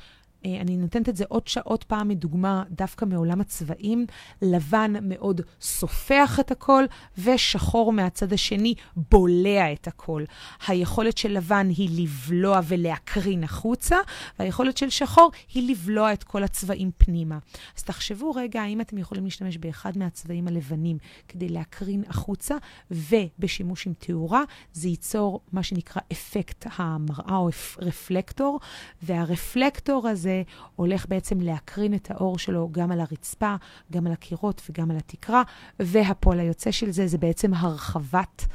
אה, 0.47 0.61
אני 0.61 0.77
נותנת 0.77 1.09
את 1.09 1.17
זה 1.17 1.25
עוד 1.29 1.49
שעות 1.49 1.85
פעם 1.85 2.09
מדוגמה 2.09 2.65
דווקא 2.71 3.05
מעולם 3.05 3.41
הצבעים. 3.41 4.07
לבן 4.43 4.93
מאוד 5.03 5.41
סופח 5.61 6.41
את 6.41 6.51
הכל, 6.51 6.85
ושחור 7.19 7.93
מהצד 7.93 8.33
השני 8.33 8.75
בולע 9.11 9.73
את 9.73 9.87
הכל. 9.87 10.25
היכולת 10.67 11.19
של 11.19 11.33
לבן 11.33 11.69
היא 11.69 12.03
לבלוע 12.03 12.61
ולהקרין 12.69 13.45
החוצה, 13.45 13.97
והיכולת 14.39 14.77
של 14.77 14.91
שחור 14.91 15.31
היא 15.55 15.71
לבלוע 15.71 16.13
את 16.13 16.25
כל 16.25 16.45
הצבעים 16.45 16.91
פנימה. 16.99 17.39
אז 17.77 17.83
תחשבו 17.83 18.31
רגע 18.31 18.63
האם 18.63 18.81
אתם 18.81 18.99
יכולים 18.99 19.25
להשתמש 19.25 19.57
באחד 19.57 19.99
מהצבעים 19.99 20.49
הלבנים 20.49 20.99
כדי 21.29 21.49
להקרין 21.49 22.05
החוצה, 22.09 22.55
ובשימוש 22.91 23.87
עם 23.87 23.93
תאורה 23.99 24.43
זה 24.73 24.89
ייצור 24.89 25.41
מה 25.53 25.63
שנקרא 25.63 26.03
אפקט 26.13 26.67
המראה 26.77 27.37
או 27.37 27.49
רפלקטור, 27.79 28.61
והרפלקטור 29.03 30.09
הזה 30.09 30.36
הולך 30.77 31.07
בעצם 31.09 31.41
להקרין 31.41 31.95
את 31.95 32.11
האור 32.11 32.39
שלו 32.39 32.69
גם 32.73 32.93
על 32.93 33.01
הרצפה, 33.01 33.55
גם 33.93 34.07
על 34.07 34.13
הקירות 34.13 34.63
וגם 34.71 34.91
על 34.91 34.97
התקרה, 34.97 35.43
והפועל 35.81 36.41
היוצא 36.41 36.71
של 36.71 36.91
זה 36.91 37.07
זה 37.07 37.19
בעצם 37.19 37.55
הרחבת 37.55 38.47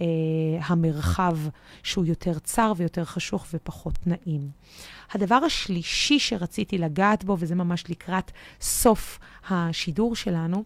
אה, 0.00 0.06
המרחב 0.62 1.38
שהוא 1.82 2.04
יותר 2.04 2.38
צר 2.38 2.72
ויותר 2.76 3.04
חשוך 3.04 3.46
ופחות 3.54 3.98
נעים. 4.06 4.50
הדבר 5.12 5.34
השלישי 5.34 6.18
שרציתי 6.18 6.78
לגעת 6.78 7.24
בו, 7.24 7.36
וזה 7.38 7.54
ממש 7.54 7.84
לקראת 7.90 8.30
סוף 8.60 9.18
השידור 9.48 10.16
שלנו, 10.16 10.64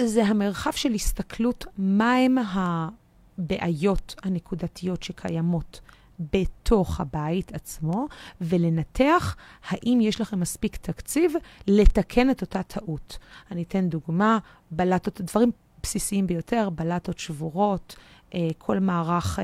זה 0.00 0.24
המרחב 0.24 0.72
של 0.72 0.92
הסתכלות 0.92 1.64
מהם 1.78 2.36
הבעיות 2.38 4.14
הנקודתיות 4.22 5.02
שקיימות 5.02 5.80
בתוך 6.18 7.00
הבית 7.00 7.54
עצמו, 7.54 8.06
ולנתח 8.40 9.36
האם 9.68 9.98
יש 10.02 10.20
לכם 10.20 10.40
מספיק 10.40 10.76
תקציב 10.76 11.32
לתקן 11.66 12.30
את 12.30 12.40
אותה 12.40 12.62
טעות. 12.62 13.18
אני 13.50 13.62
אתן 13.62 13.88
דוגמה, 13.88 14.38
בלטות, 14.70 15.20
דברים 15.20 15.50
בסיסיים 15.82 16.26
ביותר, 16.26 16.70
בלטות 16.70 17.18
שבורות, 17.18 17.96
אה, 18.34 18.48
כל 18.58 18.78
מערך... 18.78 19.38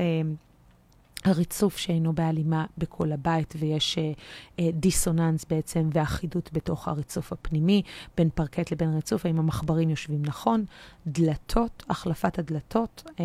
אה, 1.25 1.31
הריצוף 1.31 1.77
שאינו 1.77 2.13
בהלימה 2.13 2.65
בכל 2.77 3.11
הבית, 3.11 3.53
ויש 3.59 3.97
uh, 3.97 4.17
uh, 4.57 4.61
דיסוננס 4.73 5.45
בעצם 5.49 5.89
ואחידות 5.93 6.49
בתוך 6.53 6.87
הריצוף 6.87 7.33
הפנימי, 7.33 7.81
בין 8.17 8.29
פרקט 8.35 8.71
לבין 8.71 8.93
ריצוף, 8.93 9.25
האם 9.25 9.39
המחברים 9.39 9.89
יושבים 9.89 10.21
נכון. 10.25 10.65
דלתות, 11.07 11.83
החלפת 11.89 12.39
הדלתות 12.39 13.03
uh, 13.05 13.21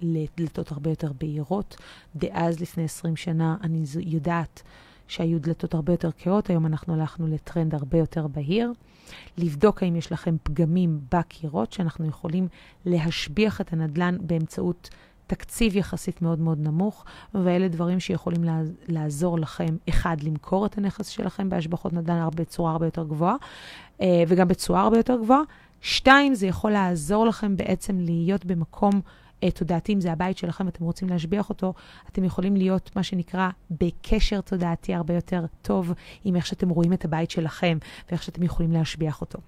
לדלתות 0.00 0.72
הרבה 0.72 0.90
יותר 0.90 1.12
בהירות. 1.20 1.76
דאז, 2.16 2.60
לפני 2.60 2.84
20 2.84 3.16
שנה, 3.16 3.56
אני 3.62 3.84
יודעת 4.00 4.62
שהיו 5.08 5.40
דלתות 5.40 5.74
הרבה 5.74 5.92
יותר 5.92 6.10
כהות, 6.18 6.50
היום 6.50 6.66
אנחנו 6.66 6.94
הלכנו 6.94 7.26
לטרנד 7.26 7.74
הרבה 7.74 7.98
יותר 7.98 8.26
בהיר. 8.26 8.72
לבדוק 9.38 9.82
האם 9.82 9.96
יש 9.96 10.12
לכם 10.12 10.36
פגמים 10.42 11.00
בקירות, 11.12 11.72
שאנחנו 11.72 12.06
יכולים 12.06 12.48
להשביח 12.84 13.60
את 13.60 13.72
הנדלן 13.72 14.16
באמצעות... 14.20 14.90
תקציב 15.30 15.76
יחסית 15.76 16.22
מאוד 16.22 16.40
מאוד 16.40 16.58
נמוך, 16.60 17.04
ואלה 17.34 17.68
דברים 17.68 18.00
שיכולים 18.00 18.44
לעזור 18.88 19.38
לכם, 19.38 19.76
אחד, 19.88 20.16
למכור 20.22 20.66
את 20.66 20.78
הנכס 20.78 21.08
שלכם 21.08 21.48
בהשבחות 21.48 21.92
נדל"ן 21.92 22.28
בצורה 22.34 22.72
הרבה 22.72 22.86
יותר 22.86 23.04
גבוהה, 23.04 23.34
אה, 24.00 24.22
וגם 24.28 24.48
בתשואה 24.48 24.80
הרבה 24.80 24.96
יותר 24.96 25.16
גבוהה. 25.22 25.40
שתיים, 25.80 26.34
זה 26.34 26.46
יכול 26.46 26.70
לעזור 26.70 27.26
לכם 27.26 27.56
בעצם 27.56 27.98
להיות 27.98 28.44
במקום 28.44 29.00
אה, 29.42 29.50
תודעתי, 29.50 29.94
אם 29.94 30.00
זה 30.00 30.12
הבית 30.12 30.38
שלכם, 30.38 30.68
אתם 30.68 30.84
רוצים 30.84 31.08
להשביח 31.08 31.48
אותו, 31.48 31.74
אתם 32.08 32.24
יכולים 32.24 32.56
להיות, 32.56 32.96
מה 32.96 33.02
שנקרא, 33.02 33.48
בקשר 33.70 34.40
תודעתי 34.40 34.94
הרבה 34.94 35.14
יותר 35.14 35.44
טוב 35.62 35.92
עם 36.24 36.36
איך 36.36 36.46
שאתם 36.46 36.68
רואים 36.68 36.92
את 36.92 37.04
הבית 37.04 37.30
שלכם 37.30 37.78
ואיך 38.08 38.22
שאתם 38.22 38.42
יכולים 38.42 38.72
להשביח 38.72 39.20
אותו. 39.20 39.38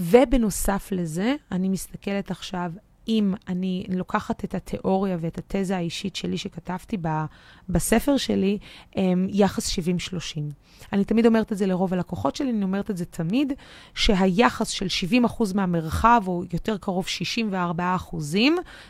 ובנוסף 0.00 0.88
לזה, 0.92 1.34
אני 1.52 1.68
מסתכלת 1.68 2.30
עכשיו 2.30 2.72
אם 3.10 3.34
אני 3.48 3.84
לוקחת 3.88 4.44
את 4.44 4.54
התיאוריה 4.54 5.16
ואת 5.20 5.38
התזה 5.38 5.76
האישית 5.76 6.16
שלי 6.16 6.38
שכתבתי 6.38 6.96
ב, 7.02 7.08
בספר 7.68 8.16
שלי, 8.16 8.58
הם, 8.96 9.26
יחס 9.30 9.78
70-30. 9.78 9.80
אני 10.92 11.04
תמיד 11.04 11.26
אומרת 11.26 11.52
את 11.52 11.58
זה 11.58 11.66
לרוב 11.66 11.94
הלקוחות 11.94 12.36
שלי, 12.36 12.50
אני 12.50 12.62
אומרת 12.62 12.90
את 12.90 12.96
זה 12.96 13.04
תמיד, 13.04 13.52
שהיחס 13.94 14.68
של 14.68 14.86
70% 15.26 15.54
מהמרחב, 15.54 16.22
או 16.26 16.42
יותר 16.52 16.76
קרוב 16.76 17.06
64%, 17.52 18.16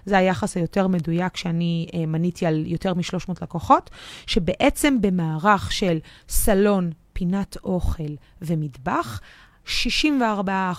זה 0.07 0.19
היחס 0.19 0.57
היותר 0.57 0.87
מדויק 0.87 1.37
שאני 1.37 1.87
אה, 1.95 2.07
מניתי 2.07 2.47
על 2.47 2.67
יותר 2.67 2.95
מ-300 2.95 3.33
לקוחות, 3.43 3.91
שבעצם 4.27 5.01
במערך 5.01 5.73
של 5.73 5.99
סלון, 6.29 6.91
פינת 7.13 7.57
אוכל 7.65 8.15
ומטבח, 8.43 9.21
64 9.65 10.73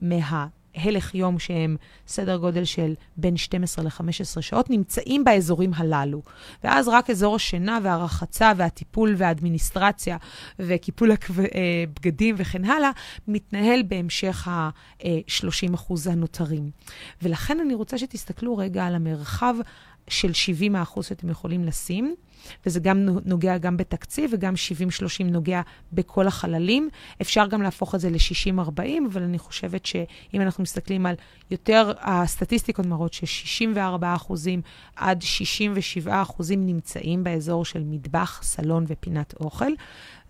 מה... 0.00 0.46
הלך 0.74 1.14
יום 1.14 1.38
שהם 1.38 1.76
סדר 2.06 2.36
גודל 2.36 2.64
של 2.64 2.94
בין 3.16 3.36
12 3.36 3.84
ל-15 3.84 4.40
שעות, 4.40 4.70
נמצאים 4.70 5.24
באזורים 5.24 5.70
הללו. 5.74 6.22
ואז 6.64 6.88
רק 6.88 7.10
אזור 7.10 7.36
השינה 7.36 7.78
והרחצה 7.82 8.52
והטיפול 8.56 9.14
והאדמיניסטרציה 9.18 10.16
וקיפול 10.58 11.10
הבגדים 11.12 12.34
וכן 12.38 12.64
הלאה, 12.64 12.90
מתנהל 13.28 13.82
בהמשך 13.82 14.48
ה-30% 14.48 15.94
הנותרים. 16.10 16.70
ולכן 17.22 17.60
אני 17.60 17.74
רוצה 17.74 17.98
שתסתכלו 17.98 18.56
רגע 18.56 18.86
על 18.86 18.94
המרחב 18.94 19.54
של 20.08 20.32
70 20.32 20.76
האחוז 20.76 21.06
שאתם 21.06 21.28
יכולים 21.28 21.64
לשים, 21.64 22.14
וזה 22.66 22.80
גם 22.80 23.06
נוגע 23.24 23.58
גם 23.58 23.76
בתקציב, 23.76 24.30
וגם 24.34 24.54
70-30 25.24 25.24
נוגע 25.24 25.60
בכל 25.92 26.26
החללים. 26.26 26.88
אפשר 27.20 27.46
גם 27.46 27.62
להפוך 27.62 27.94
את 27.94 28.00
זה 28.00 28.10
ל-60-40, 28.10 28.82
אבל 29.12 29.22
אני 29.22 29.38
חושבת 29.38 29.86
שאם 29.86 30.40
אנחנו 30.40 30.62
מסתכלים 30.62 31.06
על 31.06 31.14
יותר, 31.50 31.92
הסטטיסטיקות 32.00 32.86
מראות 32.86 33.12
ש-64 33.12 34.04
אחוזים 34.04 34.62
עד 34.96 35.22
67 35.22 36.22
אחוזים 36.22 36.66
נמצאים 36.66 37.24
באזור 37.24 37.64
של 37.64 37.82
מטבח, 37.84 38.40
סלון 38.42 38.84
ופינת 38.88 39.34
אוכל. 39.40 39.72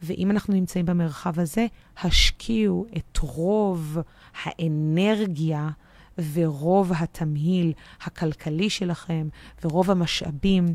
ואם 0.02 0.30
אנחנו 0.30 0.54
נמצאים 0.54 0.86
במרחב 0.86 1.40
הזה, 1.40 1.66
השקיעו 2.02 2.86
את 2.96 3.18
רוב 3.20 3.98
האנרגיה. 4.42 5.68
ורוב 6.32 6.92
התמהיל 6.98 7.72
הכלכלי 8.02 8.70
שלכם, 8.70 9.28
ורוב 9.64 9.90
המשאבים, 9.90 10.66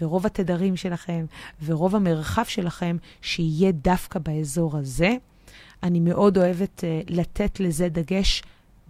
ורוב 0.00 0.26
התדרים 0.26 0.76
שלכם, 0.76 1.26
ורוב 1.64 1.96
המרחב 1.96 2.44
שלכם, 2.44 2.96
שיהיה 3.22 3.72
דווקא 3.72 4.18
באזור 4.18 4.76
הזה. 4.76 5.16
אני 5.82 6.00
מאוד 6.00 6.38
אוהבת 6.38 6.84
uh, 6.84 7.14
לתת 7.14 7.60
לזה 7.60 7.88
דגש, 7.88 8.42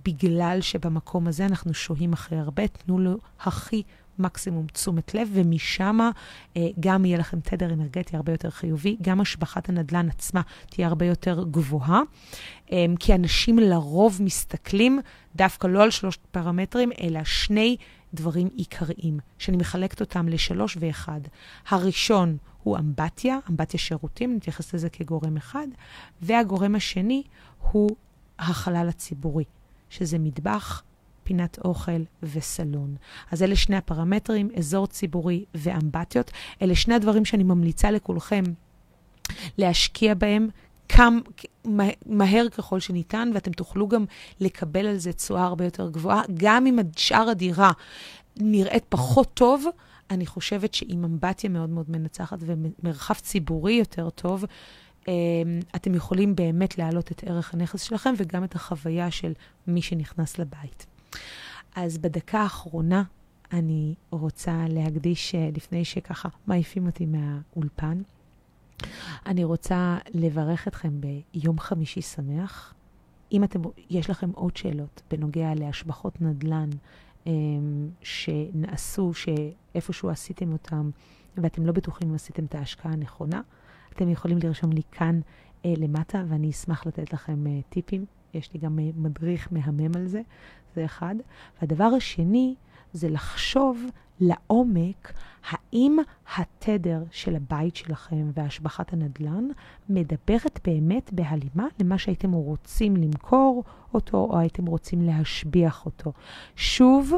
בגלל 0.05 0.59
שבמקום 0.61 1.27
הזה 1.27 1.47
אנחנו 1.47 1.75
שוהים 1.75 2.13
אחרי 2.13 2.39
הרבה. 2.39 2.69
תנו 2.69 2.99
לו 2.99 3.19
הכי 3.41 3.83
מקסימום 4.19 4.67
תשומת 4.67 5.15
לב, 5.15 5.29
ומשם 5.33 5.99
אה, 6.57 6.69
גם 6.81 7.05
יהיה 7.05 7.19
לכם 7.19 7.41
תדר 7.41 7.73
אנרגטי 7.73 8.17
הרבה 8.17 8.33
יותר 8.33 8.51
חיובי, 8.51 8.97
גם 9.03 9.21
השבחת 9.21 9.69
הנדלן 9.69 10.09
עצמה 10.09 10.43
תהיה 10.71 10.87
הרבה 10.87 11.07
יותר 11.07 11.45
גבוהה, 11.51 12.01
אה, 12.73 12.87
כי 13.01 13.15
אנשים 13.15 13.59
לרוב 13.59 14.19
מסתכלים 14.23 15.01
דווקא 15.37 15.67
לא 15.67 15.83
על 15.83 15.91
שלושת 15.91 16.21
פרמטרים, 16.31 16.91
אלא 17.01 17.25
שני 17.25 17.77
דברים 18.15 18.49
עיקריים, 18.57 19.19
שאני 19.39 19.57
מחלקת 19.57 20.01
אותם 20.01 20.29
לשלוש 20.29 20.77
ואחד. 20.81 21.21
הראשון 21.69 22.37
הוא 22.63 22.79
אמבטיה, 22.79 23.39
אמבטיה 23.51 23.81
שירותים, 23.81 24.37
נתייחס 24.37 24.75
לזה 24.75 24.91
כגורם 24.91 25.37
אחד, 25.37 25.67
והגורם 26.23 26.75
השני 26.75 27.23
הוא 27.61 27.91
החלל 28.39 28.89
הציבורי, 28.89 29.45
שזה 29.91 30.19
מטבח, 30.19 30.83
פינת 31.29 31.59
אוכל 31.65 32.03
וסלון. 32.23 32.97
אז 33.31 33.43
אלה 33.43 33.57
שני 33.57 33.77
הפרמטרים, 33.77 34.49
אזור 34.57 34.87
ציבורי 34.87 35.45
ואמבטיות. 35.55 36.31
אלה 36.63 36.75
שני 36.75 36.95
הדברים 36.95 37.25
שאני 37.25 37.45
ממליצה 37.45 37.91
לכולכם 37.91 38.45
להשקיע 39.59 40.15
בהם 40.15 40.49
כם, 40.89 41.19
מהר 42.07 42.49
ככל 42.49 42.81
שניתן, 42.81 43.31
ואתם 43.35 43.53
תוכלו 43.53 43.89
גם 43.89 44.05
לקבל 44.41 44.87
על 44.87 44.97
זה 44.97 45.13
תשואה 45.13 45.45
הרבה 45.45 45.65
יותר 45.65 45.91
גבוהה. 45.91 46.23
גם 46.35 46.67
אם 46.67 46.79
שאר 46.97 47.29
הדירה 47.29 47.71
נראית 48.37 48.85
פחות 48.89 49.35
טוב, 49.35 49.65
אני 50.11 50.27
חושבת 50.27 50.75
שעם 50.75 51.05
אמבטיה 51.05 51.51
מאוד 51.51 51.71
מאוד 51.71 51.91
מנצחת 51.91 52.39
ומרחב 52.41 53.15
ציבורי 53.15 53.73
יותר 53.73 54.11
טוב, 54.11 54.45
אמ, 55.09 55.13
אתם 55.77 55.95
יכולים 55.95 56.37
באמת 56.37 56.79
להעלות 56.79 57.13
את 57.13 57.25
ערך 57.27 57.55
הנכס 57.55 57.83
שלכם 57.83 58.15
וגם 58.17 58.45
את 58.45 58.55
החוויה 58.55 59.11
של 59.11 59.33
מי 59.67 59.83
שנכנס 59.83 60.39
לבית. 60.39 60.98
אז 61.77 61.99
בדקה 61.99 62.41
האחרונה 62.41 63.03
אני 63.53 63.95
רוצה 64.11 64.65
להקדיש, 64.69 65.35
אה, 65.35 65.51
לפני 65.57 65.85
שככה 65.85 66.29
מעיפים 66.47 66.87
אותי 66.87 67.07
מהאולפן, 67.07 68.03
אני 69.27 69.45
רוצה 69.45 69.99
לברך 70.15 70.69
אתכם 70.69 71.01
ביום 71.01 71.59
חמישי 71.59 72.03
שמח. 72.03 72.75
אם 73.33 73.45
אתם, 73.45 73.61
יש 73.91 74.11
לכם 74.11 74.31
עוד 74.35 74.57
שאלות 74.57 75.03
בנוגע 75.11 75.55
להשבחות 75.55 76.23
נדל"ן 76.23 76.69
um, 77.25 77.29
שנעשו, 78.03 79.13
שאיפשהו 79.15 80.11
עשיתם 80.11 80.53
אותם, 80.53 80.91
ואתם 81.37 81.67
לא 81.67 81.73
בטוחים 81.73 82.09
אם 82.09 82.15
עשיתם 82.15 82.45
את 82.45 82.55
ההשקעה 82.55 82.93
הנכונה, 82.93 83.41
אתם 83.95 84.09
יכולים 84.09 84.39
לרשום 84.43 84.73
לי 84.73 84.83
כאן 84.93 85.21
uh, 85.63 85.67
למטה, 85.79 86.25
ואני 86.29 86.51
אשמח 86.51 86.87
לתת 86.87 87.13
לכם 87.13 87.45
טיפים. 87.69 88.05
יש 88.35 88.53
לי 88.53 88.61
גם 88.61 88.79
מדריך 88.97 89.49
מהמם 89.51 89.97
על 89.97 90.07
זה, 90.07 90.21
זה 90.75 90.85
אחד. 90.85 91.15
והדבר 91.61 91.85
השני 91.85 92.55
זה 92.93 93.09
לחשוב 93.09 93.85
לעומק 94.21 95.13
האם 95.51 95.97
התדר 96.37 97.03
של 97.11 97.37
הבית 97.37 97.77
שלכם 97.77 98.31
והשבחת 98.35 98.93
הנדל"ן 98.93 99.49
מדברת 99.89 100.61
באמת 100.65 101.13
בהלימה 101.13 101.67
למה 101.81 101.99
שהייתם 101.99 102.33
רוצים 102.33 102.97
למכור 102.97 103.65
אותו 103.95 104.17
או 104.17 104.39
הייתם 104.39 104.67
רוצים 104.67 105.03
להשביח 105.03 105.87
אותו. 105.87 106.13
שוב, 106.57 107.13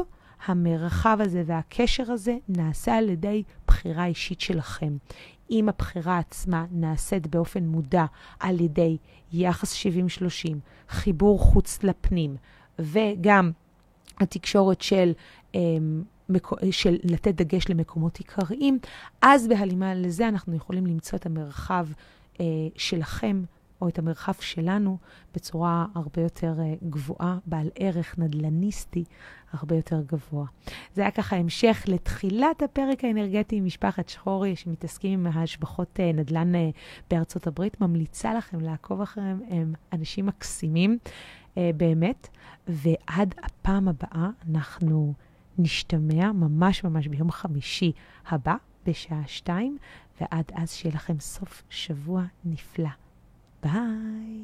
המרחב 0.45 1.17
הזה 1.21 1.43
והקשר 1.45 2.11
הזה 2.11 2.37
נעשה 2.49 2.97
על 2.97 3.09
ידי 3.09 3.43
בחירה 3.67 4.05
אישית 4.05 4.41
שלכם. 4.41 4.97
אם 5.51 5.69
הבחירה 5.69 6.17
עצמה 6.17 6.65
נעשית 6.71 7.27
באופן 7.27 7.63
מודע 7.63 8.05
על 8.39 8.59
ידי 8.59 8.97
יחס 9.33 9.85
70-30, 9.85 9.87
חיבור 10.89 11.39
חוץ 11.39 11.83
לפנים, 11.83 12.35
וגם 12.83 13.51
התקשורת 14.19 14.81
של, 14.81 15.11
אמ, 15.55 16.03
של 16.71 16.97
לתת 17.03 17.35
דגש 17.35 17.69
למקומות 17.69 18.17
עיקריים, 18.17 18.79
אז 19.21 19.47
בהלימה 19.47 19.95
לזה 19.95 20.27
אנחנו 20.27 20.55
יכולים 20.55 20.85
למצוא 20.85 21.17
את 21.17 21.25
המרחב 21.25 21.87
אה, 22.39 22.45
שלכם 22.75 23.43
או 23.81 23.87
את 23.87 23.99
המרחב 23.99 24.33
שלנו 24.39 24.97
בצורה 25.35 25.85
הרבה 25.95 26.21
יותר 26.21 26.53
אה, 26.59 26.73
גבוהה, 26.89 27.37
בעל 27.45 27.69
ערך 27.75 28.15
נדל"ניסטי 28.17 29.03
הרבה 29.53 29.75
יותר 29.75 30.01
גבוה. 30.01 30.45
זה 30.93 31.01
היה 31.01 31.11
ככה 31.11 31.35
המשך 31.35 31.83
לתחילת 31.87 32.61
הפרק 32.63 33.03
האנרגטי 33.03 33.55
עם 33.55 33.65
משפחת 33.65 34.09
שחורי, 34.09 34.55
שמתעסקים 34.55 35.25
עם 35.25 35.33
ההשבחות 35.33 35.99
אה, 35.99 36.11
נדל"ן 36.11 36.51
בארצות 37.09 37.47
הברית. 37.47 37.81
ממליצה 37.81 38.33
לכם 38.33 38.59
לעקוב 38.59 39.01
אחריהם, 39.01 39.39
הם 39.49 39.73
אנשים 39.93 40.25
מקסימים. 40.25 40.97
אה, 41.57 41.69
באמת, 41.77 42.27
ועד 42.67 43.35
הפעם 43.43 43.87
הבאה 43.87 44.29
אנחנו 44.51 45.13
נשתמע 45.57 46.31
ממש 46.31 46.83
ממש 46.83 47.07
ביום 47.07 47.31
חמישי 47.31 47.91
הבא, 48.27 48.55
בשעה 48.85 49.21
שתיים, 49.27 49.77
ועד 50.21 50.51
אז 50.53 50.71
שיהיה 50.71 50.95
לכם 50.95 51.19
סוף 51.19 51.63
שבוע 51.69 52.23
נפלא. 52.45 52.89
ביי. 53.63 54.41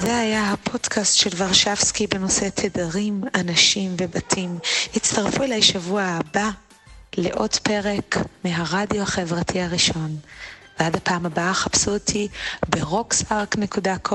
זה 0.00 0.18
היה 0.18 0.52
הפודקאסט 0.52 1.16
של 1.16 1.30
ורשבסקי 1.36 2.06
בנושא 2.06 2.48
תדרים, 2.54 3.24
אנשים 3.34 3.90
ובתים. 3.98 4.58
הצטרפו 4.96 5.42
אליי 5.42 5.62
שבוע 5.62 6.02
הבא 6.02 6.50
לעוד 7.16 7.54
פרק 7.54 8.16
מהרדיו 8.44 9.02
החברתי 9.02 9.60
הראשון. 9.60 10.16
ועד 10.80 10.96
הפעם 10.96 11.26
הבאה 11.26 11.54
חפשו 11.54 11.90
אותי 11.94 12.28
ברוקסארק.com 12.68 14.12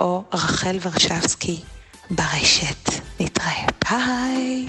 או 0.00 0.24
רחל 0.32 0.78
ורשבסקי 0.82 1.60
ברשת. 2.10 2.90
נתראה. 3.20 3.66
ביי. 3.90 4.68